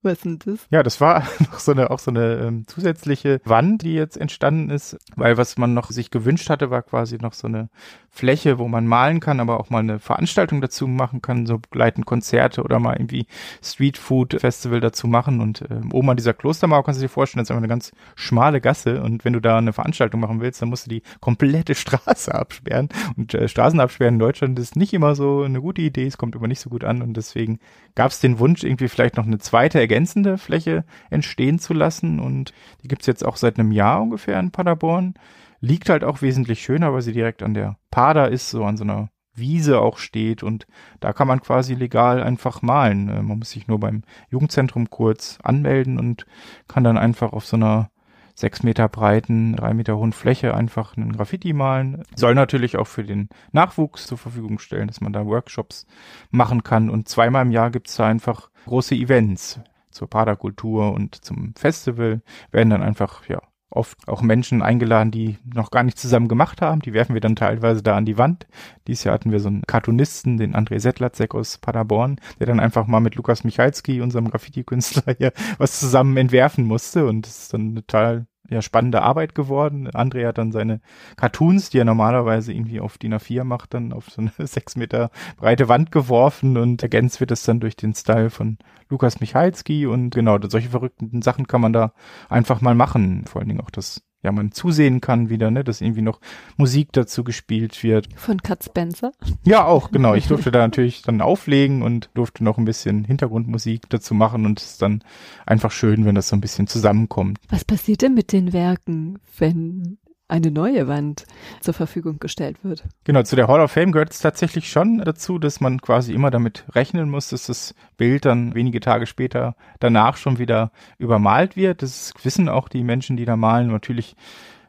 Was 0.05 0.23
ist 0.23 0.45
das? 0.45 0.67
Ja, 0.69 0.83
das 0.83 1.01
war 1.01 1.27
noch 1.39 1.57
so 1.57 1.71
eine, 1.71 1.89
auch 1.89 1.97
so 1.97 2.11
eine 2.11 2.35
ähm, 2.35 2.67
zusätzliche 2.67 3.41
Wand, 3.43 3.81
die 3.81 3.95
jetzt 3.95 4.17
entstanden 4.17 4.69
ist, 4.69 4.97
weil 5.15 5.37
was 5.37 5.57
man 5.57 5.73
noch 5.73 5.89
sich 5.89 6.11
gewünscht 6.11 6.49
hatte, 6.49 6.69
war 6.69 6.83
quasi 6.83 7.17
noch 7.17 7.33
so 7.33 7.47
eine 7.47 7.69
Fläche, 8.15 8.59
wo 8.59 8.67
man 8.69 8.87
malen 8.87 9.19
kann, 9.19 9.41
aber 9.41 9.59
auch 9.59 9.69
mal 9.69 9.79
eine 9.79 9.99
Veranstaltung 9.99 10.61
dazu 10.61 10.87
machen 10.87 11.21
kann, 11.21 11.45
so 11.45 11.57
begleitend 11.57 12.05
Konzerte 12.05 12.63
oder 12.63 12.79
mal 12.79 12.93
irgendwie 12.93 13.25
Street 13.61 13.97
Food 13.97 14.37
Festival 14.39 14.79
dazu 14.79 15.07
machen. 15.07 15.41
Und 15.41 15.65
ähm, 15.69 15.91
oben 15.91 16.11
an 16.11 16.17
dieser 16.17 16.33
Klostermauer 16.33 16.85
kannst 16.85 17.01
du 17.01 17.05
dir 17.05 17.09
vorstellen, 17.09 17.41
das 17.41 17.47
ist 17.47 17.51
einfach 17.51 17.63
eine 17.63 17.67
ganz 17.67 17.91
schmale 18.15 18.61
Gasse. 18.61 19.01
Und 19.01 19.25
wenn 19.25 19.33
du 19.33 19.41
da 19.41 19.57
eine 19.57 19.73
Veranstaltung 19.73 20.21
machen 20.21 20.39
willst, 20.39 20.61
dann 20.61 20.69
musst 20.69 20.85
du 20.85 20.89
die 20.89 21.01
komplette 21.19 21.75
Straße 21.75 22.33
absperren. 22.33 22.87
Und 23.17 23.33
äh, 23.33 23.49
Straßen 23.49 23.79
absperren 23.81 24.15
in 24.15 24.19
Deutschland 24.19 24.57
ist 24.59 24.77
nicht 24.77 24.93
immer 24.93 25.15
so 25.15 25.41
eine 25.41 25.59
gute 25.59 25.81
Idee, 25.81 26.05
es 26.05 26.17
kommt 26.17 26.35
aber 26.37 26.47
nicht 26.47 26.61
so 26.61 26.69
gut 26.69 26.85
an. 26.85 27.01
Und 27.01 27.17
deswegen 27.17 27.59
gab 27.95 28.11
es 28.11 28.21
den 28.21 28.39
Wunsch, 28.39 28.63
irgendwie 28.63 28.87
vielleicht 28.87 29.17
noch 29.17 29.25
eine 29.25 29.39
zweite 29.39 29.79
ergänzende 29.95 30.38
Fläche 30.38 30.84
entstehen 31.10 31.58
zu 31.58 31.73
lassen. 31.73 32.19
Und 32.19 32.51
die 32.84 32.89
gibt's 32.89 33.08
jetzt 33.08 33.25
auch 33.25 33.38
seit 33.38 33.58
einem 33.58 33.71
Jahr 33.71 34.01
ungefähr 34.01 34.38
in 34.39 34.51
Paderborn. 34.51 35.13
Liegt 35.62 35.89
halt 35.89 36.03
auch 36.03 36.21
wesentlich 36.21 36.62
schöner, 36.62 36.93
weil 36.93 37.01
sie 37.01 37.13
direkt 37.13 37.41
an 37.41 37.53
der 37.53 37.77
Pader 37.91 38.29
ist, 38.29 38.49
so 38.49 38.65
an 38.65 38.75
so 38.75 38.84
einer 38.84 39.10
Wiese 39.34 39.79
auch 39.79 39.97
steht 39.97 40.43
und 40.43 40.65
da 41.01 41.12
kann 41.12 41.27
man 41.27 41.41
quasi 41.41 41.73
legal 41.73 42.23
einfach 42.23 42.62
malen. 42.62 43.10
Äh, 43.10 43.21
man 43.21 43.39
muss 43.39 43.51
sich 43.51 43.67
nur 43.67 43.79
beim 43.79 44.03
Jugendzentrum 44.29 44.89
kurz 44.89 45.39
anmelden 45.43 45.99
und 45.99 46.25
kann 46.69 46.86
dann 46.86 46.97
einfach 46.97 47.34
auf 47.34 47.45
so 47.45 47.58
einer 47.58 47.89
sechs 48.34 48.63
Meter 48.63 48.88
breiten, 48.88 49.55
drei 49.55 49.73
Meter 49.73 49.97
hohen 49.97 50.13
Fläche 50.13 50.53
einfach 50.53 50.95
einen 50.95 51.13
Graffiti 51.13 51.51
malen. 51.51 52.03
Soll 52.15 52.34
natürlich 52.34 52.77
auch 52.77 52.88
für 52.88 53.03
den 53.03 53.27
Nachwuchs 53.51 54.08
zur 54.08 54.17
Verfügung 54.17 54.60
stellen, 54.60 54.88
dass 54.88 55.01
man 55.01 55.12
da 55.12 55.25
Workshops 55.25 55.86
machen 56.31 56.63
kann. 56.63 56.89
Und 56.89 57.10
zweimal 57.10 57.45
im 57.45 57.51
Jahr 57.51 57.71
gibt's 57.71 57.95
da 57.95 58.08
einfach 58.08 58.49
große 58.65 58.95
Events 58.95 59.60
zur 59.95 60.10
Paderkultur 60.10 60.93
und 60.93 61.15
zum 61.23 61.53
Festival. 61.55 62.21
Werden 62.51 62.69
dann 62.69 62.84
einfach, 62.84 63.27
ja, 63.27 63.41
oft 63.69 64.08
auch 64.08 64.21
Menschen 64.21 64.62
eingeladen, 64.62 65.12
die 65.12 65.38
noch 65.43 65.71
gar 65.71 65.84
nicht 65.84 65.97
zusammen 65.97 66.27
gemacht 66.27 66.62
haben. 66.62 66.81
Die 66.81 66.93
werfen 66.93 67.13
wir 67.13 67.21
dann 67.21 67.36
teilweise 67.36 67.84
da 67.84 67.97
an 67.97 68.05
die 68.05 68.17
Wand. 68.17 68.47
Dieses 68.88 69.03
Jahr 69.03 69.13
hatten 69.13 69.31
wir 69.31 69.39
so 69.39 69.49
einen 69.49 69.63
Cartoonisten, 69.63 70.38
den 70.38 70.55
André 70.55 70.79
Settlatzek 70.79 71.36
aus 71.36 71.58
Paderborn, 71.58 72.19
der 72.39 72.47
dann 72.47 72.60
einfach 72.60 72.88
mal 72.88 72.99
mit 72.99 73.15
Lukas 73.15 73.43
Michalski, 73.43 74.01
unserem 74.01 74.29
Graffiti-Künstler 74.29 75.15
hier, 75.17 75.34
was 75.58 75.79
zusammen 75.79 76.15
entwerfen 76.17 76.65
musste. 76.65 77.05
Und 77.05 77.25
das 77.25 77.43
ist 77.43 77.53
dann 77.53 77.75
total 77.75 78.27
ja, 78.49 78.62
spannende 78.62 79.01
Arbeit 79.01 79.36
geworden. 79.36 79.89
André 79.89 80.27
hat 80.27 80.38
dann 80.38 80.51
seine 80.51 80.81
Cartoons, 81.17 81.69
die 81.69 81.79
er 81.79 81.86
normalerweise 81.86 82.53
irgendwie 82.53 82.79
auf 82.79 82.97
DIN 82.97 83.13
A4 83.13 83.43
macht, 83.43 83.73
dann 83.73 83.93
auf 83.93 84.10
so 84.10 84.21
eine 84.21 84.31
sechs 84.47 84.75
Meter 84.75 85.10
breite 85.38 85.67
Wand 85.69 85.91
geworfen 85.91 86.58
und 86.58 86.84
ergänzt 86.84 87.19
wird 87.19 87.31
es 87.31 87.43
dann 87.43 87.60
durch 87.60 87.75
den 87.75 87.93
Style 87.93 88.29
von 88.29 88.58
Lukas 88.89 89.19
Michalski 89.19 89.88
und 89.88 90.12
genau, 90.12 90.38
solche 90.47 90.69
verrückten 90.69 91.21
Sachen 91.21 91.47
kann 91.47 91.62
man 91.62 91.73
da 91.73 91.93
einfach 92.29 92.62
mal 92.62 92.75
machen. 92.75 93.25
Vor 93.25 93.41
allen 93.41 93.49
Dingen 93.49 93.62
auch 93.62 93.71
das 93.71 94.03
ja, 94.25 94.31
man 94.31 94.51
zusehen 94.51 95.01
kann 95.01 95.29
wieder, 95.29 95.51
ne, 95.51 95.63
dass 95.63 95.81
irgendwie 95.81 96.01
noch 96.01 96.19
Musik 96.57 96.89
dazu 96.91 97.23
gespielt 97.23 97.83
wird. 97.83 98.09
Von 98.15 98.41
Cut 98.41 98.63
Spencer? 98.63 99.11
Ja, 99.45 99.65
auch, 99.65 99.91
genau. 99.91 100.15
Ich 100.15 100.27
durfte 100.27 100.51
da 100.51 100.59
natürlich 100.59 101.03
dann 101.03 101.21
auflegen 101.21 101.83
und 101.83 102.09
durfte 102.15 102.43
noch 102.43 102.57
ein 102.57 102.65
bisschen 102.65 103.05
Hintergrundmusik 103.05 103.89
dazu 103.89 104.15
machen 104.15 104.45
und 104.45 104.59
es 104.59 104.71
ist 104.71 104.81
dann 104.81 105.03
einfach 105.45 105.71
schön, 105.71 106.05
wenn 106.05 106.15
das 106.15 106.27
so 106.29 106.35
ein 106.35 106.41
bisschen 106.41 106.67
zusammenkommt. 106.67 107.39
Was 107.49 107.63
passiert 107.63 108.01
denn 108.01 108.15
mit 108.15 108.31
den 108.31 108.51
Werken, 108.51 109.19
wenn 109.38 109.97
eine 110.27 110.49
neue 110.49 110.88
Wand 110.88 111.25
zur 111.61 111.73
Verfügung 111.73 112.19
gestellt 112.19 112.63
wird. 112.63 112.83
Genau, 113.03 113.21
zu 113.23 113.35
der 113.35 113.47
Hall 113.47 113.59
of 113.59 113.71
Fame 113.71 113.91
gehört 113.91 114.11
es 114.11 114.19
tatsächlich 114.19 114.69
schon 114.69 114.97
dazu, 114.99 115.38
dass 115.38 115.61
man 115.61 115.81
quasi 115.81 116.13
immer 116.13 116.31
damit 116.31 116.65
rechnen 116.73 117.09
muss, 117.09 117.29
dass 117.29 117.45
das 117.45 117.75
Bild 117.97 118.25
dann 118.25 118.55
wenige 118.55 118.79
Tage 118.79 119.05
später 119.05 119.55
danach 119.79 120.17
schon 120.17 120.39
wieder 120.39 120.71
übermalt 120.97 121.55
wird. 121.55 121.83
Das 121.83 122.13
wissen 122.23 122.49
auch 122.49 122.69
die 122.69 122.83
Menschen, 122.83 123.17
die 123.17 123.25
da 123.25 123.35
malen. 123.35 123.67
Natürlich 123.67 124.15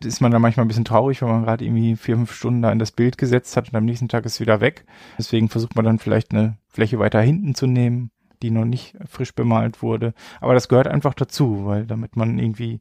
ist 0.05 0.21
man 0.21 0.31
da 0.31 0.38
manchmal 0.38 0.66
ein 0.66 0.69
bisschen 0.69 0.85
traurig, 0.85 1.23
wenn 1.23 1.29
man 1.29 1.45
gerade 1.45 1.64
irgendwie 1.64 1.97
vier, 1.97 2.16
fünf 2.16 2.35
Stunden 2.35 2.62
da 2.62 2.71
in 2.71 2.79
das 2.79 2.92
Bild 2.92 3.16
gesetzt 3.16 3.57
hat 3.57 3.69
und 3.69 3.77
am 3.77 3.87
nächsten 3.87 4.09
Tag 4.09 4.27
ist 4.27 4.35
es 4.35 4.40
wieder 4.40 4.61
weg. 4.61 4.85
Deswegen 5.19 5.49
versucht 5.49 5.75
man 5.75 5.87
dann 5.87 5.99
vielleicht 5.99 6.33
eine 6.33 6.59
Fläche 6.69 6.99
weiter 6.99 7.21
hinten 7.21 7.55
zu 7.55 7.66
nehmen, 7.66 8.11
die 8.42 8.51
noch 8.51 8.66
nicht 8.66 8.95
frisch 9.09 9.35
bemalt 9.35 9.83
wurde. 9.83 10.12
Aber 10.40 10.53
das 10.53 10.69
gehört 10.69 10.87
einfach 10.87 11.14
dazu, 11.14 11.64
weil 11.64 11.87
damit 11.87 12.14
man 12.16 12.38
irgendwie 12.38 12.81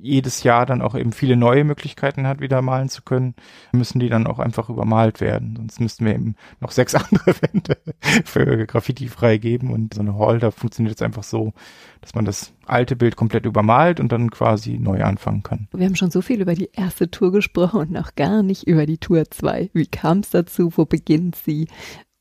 jedes 0.00 0.42
Jahr 0.42 0.66
dann 0.66 0.82
auch 0.82 0.94
eben 0.94 1.12
viele 1.12 1.36
neue 1.36 1.64
Möglichkeiten 1.64 2.26
hat, 2.26 2.40
wieder 2.40 2.62
malen 2.62 2.88
zu 2.88 3.02
können, 3.02 3.34
müssen 3.72 3.98
die 3.98 4.08
dann 4.08 4.26
auch 4.26 4.38
einfach 4.38 4.68
übermalt 4.68 5.20
werden. 5.20 5.54
Sonst 5.56 5.80
müssten 5.80 6.04
wir 6.04 6.14
eben 6.14 6.36
noch 6.60 6.70
sechs 6.70 6.94
andere 6.94 7.34
Wände 7.40 7.78
für 8.24 8.66
Graffiti 8.66 9.08
freigeben 9.08 9.70
und 9.70 9.94
so 9.94 10.00
eine 10.00 10.18
Hall, 10.18 10.38
da 10.38 10.50
funktioniert 10.50 10.96
es 10.96 11.02
einfach 11.02 11.22
so, 11.22 11.52
dass 12.00 12.14
man 12.14 12.24
das 12.24 12.52
alte 12.66 12.96
Bild 12.96 13.16
komplett 13.16 13.46
übermalt 13.46 14.00
und 14.00 14.12
dann 14.12 14.30
quasi 14.30 14.78
neu 14.78 15.02
anfangen 15.02 15.42
kann. 15.42 15.68
Wir 15.72 15.86
haben 15.86 15.96
schon 15.96 16.10
so 16.10 16.22
viel 16.22 16.40
über 16.40 16.54
die 16.54 16.70
erste 16.72 17.10
Tour 17.10 17.32
gesprochen 17.32 17.80
und 17.80 17.90
noch 17.90 18.14
gar 18.14 18.42
nicht 18.42 18.64
über 18.66 18.86
die 18.86 18.98
Tour 18.98 19.30
2. 19.30 19.70
Wie 19.72 19.86
kam 19.86 20.18
es 20.18 20.30
dazu? 20.30 20.72
Wo 20.76 20.84
beginnt 20.84 21.36
sie? 21.36 21.68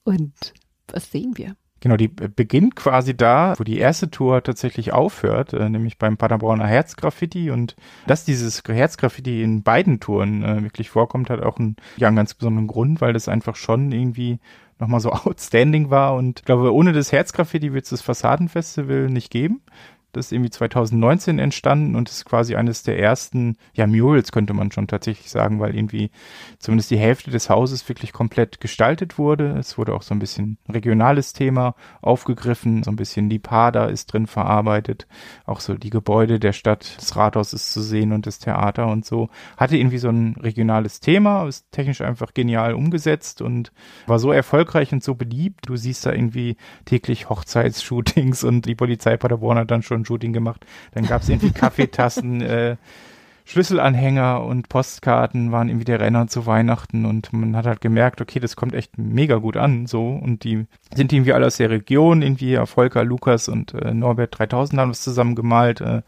Und 0.03 0.53
was 0.87 1.11
sehen 1.11 1.33
wir? 1.35 1.55
Genau, 1.79 1.95
die 1.95 2.07
beginnt 2.07 2.75
quasi 2.75 3.15
da, 3.15 3.53
wo 3.57 3.63
die 3.63 3.77
erste 3.77 4.09
Tour 4.09 4.41
tatsächlich 4.41 4.93
aufhört, 4.93 5.53
äh, 5.53 5.69
nämlich 5.69 5.97
beim 5.97 6.17
Paderborner 6.17 6.65
Herzgraffiti. 6.65 7.51
Und 7.51 7.75
dass 8.07 8.25
dieses 8.25 8.63
Herzgraffiti 8.65 9.43
in 9.43 9.61
beiden 9.61 9.99
Touren 9.99 10.43
äh, 10.43 10.63
wirklich 10.63 10.89
vorkommt, 10.89 11.29
hat 11.29 11.41
auch 11.43 11.57
einen, 11.57 11.75
ja, 11.97 12.07
einen 12.07 12.17
ganz 12.17 12.33
besonderen 12.33 12.67
Grund, 12.67 12.99
weil 12.99 13.13
das 13.13 13.27
einfach 13.27 13.55
schon 13.55 13.91
irgendwie 13.91 14.39
nochmal 14.79 14.99
so 14.99 15.11
outstanding 15.11 15.89
war. 15.89 16.15
Und 16.15 16.39
ich 16.39 16.45
glaube, 16.45 16.73
ohne 16.73 16.93
das 16.93 17.11
Herzgraffiti 17.11 17.73
wird 17.73 17.83
es 17.83 17.91
das 17.91 18.01
Fassadenfestival 18.01 19.09
nicht 19.09 19.31
geben. 19.31 19.61
Das 20.13 20.27
ist 20.27 20.31
irgendwie 20.31 20.49
2019 20.49 21.39
entstanden 21.39 21.95
und 21.95 22.09
ist 22.09 22.25
quasi 22.25 22.55
eines 22.55 22.83
der 22.83 22.97
ersten, 22.99 23.57
ja, 23.73 23.85
Murals 23.85 24.31
könnte 24.31 24.53
man 24.53 24.71
schon 24.71 24.87
tatsächlich 24.87 25.29
sagen, 25.29 25.59
weil 25.59 25.75
irgendwie 25.75 26.11
zumindest 26.59 26.91
die 26.91 26.97
Hälfte 26.97 27.29
des 27.29 27.49
Hauses 27.49 27.87
wirklich 27.87 28.13
komplett 28.13 28.59
gestaltet 28.59 29.17
wurde. 29.17 29.55
Es 29.59 29.77
wurde 29.77 29.93
auch 29.93 30.01
so 30.01 30.15
ein 30.15 30.19
bisschen 30.19 30.57
regionales 30.69 31.33
Thema 31.33 31.75
aufgegriffen, 32.01 32.83
so 32.83 32.91
ein 32.91 32.95
bisschen 32.95 33.29
die 33.29 33.39
Pada 33.39 33.85
ist 33.85 34.13
drin 34.13 34.27
verarbeitet, 34.27 35.07
auch 35.45 35.59
so 35.59 35.75
die 35.75 35.89
Gebäude 35.89 36.39
der 36.39 36.53
Stadt, 36.53 36.95
das 36.97 37.15
Rathaus 37.15 37.53
ist 37.53 37.71
zu 37.71 37.81
sehen 37.81 38.11
und 38.11 38.25
das 38.25 38.39
Theater 38.39 38.87
und 38.87 39.05
so. 39.05 39.29
Hatte 39.57 39.77
irgendwie 39.77 39.97
so 39.97 40.09
ein 40.09 40.35
regionales 40.39 40.99
Thema, 40.99 41.47
ist 41.47 41.71
technisch 41.71 42.01
einfach 42.01 42.33
genial 42.33 42.73
umgesetzt 42.73 43.41
und 43.41 43.71
war 44.07 44.19
so 44.19 44.31
erfolgreich 44.31 44.93
und 44.93 45.03
so 45.03 45.15
beliebt. 45.15 45.67
Du 45.67 45.75
siehst 45.75 46.05
da 46.05 46.11
irgendwie 46.11 46.57
täglich 46.85 47.29
Hochzeitsshootings 47.29 48.43
und 48.43 48.65
die 48.65 48.75
Polizei 48.75 49.17
Paderborn 49.17 49.57
hat 49.57 49.71
dann 49.71 49.83
schon 49.83 49.96
Shooting 50.05 50.33
gemacht. 50.33 50.65
Dann 50.93 51.05
gab 51.05 51.21
es 51.21 51.29
irgendwie 51.29 51.51
Kaffeetassen, 51.51 52.41
äh, 52.41 52.75
Schlüsselanhänger 53.47 54.43
und 54.43 54.67
Postkarten 54.67 55.53
waren 55.53 55.69
irgendwie 55.69 55.85
der 55.85 56.01
Renner 56.01 56.27
zu 56.27 56.45
Weihnachten 56.45 57.05
und 57.05 57.31
man 57.31 57.55
hat 57.55 57.65
halt 57.65 57.79
gemerkt, 57.79 58.19
okay, 58.19 58.41
das 58.41 58.57
kommt 58.57 58.73
echt 58.73 58.97
mega 58.97 59.37
gut 59.37 59.55
an, 59.55 59.85
so 59.85 60.09
und 60.09 60.43
die 60.43 60.65
sind 60.93 61.13
irgendwie 61.13 61.31
alle 61.31 61.45
aus 61.45 61.55
der 61.55 61.69
Region, 61.69 62.21
irgendwie 62.21 62.57
Volker, 62.65 63.05
Lukas 63.05 63.47
und 63.47 63.73
äh, 63.73 63.93
Norbert 63.93 64.37
3000 64.37 64.81
haben 64.81 64.89
das 64.89 65.01
zusammen 65.01 65.33
gemalt 65.33 65.79
äh, 65.79 66.01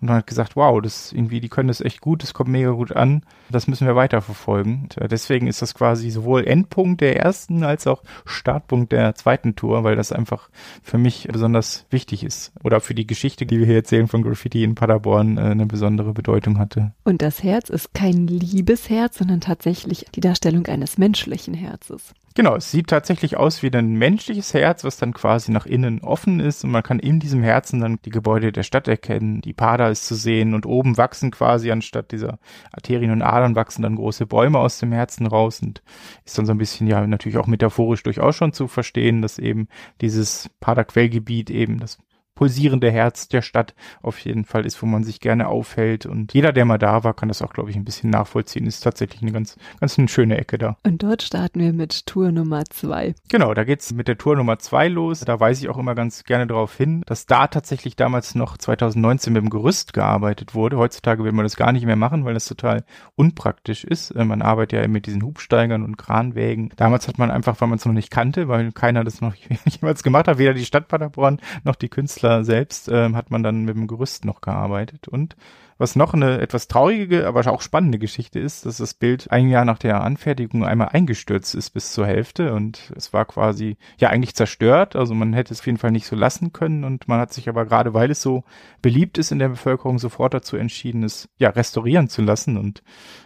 und 0.00 0.08
man 0.08 0.18
hat 0.18 0.28
gesagt, 0.28 0.54
wow, 0.54 0.80
das 0.80 1.10
irgendwie, 1.12 1.40
die 1.40 1.48
können 1.48 1.66
das 1.66 1.80
echt 1.80 2.00
gut, 2.00 2.22
das 2.22 2.32
kommt 2.32 2.50
mega 2.50 2.70
gut 2.70 2.92
an, 2.92 3.24
das 3.54 3.66
müssen 3.66 3.86
wir 3.86 3.96
weiterverfolgen. 3.96 4.88
Deswegen 5.10 5.46
ist 5.46 5.62
das 5.62 5.74
quasi 5.74 6.10
sowohl 6.10 6.46
Endpunkt 6.46 7.00
der 7.00 7.16
ersten 7.16 7.64
als 7.64 7.86
auch 7.86 8.02
Startpunkt 8.24 8.92
der 8.92 9.14
zweiten 9.14 9.56
Tour, 9.56 9.84
weil 9.84 9.96
das 9.96 10.12
einfach 10.12 10.50
für 10.82 10.98
mich 10.98 11.28
besonders 11.30 11.86
wichtig 11.90 12.24
ist 12.24 12.52
oder 12.62 12.80
für 12.80 12.94
die 12.94 13.06
Geschichte, 13.06 13.46
die 13.46 13.58
wir 13.58 13.66
hier 13.66 13.76
erzählen 13.76 14.08
von 14.08 14.22
Graffiti 14.22 14.64
in 14.64 14.74
Paderborn, 14.74 15.38
äh, 15.38 15.42
eine 15.42 15.66
besondere 15.66 16.12
Bedeutung 16.12 16.58
hatte. 16.58 16.92
Und 17.04 17.22
das 17.22 17.42
Herz 17.42 17.68
ist 17.68 17.94
kein 17.94 18.26
Liebesherz, 18.26 19.18
sondern 19.18 19.40
tatsächlich 19.40 20.06
die 20.14 20.20
Darstellung 20.20 20.66
eines 20.66 20.98
menschlichen 20.98 21.54
Herzes. 21.54 22.14
Genau, 22.36 22.56
es 22.56 22.72
sieht 22.72 22.88
tatsächlich 22.88 23.36
aus 23.36 23.62
wie 23.62 23.72
ein 23.72 23.94
menschliches 23.94 24.54
Herz, 24.54 24.82
was 24.82 24.96
dann 24.96 25.14
quasi 25.14 25.52
nach 25.52 25.66
innen 25.66 26.00
offen 26.00 26.40
ist 26.40 26.64
und 26.64 26.72
man 26.72 26.82
kann 26.82 26.98
in 26.98 27.20
diesem 27.20 27.44
Herzen 27.44 27.78
dann 27.78 28.00
die 28.04 28.10
Gebäude 28.10 28.50
der 28.50 28.64
Stadt 28.64 28.88
erkennen. 28.88 29.40
Die 29.40 29.52
Pada 29.52 29.88
ist 29.88 30.04
zu 30.04 30.16
sehen 30.16 30.52
und 30.52 30.66
oben 30.66 30.96
wachsen 30.96 31.30
quasi 31.30 31.70
anstatt 31.70 32.10
dieser 32.10 32.40
Arterien 32.72 33.12
und 33.12 33.22
Adern 33.22 33.54
wachsen 33.54 33.82
dann 33.82 33.94
große 33.94 34.26
Bäume 34.26 34.58
aus 34.58 34.78
dem 34.78 34.90
Herzen 34.90 35.28
raus 35.28 35.62
und 35.62 35.84
ist 36.24 36.36
dann 36.36 36.44
so 36.44 36.50
ein 36.50 36.58
bisschen 36.58 36.88
ja 36.88 37.06
natürlich 37.06 37.38
auch 37.38 37.46
metaphorisch 37.46 38.02
durchaus 38.02 38.34
schon 38.34 38.52
zu 38.52 38.66
verstehen, 38.66 39.22
dass 39.22 39.38
eben 39.38 39.68
dieses 40.00 40.50
Pada-Quellgebiet 40.58 41.50
eben 41.50 41.78
das 41.78 41.98
pulsierende 42.34 42.90
Herz 42.90 43.28
der 43.28 43.42
Stadt 43.42 43.74
auf 44.02 44.18
jeden 44.18 44.44
Fall 44.44 44.66
ist, 44.66 44.82
wo 44.82 44.86
man 44.86 45.04
sich 45.04 45.20
gerne 45.20 45.48
aufhält. 45.48 46.06
Und 46.06 46.34
jeder, 46.34 46.52
der 46.52 46.64
mal 46.64 46.78
da 46.78 47.04
war, 47.04 47.14
kann 47.14 47.28
das 47.28 47.42
auch, 47.42 47.52
glaube 47.52 47.70
ich, 47.70 47.76
ein 47.76 47.84
bisschen 47.84 48.10
nachvollziehen. 48.10 48.66
Ist 48.66 48.80
tatsächlich 48.80 49.22
eine 49.22 49.32
ganz, 49.32 49.56
ganz 49.80 49.98
eine 49.98 50.08
schöne 50.08 50.38
Ecke 50.38 50.58
da. 50.58 50.76
Und 50.82 51.02
dort 51.02 51.22
starten 51.22 51.60
wir 51.60 51.72
mit 51.72 52.06
Tour 52.06 52.32
Nummer 52.32 52.64
zwei. 52.66 53.14
Genau, 53.28 53.54
da 53.54 53.64
geht's 53.64 53.92
mit 53.92 54.08
der 54.08 54.18
Tour 54.18 54.36
Nummer 54.36 54.58
zwei 54.58 54.88
los. 54.88 55.20
Da 55.20 55.38
weise 55.40 55.64
ich 55.64 55.70
auch 55.70 55.78
immer 55.78 55.94
ganz 55.94 56.24
gerne 56.24 56.46
darauf 56.46 56.76
hin, 56.76 57.02
dass 57.06 57.26
da 57.26 57.46
tatsächlich 57.46 57.96
damals 57.96 58.34
noch 58.34 58.58
2019 58.58 59.32
mit 59.32 59.42
dem 59.42 59.50
Gerüst 59.50 59.92
gearbeitet 59.92 60.54
wurde. 60.54 60.76
Heutzutage 60.76 61.24
will 61.24 61.32
man 61.32 61.44
das 61.44 61.56
gar 61.56 61.72
nicht 61.72 61.86
mehr 61.86 61.96
machen, 61.96 62.24
weil 62.24 62.34
das 62.34 62.46
total 62.46 62.84
unpraktisch 63.14 63.84
ist. 63.84 64.10
Äh, 64.10 64.24
man 64.24 64.42
arbeitet 64.42 64.80
ja 64.80 64.88
mit 64.88 65.06
diesen 65.06 65.22
Hubsteigern 65.22 65.84
und 65.84 65.96
Kranwägen. 65.96 66.72
Damals 66.76 67.06
hat 67.06 67.18
man 67.18 67.30
einfach, 67.30 67.60
weil 67.60 67.68
man 67.68 67.78
es 67.78 67.84
noch 67.84 67.92
nicht 67.92 68.10
kannte, 68.10 68.48
weil 68.48 68.72
keiner 68.72 69.04
das 69.04 69.20
noch 69.20 69.34
jemals 69.66 70.02
gemacht 70.02 70.26
hat, 70.26 70.38
weder 70.38 70.54
die 70.54 70.64
Stadt 70.64 70.88
Paderborn 70.88 71.40
noch 71.62 71.76
die 71.76 71.88
Künstler 71.88 72.23
Künstler 72.24 72.44
selbst 72.44 72.88
äh, 72.88 73.12
hat 73.12 73.30
man 73.30 73.42
dann 73.42 73.64
mit 73.64 73.76
dem 73.76 73.86
Gerüst 73.86 74.24
noch 74.24 74.40
gearbeitet. 74.40 75.08
Und 75.08 75.36
was 75.76 75.96
noch 75.96 76.14
eine 76.14 76.40
etwas 76.40 76.68
traurige, 76.68 77.26
aber 77.26 77.46
auch 77.50 77.60
spannende 77.60 77.98
Geschichte 77.98 78.38
ist, 78.38 78.64
dass 78.64 78.78
das 78.78 78.94
Bild 78.94 79.30
ein 79.30 79.48
Jahr 79.48 79.64
nach 79.64 79.78
der 79.78 80.02
Anfertigung 80.02 80.64
einmal 80.64 80.90
eingestürzt 80.92 81.54
ist 81.54 81.70
bis 81.70 81.92
zur 81.92 82.06
Hälfte 82.06 82.54
und 82.54 82.92
es 82.96 83.12
war 83.12 83.24
quasi 83.24 83.76
ja 83.98 84.08
eigentlich 84.08 84.36
zerstört. 84.36 84.94
Also 84.94 85.14
man 85.14 85.32
hätte 85.32 85.52
es 85.52 85.60
auf 85.60 85.66
jeden 85.66 85.78
Fall 85.78 85.90
nicht 85.90 86.06
so 86.06 86.14
lassen 86.14 86.52
können 86.52 86.84
und 86.84 87.08
man 87.08 87.18
hat 87.18 87.32
sich 87.32 87.48
aber 87.48 87.66
gerade, 87.66 87.92
weil 87.92 88.10
es 88.10 88.22
so 88.22 88.44
beliebt 88.82 89.18
ist 89.18 89.32
in 89.32 89.40
der 89.40 89.48
Bevölkerung, 89.48 89.98
sofort 89.98 90.32
dazu 90.32 90.56
entschieden, 90.56 91.02
es 91.02 91.28
ja 91.38 91.50
restaurieren 91.50 92.08
zu 92.08 92.22
lassen 92.22 92.56
und 92.56 92.84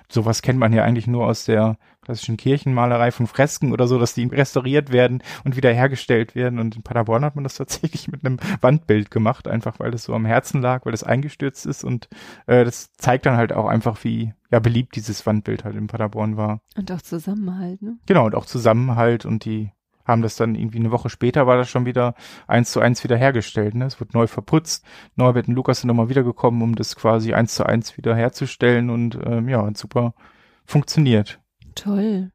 sowas 0.09 0.41
kennt 0.41 0.59
man 0.59 0.73
ja 0.73 0.85
eigentlich 0.85 1.07
nur 1.07 1.27
aus 1.27 1.45
der 1.45 1.77
klassischen 2.09 2.39
Kirchenmalerei 2.39 3.13
von 3.13 3.27
Fresken 3.27 3.71
oder 3.71 3.87
so, 3.87 3.99
dass 3.99 4.15
die 4.15 4.25
restauriert 4.25 4.93
werden 4.93 5.23
und 5.45 5.57
wiederhergestellt 5.57 6.35
werden. 6.35 6.59
Und 6.59 6.75
in 6.75 6.83
Paderborn 6.83 7.23
hat 7.23 7.35
man 7.35 7.45
das 7.45 7.55
tatsächlich 7.57 8.09
mit 8.09 8.25
einem 8.25 8.39
Wandbild 8.63 9.11
gemacht, 9.11 9.47
einfach 9.47 9.79
weil 9.79 9.93
es 9.93 10.05
so 10.05 10.15
am 10.15 10.25
Herzen 10.25 10.63
lag, 10.63 10.87
weil 10.87 10.95
es 10.95 11.05
eingestürzt 11.05 11.67
ist. 11.67 11.85
Und 11.85 12.09
äh, 12.47 12.65
das 12.65 12.95
zeigt 12.95 13.27
dann 13.27 13.37
halt 13.37 13.53
auch 13.53 13.67
einfach, 13.67 14.03
wie 14.05 14.33
ja 14.51 14.59
beliebt 14.59 14.97
dieses 14.97 15.27
Wandbild 15.27 15.65
halt 15.65 15.77
in 15.77 15.87
Paderborn 15.87 16.39
war. 16.39 16.63
Und 16.79 16.91
auch 16.91 17.03
Zusammenhalt, 17.03 17.83
ne? 17.83 17.99
Genau, 18.07 18.25
und 18.25 18.35
auch 18.35 18.47
Zusammenhalt 18.47 19.27
und 19.27 19.45
die 19.45 19.71
haben 20.07 20.23
das 20.23 20.37
dann 20.37 20.55
irgendwie 20.55 20.79
eine 20.79 20.91
Woche 20.91 21.11
später 21.11 21.47
war 21.47 21.59
das 21.59 21.69
schon 21.69 21.85
wieder 21.85 22.15
eins 22.47 22.73
zu 22.73 22.81
eins 22.81 23.05
wiederhergestellt. 23.05 23.75
Ne? 23.75 23.85
Es 23.85 24.01
wird 24.01 24.15
neu 24.15 24.27
verputzt. 24.27 24.83
Norbert 25.17 25.49
und 25.49 25.55
Lukas 25.55 25.83
sind 25.83 25.89
nochmal 25.89 26.09
wiedergekommen, 26.09 26.63
um 26.63 26.75
das 26.75 26.97
quasi 26.97 27.35
eins 27.35 27.55
zu 27.55 27.67
eins 27.67 27.99
wiederherzustellen 27.99 28.89
und 28.89 29.19
ähm, 29.23 29.51
ja, 29.51 29.69
super 29.75 30.15
funktioniert. 30.65 31.41
Toll. 31.79 32.31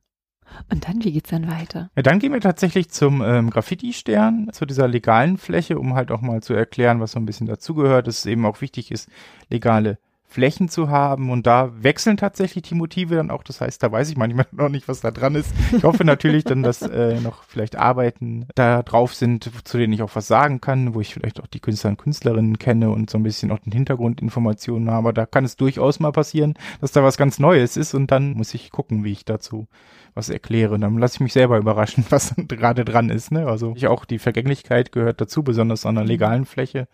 Und 0.69 0.87
dann, 0.87 1.03
wie 1.03 1.11
geht's 1.11 1.29
dann 1.29 1.47
weiter? 1.47 1.89
Ja, 1.95 2.03
dann 2.03 2.19
gehen 2.19 2.33
wir 2.33 2.41
tatsächlich 2.41 2.89
zum 2.89 3.21
ähm, 3.21 3.49
Graffiti-Stern, 3.49 4.49
zu 4.51 4.65
dieser 4.65 4.87
legalen 4.87 5.37
Fläche, 5.37 5.79
um 5.79 5.95
halt 5.95 6.11
auch 6.11 6.21
mal 6.21 6.43
zu 6.43 6.53
erklären, 6.53 6.99
was 6.99 7.13
so 7.13 7.19
ein 7.19 7.25
bisschen 7.25 7.47
dazugehört, 7.47 8.07
dass 8.07 8.19
es 8.19 8.25
eben 8.25 8.45
auch 8.45 8.61
wichtig 8.61 8.91
ist, 8.91 9.09
legale 9.49 9.97
Flächen 10.33 10.67
zu 10.67 10.89
haben 10.89 11.29
und 11.29 11.45
da 11.45 11.71
wechseln 11.83 12.17
tatsächlich 12.17 12.63
die 12.63 12.73
Motive 12.73 13.15
dann 13.15 13.29
auch. 13.29 13.43
Das 13.43 13.61
heißt, 13.61 13.83
da 13.83 13.91
weiß 13.91 14.09
ich 14.09 14.17
manchmal 14.17 14.47
noch 14.51 14.69
nicht, 14.69 14.87
was 14.87 14.99
da 14.99 15.11
dran 15.11 15.35
ist. 15.35 15.53
Ich 15.77 15.83
hoffe 15.83 16.03
natürlich 16.03 16.43
dann, 16.43 16.63
dass 16.63 16.81
äh, 16.81 17.19
noch 17.21 17.43
vielleicht 17.43 17.75
Arbeiten 17.75 18.47
da 18.55 18.81
drauf 18.81 19.13
sind, 19.13 19.51
zu 19.63 19.77
denen 19.77 19.93
ich 19.93 20.01
auch 20.01 20.15
was 20.15 20.25
sagen 20.27 20.59
kann, 20.59 20.95
wo 20.95 21.01
ich 21.01 21.13
vielleicht 21.13 21.39
auch 21.39 21.45
die 21.45 21.59
Künstler 21.59 21.91
und 21.91 21.97
Künstlerinnen 21.97 22.57
kenne 22.57 22.89
und 22.89 23.11
so 23.11 23.19
ein 23.19 23.23
bisschen 23.23 23.51
auch 23.51 23.59
den 23.59 23.73
Hintergrundinformationen 23.73 24.89
habe. 24.89 25.13
Da 25.13 25.27
kann 25.27 25.45
es 25.45 25.55
durchaus 25.55 25.99
mal 25.99 26.11
passieren, 26.11 26.55
dass 26.81 26.91
da 26.91 27.03
was 27.03 27.17
ganz 27.17 27.37
Neues 27.37 27.77
ist 27.77 27.93
und 27.93 28.09
dann 28.09 28.33
muss 28.33 28.55
ich 28.55 28.71
gucken, 28.71 29.03
wie 29.03 29.11
ich 29.11 29.25
dazu 29.25 29.67
was 30.15 30.29
erkläre. 30.29 30.73
Und 30.75 30.81
dann 30.81 30.97
lasse 30.97 31.15
ich 31.17 31.19
mich 31.21 31.33
selber 31.33 31.57
überraschen, 31.57 32.05
was 32.09 32.33
gerade 32.47 32.85
dran 32.85 33.09
ist. 33.09 33.31
Ne? 33.31 33.47
Also 33.47 33.73
ich 33.75 33.87
auch 33.87 34.05
die 34.05 34.19
Vergänglichkeit 34.19 34.91
gehört 34.91 35.21
dazu, 35.21 35.43
besonders 35.43 35.85
an 35.85 35.97
einer 35.97 36.07
legalen 36.07 36.45
Fläche. 36.45 36.87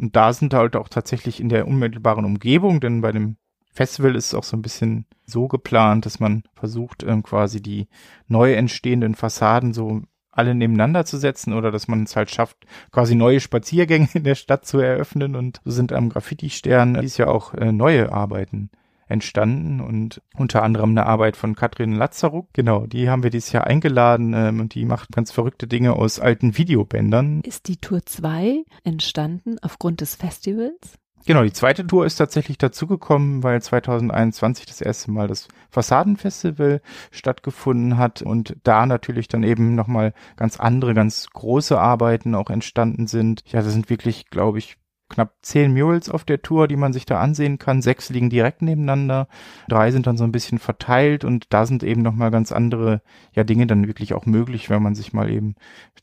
Und 0.00 0.16
da 0.16 0.32
sind 0.32 0.54
halt 0.54 0.76
auch 0.76 0.88
tatsächlich 0.88 1.40
in 1.40 1.48
der 1.48 1.68
unmittelbaren 1.68 2.24
Umgebung, 2.24 2.80
denn 2.80 3.02
bei 3.02 3.12
dem 3.12 3.36
Festival 3.72 4.16
ist 4.16 4.28
es 4.28 4.34
auch 4.34 4.44
so 4.44 4.56
ein 4.56 4.62
bisschen 4.62 5.06
so 5.26 5.46
geplant, 5.46 6.06
dass 6.06 6.20
man 6.20 6.42
versucht, 6.54 7.02
ähm, 7.02 7.22
quasi 7.22 7.62
die 7.62 7.86
neu 8.26 8.54
entstehenden 8.54 9.14
Fassaden 9.14 9.72
so 9.72 10.02
alle 10.32 10.54
nebeneinander 10.54 11.04
zu 11.04 11.18
setzen 11.18 11.52
oder 11.52 11.70
dass 11.70 11.86
man 11.86 12.04
es 12.04 12.16
halt 12.16 12.30
schafft, 12.30 12.66
quasi 12.92 13.14
neue 13.14 13.40
Spaziergänge 13.40 14.08
in 14.14 14.24
der 14.24 14.34
Stadt 14.34 14.64
zu 14.64 14.78
eröffnen. 14.78 15.36
Und 15.36 15.60
so 15.64 15.70
sind 15.70 15.92
am 15.92 16.08
Graffiti-Stern 16.08 17.00
dies 17.00 17.16
ja 17.16 17.28
auch 17.28 17.54
äh, 17.54 17.72
neue 17.72 18.12
Arbeiten 18.12 18.70
entstanden 19.10 19.80
und 19.80 20.22
unter 20.36 20.62
anderem 20.62 20.90
eine 20.90 21.06
Arbeit 21.06 21.36
von 21.36 21.54
Katrin 21.54 21.92
Lazaruk. 21.92 22.48
Genau, 22.52 22.86
die 22.86 23.08
haben 23.08 23.22
wir 23.22 23.30
dieses 23.30 23.52
Jahr 23.52 23.66
eingeladen 23.66 24.32
ähm, 24.34 24.60
und 24.60 24.74
die 24.74 24.84
macht 24.84 25.12
ganz 25.12 25.32
verrückte 25.32 25.66
Dinge 25.66 25.94
aus 25.94 26.20
alten 26.20 26.56
Videobändern. 26.56 27.40
Ist 27.42 27.68
die 27.68 27.76
Tour 27.76 28.04
2 28.04 28.64
entstanden 28.84 29.56
aufgrund 29.60 30.00
des 30.00 30.14
Festivals? 30.14 30.98
Genau, 31.26 31.42
die 31.42 31.52
zweite 31.52 31.86
Tour 31.86 32.06
ist 32.06 32.16
tatsächlich 32.16 32.56
dazugekommen, 32.56 33.42
weil 33.42 33.60
2021 33.60 34.64
das 34.64 34.80
erste 34.80 35.10
Mal 35.10 35.28
das 35.28 35.48
Fassadenfestival 35.70 36.80
stattgefunden 37.10 37.98
hat 37.98 38.22
und 38.22 38.56
da 38.64 38.86
natürlich 38.86 39.28
dann 39.28 39.42
eben 39.42 39.74
nochmal 39.74 40.14
ganz 40.36 40.58
andere, 40.58 40.94
ganz 40.94 41.28
große 41.30 41.78
Arbeiten 41.78 42.34
auch 42.34 42.48
entstanden 42.48 43.06
sind. 43.06 43.42
Ja, 43.46 43.60
das 43.60 43.72
sind 43.72 43.90
wirklich, 43.90 44.30
glaube 44.30 44.58
ich, 44.58 44.78
knapp 45.10 45.34
zehn 45.42 45.74
Murals 45.74 46.08
auf 46.08 46.24
der 46.24 46.40
Tour, 46.40 46.68
die 46.68 46.76
man 46.76 46.92
sich 46.92 47.04
da 47.04 47.20
ansehen 47.20 47.58
kann. 47.58 47.82
Sechs 47.82 48.08
liegen 48.08 48.30
direkt 48.30 48.62
nebeneinander. 48.62 49.28
Drei 49.68 49.90
sind 49.90 50.06
dann 50.06 50.16
so 50.16 50.24
ein 50.24 50.32
bisschen 50.32 50.58
verteilt 50.58 51.24
und 51.24 51.46
da 51.50 51.66
sind 51.66 51.82
eben 51.82 52.00
nochmal 52.02 52.30
ganz 52.30 52.52
andere, 52.52 53.02
ja, 53.34 53.44
Dinge 53.44 53.66
dann 53.66 53.86
wirklich 53.86 54.14
auch 54.14 54.24
möglich, 54.24 54.70
wenn 54.70 54.82
man 54.82 54.94
sich 54.94 55.12
mal 55.12 55.30
eben 55.30 55.56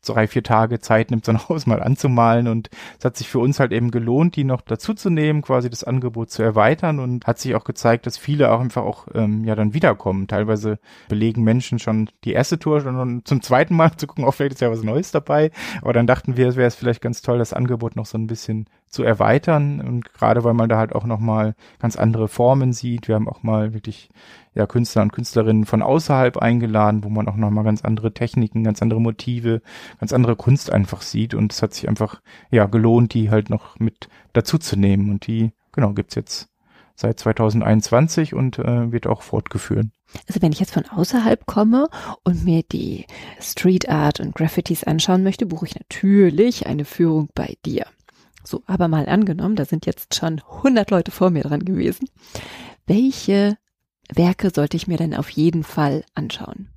drei, 0.08 0.28
vier 0.28 0.44
Tage 0.44 0.80
Zeit 0.80 1.12
nimmt, 1.12 1.26
so 1.26 1.32
ein 1.32 1.40
Haus 1.50 1.66
mal 1.66 1.82
anzumalen 1.82 2.48
und 2.48 2.70
es 2.98 3.06
hat 3.06 3.18
sich 3.18 3.28
für 3.28 3.40
uns 3.40 3.60
halt 3.60 3.72
eben 3.72 3.92
gelohnt, 3.92 4.36
die 4.36 4.44
noch 4.44 4.62
dazu 4.62 4.94
zu 4.94 5.10
nehmen, 5.10 5.42
quasi 5.42 5.70
das 5.70 5.84
Angebot 5.84 6.30
zu 6.32 6.44
erweitern 6.44 7.00
und 7.00 7.26
hat 7.26 7.40
sich 7.40 7.56
auch 7.56 7.64
gezeigt, 7.64 8.06
dass 8.06 8.18
viele 8.18 8.52
auch 8.52 8.60
einfach 8.60 8.84
auch, 8.84 9.08
ähm, 9.14 9.44
ja, 9.44 9.56
dann 9.56 9.74
wiederkommen. 9.74 10.28
Teilweise 10.28 10.80
belegen 11.10 11.44
Menschen 11.44 11.80
schon 11.80 12.10
die 12.24 12.34
erste 12.34 12.60
Tour 12.60 12.82
schon 12.82 13.22
zum 13.26 13.42
zweiten 13.42 13.76
Mal 13.76 13.92
zu 13.98 14.08
gucken, 14.08 14.26
auch 14.26 14.34
vielleicht 14.34 14.54
ist 14.54 14.62
ja 14.62 14.72
was 14.72 14.84
Neues 14.84 15.12
dabei, 15.12 15.52
aber 15.82 15.94
dann 15.94 16.08
dachten 16.08 16.38
wir, 16.38 16.48
es 16.48 16.56
wäre 16.56 16.68
es 16.68 16.76
vielleicht 16.76 17.02
ganz 17.02 17.22
toll, 17.22 17.38
das 17.38 17.54
Angebot 17.54 17.96
noch 17.96 18.06
so 18.06 18.18
ein 18.18 18.28
bisschen 18.28 18.68
zu 18.90 19.04
erweitern 19.04 19.82
und 19.82 20.14
gerade 20.14 20.44
weil 20.44 20.54
man 20.54 20.70
da 20.70 20.78
halt 20.78 20.94
auch 20.94 21.06
nochmal 21.06 21.56
ganz 21.80 21.96
andere 21.96 22.28
Formen 22.28 22.74
sieht. 22.74 23.08
Wir 23.08 23.16
haben 23.16 23.28
auch 23.28 23.44
mal 23.44 23.74
wirklich 23.74 24.10
ja 24.54 24.66
Künstler 24.66 25.04
und 25.04 25.14
Künstlerinnen 25.14 25.66
von 25.66 25.82
außerhalb 25.82 26.38
eingeladen, 26.38 27.04
wo 27.04 27.10
man 27.10 27.28
auch 27.28 27.36
nochmal 27.36 27.64
ganz 27.64 27.84
andere 27.84 28.14
Techniken, 28.14 28.64
ganz 28.64 28.82
andere 28.82 29.02
Motive, 29.02 29.62
ganz 30.00 30.14
andere 30.14 30.36
Kunst 30.36 30.72
einfach 30.72 31.02
sieht 31.02 31.34
und 31.34 31.54
es 31.54 31.62
hat 31.62 31.74
sich 31.74 31.88
einfach 31.90 32.22
ja 32.50 32.66
gelohnt, 32.66 33.14
die 33.14 33.30
halt 33.30 33.50
noch 33.50 33.78
mit 33.80 34.10
dazu 34.34 34.58
zu 34.58 34.78
nehmen 34.78 35.12
und 35.12 35.28
die 35.28 35.52
genau 35.74 35.94
gibt's 35.94 36.16
jetzt 36.16 36.50
seit 36.96 37.20
2021 37.20 38.34
und 38.34 38.58
äh, 38.58 38.92
wird 38.92 39.06
auch 39.08 39.22
fortgeführt. 39.22 39.88
Also 40.28 40.42
wenn 40.42 40.52
ich 40.52 40.60
jetzt 40.60 40.74
von 40.74 40.86
außerhalb 40.86 41.46
komme 41.46 41.90
und 42.24 42.44
mir 42.44 42.64
die 42.64 43.06
Street 43.40 43.90
Art 43.90 44.20
und 44.20 44.36
Graffitis 44.36 44.84
anschauen 44.84 45.24
möchte, 45.24 45.46
buche 45.46 45.68
ich 45.68 45.76
natürlich 45.76 46.66
eine 46.66 46.86
Führung 46.86 47.30
bei 47.36 47.56
dir. 47.66 47.86
So, 48.48 48.64
aber 48.66 48.88
mal 48.88 49.10
angenommen, 49.10 49.58
da 49.58 49.66
sind 49.66 49.86
jetzt 49.86 50.16
schon 50.16 50.40
100 50.40 50.90
Leute 50.90 51.12
vor 51.12 51.32
mir 51.32 51.44
dran 51.44 51.66
gewesen. 51.66 52.10
Welche 52.86 53.58
Werke 54.10 54.52
sollte 54.56 54.78
ich 54.78 54.88
mir 54.88 54.96
denn 54.96 55.14
auf 55.14 55.30
jeden 55.30 55.66
Fall 55.66 56.06
anschauen? 56.14 56.70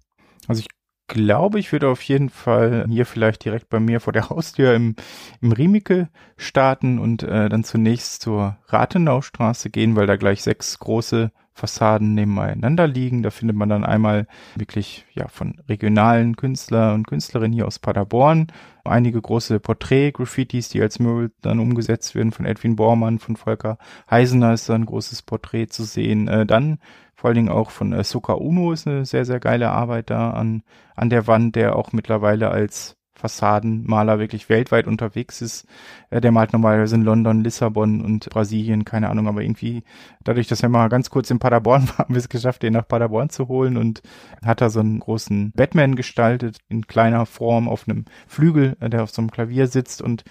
Also 0.48 0.62
ich 0.62 0.68
glaube, 1.06 1.60
ich 1.60 1.70
würde 1.70 1.88
auf 1.88 2.02
jeden 2.02 2.28
Fall 2.28 2.86
hier 2.88 3.06
vielleicht 3.06 3.44
direkt 3.44 3.68
bei 3.68 3.78
mir 3.78 4.00
vor 4.00 4.12
der 4.12 4.30
Haustür 4.30 4.74
im, 4.74 4.96
im 5.40 5.52
Riemike 5.52 6.08
starten 6.36 6.98
und 6.98 7.22
äh, 7.22 7.48
dann 7.48 7.62
zunächst 7.62 8.22
zur 8.22 8.58
Rathenaustraße 8.66 9.70
gehen, 9.70 9.94
weil 9.94 10.08
da 10.08 10.16
gleich 10.16 10.42
sechs 10.42 10.76
große 10.80 11.30
Fassaden 11.60 12.14
nebeneinander 12.14 12.86
liegen. 12.86 13.22
Da 13.22 13.30
findet 13.30 13.56
man 13.56 13.68
dann 13.68 13.84
einmal 13.84 14.26
wirklich 14.56 15.04
ja 15.14 15.28
von 15.28 15.60
regionalen 15.68 16.36
Künstler 16.36 16.94
und 16.94 17.06
Künstlerinnen 17.06 17.52
hier 17.52 17.66
aus 17.66 17.78
Paderborn 17.78 18.48
einige 18.84 19.20
große 19.20 19.60
Porträt-Graffitis, 19.60 20.70
die 20.70 20.80
als 20.80 20.98
Mural 20.98 21.30
dann 21.42 21.60
umgesetzt 21.60 22.14
werden 22.14 22.32
von 22.32 22.46
Edwin 22.46 22.76
Bormann, 22.76 23.18
von 23.18 23.36
Volker 23.36 23.78
Heisener 24.10 24.54
ist 24.54 24.68
da 24.68 24.74
ein 24.74 24.86
großes 24.86 25.22
Porträt 25.22 25.66
zu 25.66 25.84
sehen. 25.84 26.28
Äh, 26.28 26.46
dann 26.46 26.78
vor 27.14 27.28
allen 27.28 27.36
Dingen 27.36 27.48
auch 27.50 27.70
von 27.70 27.92
äh, 27.92 28.02
Soka 28.02 28.32
Uno 28.32 28.72
ist 28.72 28.86
eine 28.86 29.04
sehr, 29.04 29.24
sehr 29.24 29.40
geile 29.40 29.70
Arbeit 29.70 30.10
da 30.10 30.30
an, 30.30 30.62
an 30.96 31.10
der 31.10 31.26
Wand, 31.26 31.56
der 31.56 31.76
auch 31.76 31.92
mittlerweile 31.92 32.50
als 32.50 32.96
Fassadenmaler 33.20 34.18
wirklich 34.18 34.48
weltweit 34.48 34.86
unterwegs 34.86 35.40
ist. 35.40 35.66
Äh, 36.10 36.20
der 36.20 36.32
malt 36.32 36.52
normalerweise 36.52 36.96
in 36.96 37.02
London, 37.02 37.44
Lissabon 37.44 38.00
und 38.00 38.28
Brasilien, 38.30 38.84
keine 38.84 39.08
Ahnung, 39.10 39.28
aber 39.28 39.42
irgendwie 39.42 39.84
dadurch, 40.24 40.48
dass 40.48 40.62
wir 40.62 40.68
mal 40.68 40.88
ganz 40.88 41.10
kurz 41.10 41.30
in 41.30 41.38
Paderborn 41.38 41.88
waren, 41.88 41.98
haben 41.98 42.14
wir 42.14 42.18
es 42.18 42.28
geschafft, 42.28 42.62
den 42.62 42.72
nach 42.72 42.88
Paderborn 42.88 43.30
zu 43.30 43.48
holen 43.48 43.76
und 43.76 44.02
hat 44.44 44.60
da 44.60 44.70
so 44.70 44.80
einen 44.80 44.98
großen 44.98 45.52
Batman 45.52 45.96
gestaltet 45.96 46.58
in 46.68 46.86
kleiner 46.86 47.26
Form 47.26 47.68
auf 47.68 47.88
einem 47.88 48.06
Flügel, 48.26 48.76
äh, 48.80 48.90
der 48.90 49.02
auf 49.02 49.10
so 49.10 49.22
einem 49.22 49.30
Klavier 49.30 49.66
sitzt 49.66 50.02
und 50.02 50.24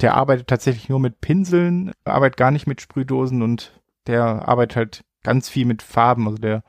der 0.00 0.14
arbeitet 0.14 0.48
tatsächlich 0.48 0.88
nur 0.88 0.98
mit 0.98 1.20
Pinseln, 1.20 1.92
arbeitet 2.04 2.36
gar 2.36 2.50
nicht 2.50 2.66
mit 2.66 2.80
Sprühdosen 2.80 3.42
und 3.42 3.80
der 4.06 4.48
arbeitet 4.48 4.76
halt 4.76 5.04
ganz 5.22 5.48
viel 5.48 5.64
mit 5.64 5.82
Farben, 5.82 6.26
also 6.26 6.38
der 6.38 6.64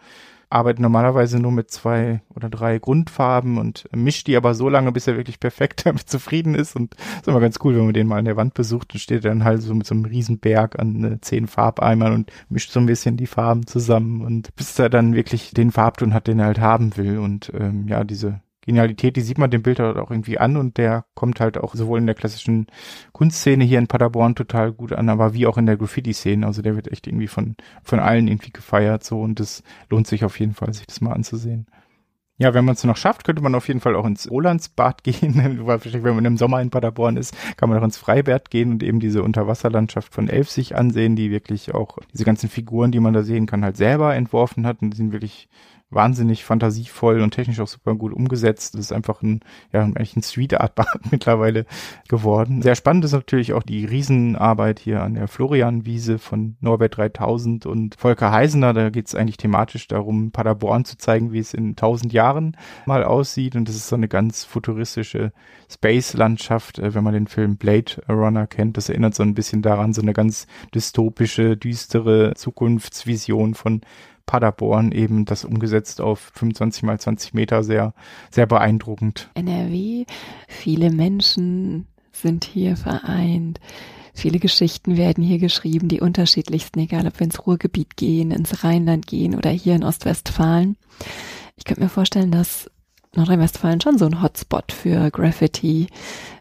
arbeitet 0.53 0.81
normalerweise 0.81 1.39
nur 1.39 1.51
mit 1.51 1.71
zwei 1.71 2.21
oder 2.35 2.49
drei 2.49 2.77
Grundfarben 2.77 3.57
und 3.57 3.89
mischt 3.93 4.27
die 4.27 4.37
aber 4.37 4.53
so 4.53 4.69
lange, 4.69 4.91
bis 4.91 5.07
er 5.07 5.17
wirklich 5.17 5.39
perfekt 5.39 5.85
damit 5.85 6.09
zufrieden 6.09 6.55
ist. 6.55 6.75
Und 6.75 6.95
ist 7.17 7.27
immer 7.27 7.39
ganz 7.39 7.59
cool, 7.63 7.75
wenn 7.75 7.85
man 7.85 7.93
den 7.93 8.07
mal 8.07 8.19
an 8.19 8.25
der 8.25 8.37
Wand 8.37 8.53
besucht 8.53 8.93
und 8.93 8.99
steht 8.99 9.25
dann 9.25 9.43
halt 9.43 9.61
so 9.61 9.73
mit 9.73 9.87
so 9.87 9.95
einem 9.95 10.05
riesen 10.05 10.39
Berg 10.39 10.79
an 10.79 11.03
äh, 11.03 11.21
zehn 11.21 11.47
Farbeimern 11.47 12.13
und 12.13 12.31
mischt 12.49 12.71
so 12.71 12.79
ein 12.79 12.85
bisschen 12.85 13.17
die 13.17 13.27
Farben 13.27 13.65
zusammen 13.67 14.21
und 14.21 14.55
bis 14.55 14.77
er 14.77 14.89
dann 14.89 15.13
wirklich 15.15 15.51
den 15.51 15.71
Farbton 15.71 16.13
hat, 16.13 16.27
den 16.27 16.39
er 16.39 16.45
halt 16.45 16.59
haben 16.59 16.95
will. 16.97 17.17
Und 17.17 17.51
ähm, 17.57 17.87
ja, 17.87 18.03
diese 18.03 18.41
Genialität, 18.65 19.15
die 19.15 19.21
sieht 19.21 19.37
man 19.37 19.51
dem 19.51 19.63
Bild 19.63 19.79
halt 19.79 19.97
auch 19.97 20.11
irgendwie 20.11 20.37
an 20.37 20.57
und 20.57 20.77
der 20.77 21.05
kommt 21.15 21.39
halt 21.39 21.57
auch 21.57 21.75
sowohl 21.75 21.99
in 21.99 22.05
der 22.05 22.15
klassischen 22.15 22.67
Kunstszene 23.11 23.63
hier 23.63 23.79
in 23.79 23.87
Paderborn 23.87 24.35
total 24.35 24.71
gut 24.71 24.93
an, 24.93 25.09
aber 25.09 25.33
wie 25.33 25.47
auch 25.47 25.57
in 25.57 25.65
der 25.65 25.77
Graffiti-Szene. 25.77 26.45
Also 26.45 26.61
der 26.61 26.75
wird 26.75 26.91
echt 26.91 27.07
irgendwie 27.07 27.27
von, 27.27 27.55
von 27.83 27.99
allen 27.99 28.27
irgendwie 28.27 28.51
gefeiert 28.51 29.03
so 29.03 29.21
und 29.21 29.39
es 29.39 29.63
lohnt 29.89 30.07
sich 30.07 30.23
auf 30.23 30.39
jeden 30.39 30.53
Fall, 30.53 30.73
sich 30.73 30.87
das 30.87 31.01
mal 31.01 31.13
anzusehen. 31.13 31.67
Ja, 32.39 32.55
wenn 32.55 32.65
man 32.65 32.73
es 32.73 32.83
noch 32.83 32.97
schafft, 32.97 33.25
könnte 33.25 33.43
man 33.43 33.53
auf 33.53 33.67
jeden 33.67 33.79
Fall 33.79 33.95
auch 33.95 34.05
ins 34.05 34.29
Rolandsbad 34.29 35.03
gehen. 35.03 35.35
wenn 35.35 36.15
man 36.15 36.25
im 36.25 36.37
Sommer 36.37 36.61
in 36.61 36.71
Paderborn 36.71 37.15
ist, 37.15 37.35
kann 37.57 37.69
man 37.69 37.77
auch 37.77 37.83
ins 37.83 37.97
Freibad 37.97 38.49
gehen 38.49 38.71
und 38.71 38.81
eben 38.81 38.99
diese 38.99 39.23
Unterwasserlandschaft 39.23 40.13
von 40.13 40.29
Elf 40.29 40.49
sich 40.49 40.75
ansehen, 40.75 41.15
die 41.15 41.29
wirklich 41.31 41.73
auch 41.73 41.99
diese 42.11 42.25
ganzen 42.25 42.49
Figuren, 42.49 42.91
die 42.91 42.99
man 42.99 43.13
da 43.13 43.23
sehen 43.23 43.45
kann, 43.45 43.63
halt 43.63 43.77
selber 43.77 44.15
entworfen 44.15 44.65
hat 44.65 44.81
und 44.81 44.91
die 44.91 44.97
sind 44.97 45.11
wirklich 45.11 45.47
wahnsinnig 45.93 46.43
fantasievoll 46.43 47.21
und 47.21 47.31
technisch 47.31 47.59
auch 47.59 47.67
super 47.67 47.95
gut 47.95 48.13
umgesetzt. 48.13 48.73
Das 48.73 48.81
ist 48.81 48.93
einfach 48.93 49.21
ein, 49.21 49.41
ja, 49.71 49.81
eigentlich 49.81 50.15
ein 50.15 50.23
Street 50.23 50.53
Art 50.59 50.75
Bad 50.75 50.87
mittlerweile 51.11 51.65
geworden. 52.07 52.61
Sehr 52.61 52.75
spannend 52.75 53.05
ist 53.05 53.11
natürlich 53.11 53.53
auch 53.53 53.63
die 53.63 53.85
Riesenarbeit 53.85 54.79
hier 54.79 55.01
an 55.01 55.15
der 55.15 55.27
Florianwiese 55.27 56.19
von 56.19 56.55
Norbert 56.61 56.97
3000 56.97 57.65
und 57.65 57.95
Volker 57.95 58.31
Heisener. 58.31 58.73
Da 58.73 58.89
geht 58.89 59.07
es 59.07 59.15
eigentlich 59.15 59.37
thematisch 59.37 59.87
darum, 59.87 60.31
Paderborn 60.31 60.85
zu 60.85 60.97
zeigen, 60.97 61.31
wie 61.31 61.39
es 61.39 61.53
in 61.53 61.75
tausend 61.75 62.13
Jahren 62.13 62.57
mal 62.85 63.03
aussieht. 63.03 63.55
Und 63.55 63.67
das 63.67 63.75
ist 63.75 63.87
so 63.87 63.95
eine 63.95 64.07
ganz 64.07 64.43
futuristische 64.43 65.31
Space-Landschaft, 65.69 66.79
äh, 66.79 66.93
wenn 66.93 67.03
man 67.03 67.13
den 67.13 67.27
Film 67.27 67.57
Blade 67.57 68.01
Runner 68.09 68.47
kennt. 68.47 68.77
Das 68.77 68.89
erinnert 68.89 69.15
so 69.15 69.23
ein 69.23 69.33
bisschen 69.33 69.61
daran, 69.61 69.93
so 69.93 70.01
eine 70.01 70.13
ganz 70.13 70.47
dystopische, 70.73 71.57
düstere 71.57 72.33
Zukunftsvision 72.35 73.53
von 73.53 73.81
Paderborn 74.25 74.91
eben 74.91 75.25
das 75.25 75.45
umgesetzt 75.45 76.01
auf 76.01 76.31
25 76.35 76.83
mal 76.83 76.99
20 76.99 77.33
Meter 77.33 77.63
sehr, 77.63 77.93
sehr 78.31 78.45
beeindruckend. 78.45 79.29
NRW, 79.35 80.05
viele 80.47 80.91
Menschen 80.91 81.87
sind 82.11 82.45
hier 82.45 82.77
vereint. 82.77 83.59
Viele 84.13 84.39
Geschichten 84.39 84.95
werden 84.95 85.23
hier 85.23 85.39
geschrieben, 85.39 85.87
die 85.87 85.99
unterschiedlichsten, 85.99 86.79
egal 86.79 87.07
ob 87.07 87.19
wir 87.19 87.25
ins 87.25 87.45
Ruhrgebiet 87.45 87.97
gehen, 87.97 88.31
ins 88.31 88.63
Rheinland 88.63 89.07
gehen 89.07 89.35
oder 89.35 89.49
hier 89.49 89.75
in 89.75 89.83
Ostwestfalen. 89.83 90.77
Ich 91.55 91.65
könnte 91.65 91.81
mir 91.81 91.89
vorstellen, 91.89 92.31
dass 92.31 92.69
Nordrhein-Westfalen 93.15 93.81
schon 93.81 93.97
so 93.97 94.05
ein 94.05 94.21
Hotspot 94.21 94.71
für 94.71 95.11
Graffiti, 95.11 95.87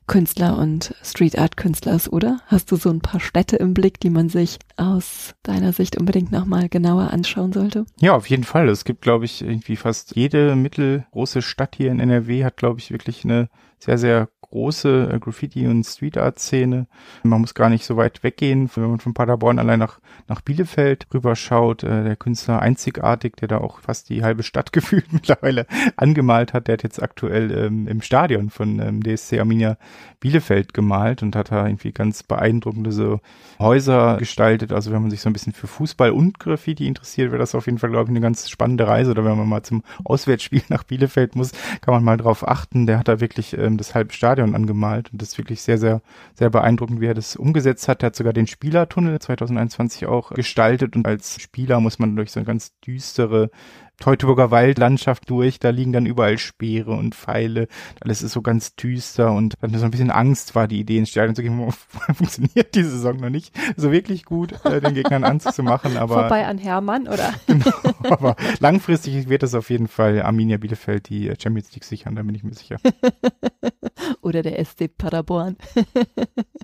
Künstler 0.06 0.58
und 0.58 0.94
Street 1.02 1.38
Art 1.38 1.56
Künstler 1.56 1.94
ist, 1.94 2.12
oder? 2.12 2.40
Hast 2.46 2.70
du 2.72 2.76
so 2.76 2.90
ein 2.90 3.00
paar 3.00 3.20
Städte 3.20 3.56
im 3.56 3.72
Blick, 3.72 4.00
die 4.00 4.10
man 4.10 4.28
sich 4.28 4.58
aus 4.76 5.34
deiner 5.42 5.72
Sicht 5.72 5.96
unbedingt 5.98 6.32
nochmal 6.32 6.68
genauer 6.68 7.10
anschauen 7.10 7.52
sollte? 7.52 7.86
Ja, 8.00 8.14
auf 8.14 8.28
jeden 8.28 8.44
Fall. 8.44 8.68
Es 8.68 8.84
gibt, 8.84 9.02
glaube 9.02 9.24
ich, 9.24 9.42
irgendwie 9.42 9.76
fast 9.76 10.16
jede 10.16 10.56
mittelgroße 10.56 11.42
Stadt 11.42 11.76
hier 11.76 11.90
in 11.90 12.00
NRW 12.00 12.44
hat, 12.44 12.56
glaube 12.56 12.80
ich, 12.80 12.90
wirklich 12.90 13.24
eine 13.24 13.48
sehr, 13.78 13.98
sehr 13.98 14.28
große 14.52 15.10
äh, 15.12 15.18
Graffiti- 15.18 15.66
und 15.66 15.84
Street 15.84 16.18
Art-Szene. 16.18 16.86
Man 17.22 17.40
muss 17.40 17.54
gar 17.54 17.70
nicht 17.70 17.84
so 17.84 17.96
weit 17.96 18.22
weggehen, 18.22 18.70
wenn 18.74 18.90
man 18.90 19.00
von 19.00 19.14
Paderborn 19.14 19.58
allein 19.58 19.78
nach, 19.78 19.98
nach 20.28 20.42
Bielefeld 20.42 21.06
rüberschaut. 21.12 21.82
Äh, 21.82 22.04
der 22.04 22.16
Künstler 22.16 22.60
einzigartig, 22.60 23.36
der 23.36 23.48
da 23.48 23.58
auch 23.58 23.80
fast 23.80 24.10
die 24.10 24.22
halbe 24.22 24.42
Stadt 24.42 24.72
gefühlt 24.72 25.12
mittlerweile 25.12 25.66
angemalt 25.96 26.52
hat, 26.52 26.68
der 26.68 26.74
hat 26.74 26.82
jetzt 26.82 27.02
aktuell 27.02 27.50
ähm, 27.50 27.88
im 27.88 28.02
Stadion 28.02 28.50
von 28.50 28.78
ähm, 28.78 29.02
DSC 29.02 29.40
Arminia 29.40 29.78
Bielefeld 30.20 30.74
gemalt 30.74 31.22
und 31.22 31.34
hat 31.34 31.50
da 31.50 31.66
irgendwie 31.66 31.92
ganz 31.92 32.22
beeindruckende 32.22 32.92
so 32.92 33.20
Häuser 33.58 34.18
gestaltet. 34.18 34.72
Also 34.72 34.92
wenn 34.92 35.00
man 35.00 35.10
sich 35.10 35.22
so 35.22 35.30
ein 35.30 35.32
bisschen 35.32 35.54
für 35.54 35.66
Fußball 35.66 36.10
und 36.10 36.38
Graffiti 36.38 36.86
interessiert, 36.86 37.30
wäre 37.30 37.40
das 37.40 37.54
auf 37.54 37.66
jeden 37.66 37.78
Fall, 37.78 37.90
glaube 37.90 38.04
ich, 38.04 38.10
eine 38.10 38.20
ganz 38.20 38.50
spannende 38.50 38.86
Reise. 38.86 39.12
Oder 39.12 39.24
wenn 39.24 39.38
man 39.38 39.48
mal 39.48 39.62
zum 39.62 39.82
Auswärtsspiel 40.04 40.62
nach 40.68 40.84
Bielefeld 40.84 41.36
muss, 41.36 41.52
kann 41.80 41.94
man 41.94 42.04
mal 42.04 42.18
drauf 42.18 42.46
achten. 42.46 42.86
Der 42.86 42.98
hat 42.98 43.08
da 43.08 43.18
wirklich 43.20 43.56
ähm, 43.56 43.78
das 43.78 43.94
halbe 43.94 44.12
Stadion 44.12 44.41
Stadion 44.42 44.54
angemalt 44.54 45.12
und 45.12 45.22
das 45.22 45.30
ist 45.30 45.38
wirklich 45.38 45.62
sehr, 45.62 45.78
sehr, 45.78 46.02
sehr 46.34 46.50
beeindruckend, 46.50 47.00
wie 47.00 47.06
er 47.06 47.14
das 47.14 47.36
umgesetzt 47.36 47.88
hat. 47.88 48.02
Er 48.02 48.08
hat 48.08 48.16
sogar 48.16 48.32
den 48.32 48.46
Spielertunnel 48.46 49.18
2021 49.18 50.06
auch 50.06 50.30
gestaltet 50.30 50.96
und 50.96 51.06
als 51.06 51.40
Spieler 51.40 51.80
muss 51.80 51.98
man 51.98 52.16
durch 52.16 52.32
so 52.32 52.40
eine 52.40 52.46
ganz 52.46 52.78
düstere 52.80 53.50
Teutoburger 54.02 54.50
Waldlandschaft 54.50 55.30
durch, 55.30 55.60
da 55.60 55.70
liegen 55.70 55.92
dann 55.92 56.06
überall 56.06 56.36
Speere 56.36 56.90
und 56.90 57.14
Pfeile, 57.14 57.68
alles 58.00 58.22
ist 58.22 58.32
so 58.32 58.42
ganz 58.42 58.74
düster 58.74 59.32
und 59.32 59.54
dann 59.60 59.72
so 59.74 59.84
ein 59.84 59.92
bisschen 59.92 60.10
Angst 60.10 60.56
war 60.56 60.66
die 60.66 60.80
Idee 60.80 60.98
ins 60.98 61.10
Stadion 61.10 61.36
zu 61.36 61.42
gehen, 61.42 61.72
funktioniert 62.14 62.74
die 62.74 62.82
Saison 62.82 63.18
noch 63.18 63.30
nicht 63.30 63.54
so 63.76 63.92
wirklich 63.92 64.24
gut, 64.24 64.54
äh, 64.64 64.80
den 64.80 64.94
Gegnern 64.94 65.22
Angst 65.22 65.52
zu 65.52 65.62
machen, 65.62 65.96
aber 65.96 66.14
vorbei 66.14 66.46
an 66.46 66.58
Hermann, 66.58 67.06
oder? 67.06 67.32
genau, 67.46 67.70
aber 68.10 68.34
langfristig 68.58 69.28
wird 69.28 69.44
es 69.44 69.54
auf 69.54 69.70
jeden 69.70 69.86
Fall 69.86 70.20
Arminia 70.22 70.56
Bielefeld 70.56 71.08
die 71.08 71.32
Champions 71.40 71.72
League 71.72 71.84
sichern, 71.84 72.16
da 72.16 72.22
bin 72.22 72.34
ich 72.34 72.42
mir 72.42 72.54
sicher. 72.54 72.78
oder 74.22 74.42
der 74.42 74.64
SC 74.64 74.88
Paderborn. 74.96 75.56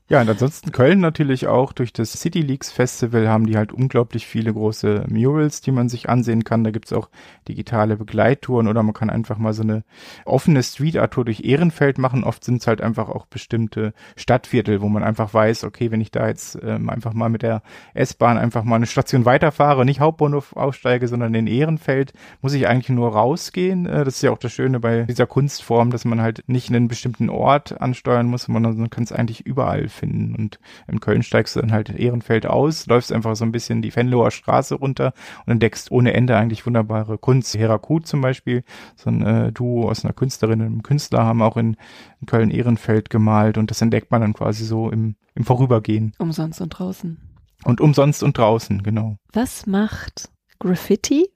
ja, 0.09 0.21
und 0.21 0.31
ansonsten 0.31 0.71
Köln 0.71 1.01
natürlich 1.01 1.49
auch 1.49 1.73
durch 1.73 1.93
das 1.93 2.13
City 2.13 2.41
Leagues 2.41 2.71
Festival 2.71 3.29
haben 3.29 3.47
die 3.47 3.57
halt 3.57 3.73
unglaublich 3.73 4.27
viele 4.27 4.53
große 4.53 5.05
Murals, 5.09 5.61
die 5.61 5.73
man 5.73 5.89
sich 5.89 6.09
ansehen 6.09 6.45
kann. 6.45 6.63
Da 6.63 6.71
gibt's 6.71 6.93
auch 6.93 7.11
digitale 7.49 7.97
Begleittouren 7.97 8.69
oder 8.69 8.83
man 8.83 8.95
kann 8.95 9.11
einfach 9.11 9.39
mal 9.39 9.53
so 9.53 9.63
eine 9.63 9.85
offene 10.25 10.63
Street 10.63 10.97
Art 10.97 11.13
Tour 11.13 11.25
durch 11.25 11.41
Ehrenfeld 11.41 11.99
machen. 11.99 12.23
Oft 12.23 12.45
sind 12.45 12.61
es 12.61 12.69
halt 12.69 12.81
einfach 12.81 13.09
auch 13.09 13.27
bestimmte 13.27 13.93
Stadtviertel, 14.17 14.81
wo 14.81 14.89
man 14.89 15.03
einfach 15.03 15.35
weiß, 15.35 15.65
okay, 15.65 15.91
wenn 15.91 16.01
ich 16.01 16.13
da 16.13 16.29
jetzt 16.29 16.59
ähm, 16.63 16.89
einfach 16.89 17.13
mal 17.13 17.29
mit 17.29 17.43
der 17.43 17.63
S-Bahn 17.95 18.39
einfach 18.39 18.63
mal 18.63 18.77
eine 18.77 18.87
Station 18.87 19.25
weiterfahre, 19.25 19.85
nicht 19.85 19.99
Hauptbahnhof 19.99 20.55
aussteige, 20.55 21.09
sondern 21.09 21.35
in 21.35 21.49
Ehrenfeld, 21.49 22.13
muss 22.41 22.53
ich 22.53 22.69
eigentlich 22.69 22.91
nur 22.91 23.13
rausgehen. 23.13 23.87
Äh, 23.87 24.05
das 24.05 24.17
ist 24.17 24.23
ja 24.23 24.31
auch 24.31 24.39
das 24.39 24.53
Schöne 24.53 24.79
bei 24.79 25.03
dieser 25.03 25.27
Kunstform, 25.27 25.91
dass 25.91 26.05
man 26.05 26.23
halt 26.23 26.45
nicht 26.47 26.69
einen 26.69 26.87
bestimmten 26.87 27.29
Ort 27.29 27.48
Ort 27.49 27.81
ansteuern 27.81 28.27
muss, 28.27 28.43
sondern 28.43 28.77
man 28.77 28.91
kann 28.91 29.05
es 29.05 29.11
eigentlich 29.11 29.47
überall 29.47 29.89
finden. 29.89 30.35
Und 30.35 30.59
in 30.87 31.01
Köln 31.01 31.23
steigst 31.23 31.57
du 31.57 31.61
dann 31.61 31.73
halt 31.73 31.89
Ehrenfeld 31.89 32.45
aus, 32.45 32.87
läufst 32.87 33.11
einfach 33.11 33.35
so 33.37 33.45
ein 33.47 33.53
bisschen 33.53 33.81
die 33.81 33.95
Venloer 33.97 34.31
Straße 34.31 34.75
runter 34.75 35.15
und 35.47 35.53
entdeckst 35.53 35.91
ohne 35.91 36.13
Ende 36.13 36.37
eigentlich 36.37 36.67
wunderbare 36.67 37.17
Kunst. 37.17 37.57
Herakut 37.57 38.07
zum 38.07 38.21
Beispiel, 38.21 38.65
so 38.97 39.09
ein 39.09 39.23
äh, 39.23 39.51
Duo 39.51 39.89
aus 39.89 40.05
einer 40.05 40.13
Künstlerin 40.13 40.61
und 40.61 40.67
einem 40.67 40.83
Künstler 40.83 41.25
haben 41.25 41.41
auch 41.41 41.57
in, 41.57 41.79
in 42.21 42.27
Köln-Ehrenfeld 42.27 43.09
gemalt 43.09 43.57
und 43.57 43.71
das 43.71 43.81
entdeckt 43.81 44.11
man 44.11 44.21
dann 44.21 44.35
quasi 44.35 44.67
so 44.67 44.91
im, 44.91 45.17
im 45.35 45.45
Vorübergehen. 45.45 46.13
Umsonst 46.19 46.61
und 46.61 46.69
draußen. 46.69 47.17
Und 47.65 47.81
umsonst 47.81 48.23
und 48.23 48.37
draußen, 48.37 48.83
genau. 48.83 49.17
Was 49.33 49.67
macht 49.67 50.29
Graffiti 50.59 51.31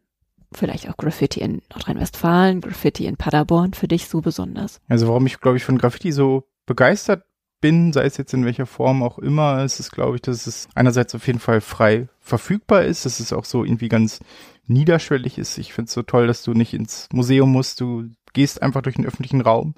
vielleicht 0.55 0.89
auch 0.89 0.97
Graffiti 0.97 1.41
in 1.41 1.63
Nordrhein-Westfalen, 1.73 2.61
Graffiti 2.61 3.07
in 3.07 3.17
Paderborn 3.17 3.75
für 3.75 3.89
dich 3.89 4.09
so 4.09 4.21
besonders? 4.21 4.81
Also 4.89 5.09
warum 5.09 5.27
ich, 5.27 5.41
glaube 5.41 5.57
ich, 5.57 5.65
von 5.65 5.79
Graffiti 5.79 6.13
so 6.13 6.45
begeistert 6.67 7.25
bin, 7.61 7.93
sei 7.93 8.05
es 8.05 8.17
jetzt 8.17 8.35
in 8.35 8.45
welcher 8.45 8.67
Form 8.67 9.03
auch 9.03 9.19
immer, 9.19 9.65
ist 9.65 9.81
es, 9.81 9.91
glaube 9.91 10.17
ich, 10.17 10.23
dass 10.23 10.47
es 10.47 10.69
einerseits 10.75 11.15
auf 11.15 11.27
jeden 11.27 11.39
Fall 11.39 11.61
frei 11.61 12.09
verfügbar 12.21 12.85
ist, 12.85 13.07
dass 13.07 13.21
es 13.21 13.33
auch 13.33 13.45
so 13.45 13.65
irgendwie 13.65 13.89
ganz 13.89 14.21
niederschwellig 14.67 15.39
ist. 15.39 15.59
Ich 15.59 15.73
finde 15.73 15.87
es 15.87 15.95
so 15.95 16.03
toll, 16.03 16.27
dass 16.27 16.43
du 16.43 16.53
nicht 16.53 16.75
ins 16.75 17.09
Museum 17.13 17.51
musst, 17.51 17.81
du 17.81 18.11
gehst 18.33 18.63
einfach 18.63 18.83
durch 18.83 18.97
den 18.97 19.07
öffentlichen 19.07 19.41
Raum 19.41 19.75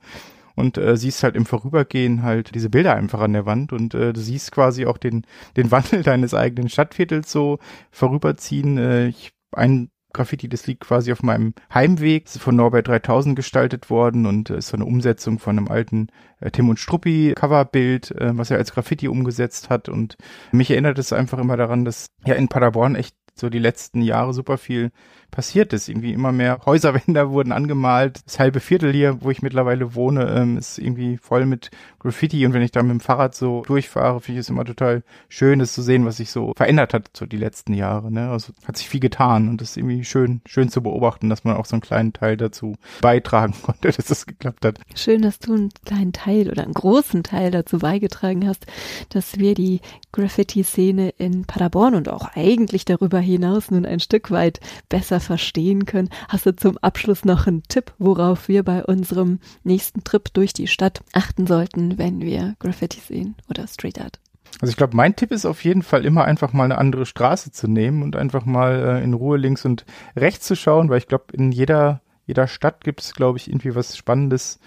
und 0.54 0.78
äh, 0.78 0.96
siehst 0.96 1.22
halt 1.22 1.36
im 1.36 1.46
Vorübergehen 1.46 2.22
halt 2.22 2.54
diese 2.54 2.70
Bilder 2.70 2.94
einfach 2.94 3.20
an 3.20 3.32
der 3.32 3.46
Wand 3.46 3.72
und 3.72 3.94
äh, 3.94 4.12
du 4.12 4.20
siehst 4.20 4.52
quasi 4.52 4.86
auch 4.86 4.98
den, 4.98 5.26
den 5.56 5.70
Wandel 5.70 6.02
deines 6.04 6.34
eigenen 6.34 6.68
Stadtviertels 6.68 7.30
so 7.30 7.58
vorüberziehen. 7.90 8.78
Äh, 8.78 9.08
ich, 9.08 9.32
ein 9.52 9.90
Graffiti, 10.14 10.48
das 10.48 10.66
liegt 10.66 10.80
quasi 10.80 11.12
auf 11.12 11.22
meinem 11.22 11.54
Heimweg, 11.72 12.26
ist 12.26 12.38
von 12.38 12.56
Norbert 12.56 12.88
3000 12.88 13.36
gestaltet 13.36 13.90
worden 13.90 14.26
und 14.26 14.50
ist 14.50 14.68
so 14.68 14.76
eine 14.76 14.86
Umsetzung 14.86 15.38
von 15.38 15.58
einem 15.58 15.68
alten 15.68 16.08
äh, 16.40 16.50
Tim 16.50 16.68
und 16.68 16.78
Struppi 16.78 17.34
Coverbild, 17.36 18.12
äh, 18.12 18.36
was 18.36 18.50
er 18.50 18.58
als 18.58 18.72
Graffiti 18.72 19.08
umgesetzt 19.08 19.70
hat. 19.70 19.88
Und 19.88 20.16
mich 20.52 20.70
erinnert 20.70 20.98
es 20.98 21.12
einfach 21.12 21.38
immer 21.38 21.56
daran, 21.56 21.84
dass 21.84 22.06
ja 22.24 22.34
in 22.34 22.48
Paderborn 22.48 22.94
echt 22.94 23.16
so 23.34 23.50
die 23.50 23.58
letzten 23.58 24.00
Jahre 24.00 24.32
super 24.32 24.58
viel 24.58 24.92
passiert 25.35 25.72
ist. 25.72 25.89
Irgendwie 25.89 26.12
immer 26.12 26.32
mehr 26.32 26.61
Häuserwände 26.64 27.30
wurden 27.30 27.53
angemalt. 27.53 28.20
Das 28.24 28.39
halbe 28.39 28.61
Viertel 28.61 28.93
hier, 28.93 29.20
wo 29.20 29.30
ich 29.30 29.43
mittlerweile 29.43 29.95
wohne, 29.95 30.28
ähm, 30.30 30.57
ist 30.57 30.78
irgendwie 30.78 31.16
voll 31.18 31.45
mit 31.45 31.70
Graffiti. 31.99 32.47
Und 32.47 32.53
wenn 32.53 32.62
ich 32.62 32.70
da 32.70 32.82
mit 32.82 32.93
dem 32.93 33.01
Fahrrad 33.01 33.35
so 33.35 33.62
durchfahre, 33.66 34.20
finde 34.20 34.41
ich 34.41 34.47
es 34.47 34.51
immer 34.51 34.64
total 34.64 35.03
schön, 35.28 35.59
das 35.59 35.72
zu 35.72 35.82
sehen, 35.82 36.07
was 36.07 36.18
sich 36.18 36.30
so 36.30 36.53
verändert 36.57 36.95
hat 36.95 37.11
so 37.16 37.26
die 37.26 37.37
letzten 37.37 37.74
Jahre. 37.74 38.12
Ne? 38.12 38.30
Also 38.30 38.53
hat 38.64 38.76
sich 38.76 38.89
viel 38.89 39.01
getan 39.01 39.49
und 39.49 39.61
das 39.61 39.70
ist 39.70 39.76
irgendwie 39.76 40.05
schön, 40.05 40.41
schön 40.47 40.68
zu 40.68 40.82
beobachten, 40.82 41.28
dass 41.28 41.45
man 41.45 41.57
auch 41.57 41.64
so 41.64 41.74
einen 41.74 41.82
kleinen 41.82 42.12
Teil 42.12 42.37
dazu 42.37 42.76
beitragen 43.01 43.55
konnte, 43.62 43.91
dass 43.91 44.07
das 44.07 44.26
geklappt 44.26 44.64
hat. 44.64 44.78
Schön, 44.95 45.22
dass 45.22 45.41
du 45.41 45.55
einen 45.55 45.70
kleinen 45.85 46.12
Teil 46.12 46.49
oder 46.49 46.62
einen 46.62 46.74
großen 46.74 47.24
Teil 47.24 47.51
dazu 47.51 47.78
beigetragen 47.78 48.47
hast, 48.47 48.66
dass 49.09 49.39
wir 49.39 49.55
die 49.55 49.80
Graffiti-Szene 50.12 51.11
in 51.18 51.45
Paderborn 51.45 51.97
und 51.97 52.09
auch 52.09 52.30
eigentlich 52.37 52.85
darüber 52.85 53.18
hinaus 53.18 53.72
nun 53.72 53.85
ein 53.85 53.99
Stück 53.99 54.30
weit 54.30 54.61
besser 54.89 55.20
verstehen 55.24 55.86
können. 55.86 56.10
Hast 56.28 56.46
du 56.46 56.54
zum 56.54 56.78
Abschluss 56.78 57.24
noch 57.24 57.46
einen 57.46 57.62
Tipp, 57.68 57.92
worauf 57.98 58.48
wir 58.48 58.62
bei 58.62 58.84
unserem 58.84 59.40
nächsten 59.62 60.04
Trip 60.04 60.32
durch 60.32 60.52
die 60.52 60.66
Stadt 60.66 61.02
achten 61.12 61.46
sollten, 61.46 61.98
wenn 61.98 62.20
wir 62.20 62.54
Graffiti 62.58 63.00
sehen 63.00 63.34
oder 63.48 63.66
Street 63.66 64.00
Art? 64.00 64.20
Also 64.60 64.70
ich 64.70 64.76
glaube, 64.76 64.96
mein 64.96 65.16
Tipp 65.16 65.32
ist 65.32 65.46
auf 65.46 65.64
jeden 65.64 65.82
Fall 65.82 66.04
immer 66.04 66.24
einfach 66.24 66.52
mal 66.52 66.64
eine 66.64 66.78
andere 66.78 67.06
Straße 67.06 67.50
zu 67.50 67.66
nehmen 67.68 68.02
und 68.02 68.16
einfach 68.16 68.44
mal 68.44 68.98
äh, 69.00 69.04
in 69.04 69.14
Ruhe 69.14 69.36
links 69.36 69.64
und 69.64 69.84
rechts 70.16 70.46
zu 70.46 70.54
schauen, 70.54 70.88
weil 70.88 70.98
ich 70.98 71.08
glaube, 71.08 71.24
in 71.32 71.50
jeder, 71.50 72.00
jeder 72.26 72.46
Stadt 72.46 72.84
gibt 72.84 73.00
es, 73.00 73.14
glaube 73.14 73.38
ich, 73.38 73.48
irgendwie 73.48 73.74
was 73.74 73.96
Spannendes 73.96 74.60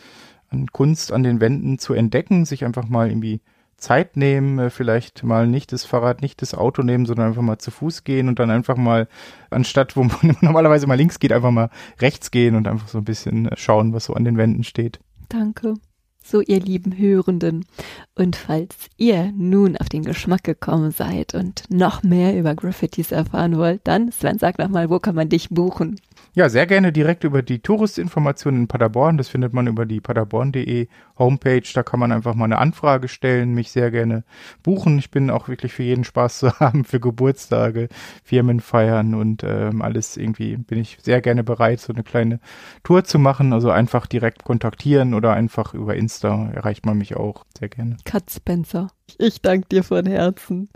an 0.50 0.68
Kunst 0.68 1.12
an 1.12 1.24
den 1.24 1.40
Wänden 1.42 1.80
zu 1.80 1.94
entdecken, 1.94 2.46
sich 2.46 2.66
einfach 2.66 2.88
mal 2.88 3.10
irgendwie 3.10 3.42
Zeit 3.78 4.18
nehmen, 4.18 4.60
äh, 4.60 4.70
vielleicht 4.70 5.24
mal 5.24 5.48
nicht 5.48 5.72
das 5.72 5.86
Fahrrad, 5.86 6.22
nicht 6.22 6.42
das 6.42 6.54
Auto 6.54 6.82
nehmen, 6.82 7.06
sondern 7.06 7.28
einfach 7.28 7.42
mal 7.42 7.60
zu 7.60 7.72
Fuß 7.72 8.04
gehen 8.04 8.28
und 8.28 8.40
dann 8.40 8.50
einfach 8.50 8.76
mal, 8.76 9.08
anstatt 9.50 9.96
wo 9.96 10.04
man 10.04 10.38
normalerweise 10.42 10.88
mal 10.88 10.96
links 10.96 11.20
geht, 11.20 11.32
einfach 11.32 11.52
mal 11.52 11.70
rechts 12.00 12.32
gehen 12.32 12.56
und 12.56 12.68
einfach 12.68 12.88
so 12.88 12.98
ein 12.98 13.06
bisschen 13.06 13.48
äh, 13.48 13.56
schauen, 13.56 13.94
was 13.94 14.06
so 14.06 14.14
an 14.14 14.26
den 14.26 14.38
Wänden 14.38 14.64
steht. 14.64 15.00
Danke. 15.30 15.76
So, 16.24 16.42
ihr 16.42 16.60
lieben 16.60 16.98
Hörenden. 16.98 17.66
Und 18.14 18.36
falls 18.36 18.76
ihr 18.98 19.32
nun 19.32 19.78
auf 19.78 19.88
den 19.88 20.04
Geschmack 20.04 20.44
gekommen 20.44 20.92
seid 20.92 21.34
und 21.34 21.64
noch 21.70 22.04
mehr 22.04 22.38
über 22.38 22.54
Graffitis 22.54 23.14
erfahren 23.14 23.58
wollt, 23.58 23.82
dann, 23.86 24.12
Sven, 24.12 24.38
sag 24.38 24.58
noch 24.60 24.68
mal, 24.68 24.90
wo 24.90 25.00
kann 25.00 25.16
man 25.16 25.30
dich 25.30 25.50
buchen? 25.50 26.02
Ja, 26.38 26.50
sehr 26.50 26.68
gerne 26.68 26.92
direkt 26.92 27.24
über 27.24 27.42
die 27.42 27.64
Touristinformationen 27.64 28.62
in 28.62 28.68
Paderborn. 28.68 29.18
Das 29.18 29.28
findet 29.28 29.54
man 29.54 29.66
über 29.66 29.88
die 29.88 30.00
paderborn.de 30.00 30.88
Homepage. 31.18 31.64
Da 31.74 31.82
kann 31.82 32.00
man 32.00 32.12
einfach 32.12 32.36
mal 32.36 32.46
eine 32.46 32.60
Anfrage 32.60 33.08
stellen, 33.08 33.56
mich 33.56 33.72
sehr 33.72 33.90
gerne 33.90 34.24
buchen. 34.62 35.00
Ich 35.00 35.10
bin 35.10 35.32
auch 35.32 35.48
wirklich 35.48 35.74
für 35.74 35.82
jeden 35.82 36.04
Spaß 36.04 36.38
zu 36.38 36.52
haben, 36.60 36.86
für 36.86 37.00
Geburtstage, 37.00 37.90
Firmenfeiern 38.24 39.16
und 39.16 39.44
ähm, 39.44 39.82
alles 39.82 40.16
irgendwie 40.16 40.58
bin 40.58 40.78
ich 40.78 41.00
sehr 41.02 41.22
gerne 41.22 41.44
bereit, 41.44 41.80
so 41.80 41.92
eine 41.92 42.04
kleine 42.04 42.40
Tour 42.84 43.04
zu 43.04 43.18
machen. 43.18 43.52
Also 43.52 43.72
einfach 43.72 44.06
direkt 44.06 44.44
kontaktieren 44.44 45.16
oder 45.16 45.34
einfach 45.34 45.74
über 45.74 45.96
Insta 45.96 46.52
erreicht 46.54 46.86
man 46.86 47.00
mich 47.00 47.18
auch 47.18 47.46
sehr 47.58 47.70
gerne. 47.70 47.98
Kat 48.06 48.30
Spencer, 48.30 48.90
ich 49.18 49.42
danke 49.42 49.70
dir 49.70 49.84
von 49.84 50.06
Herzen. 50.06 50.70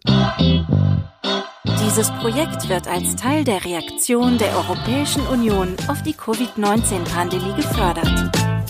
Dieses 1.84 2.11
Projekt 2.11 2.69
wird 2.69 2.88
als 2.88 3.15
Teil 3.15 3.43
der 3.43 3.65
Reaktion 3.65 4.38
der 4.38 4.55
Europäischen 4.55 5.25
Union 5.27 5.75
auf 5.88 6.01
die 6.03 6.13
Covid-19-Pandemie 6.13 7.55
gefördert. 7.55 8.61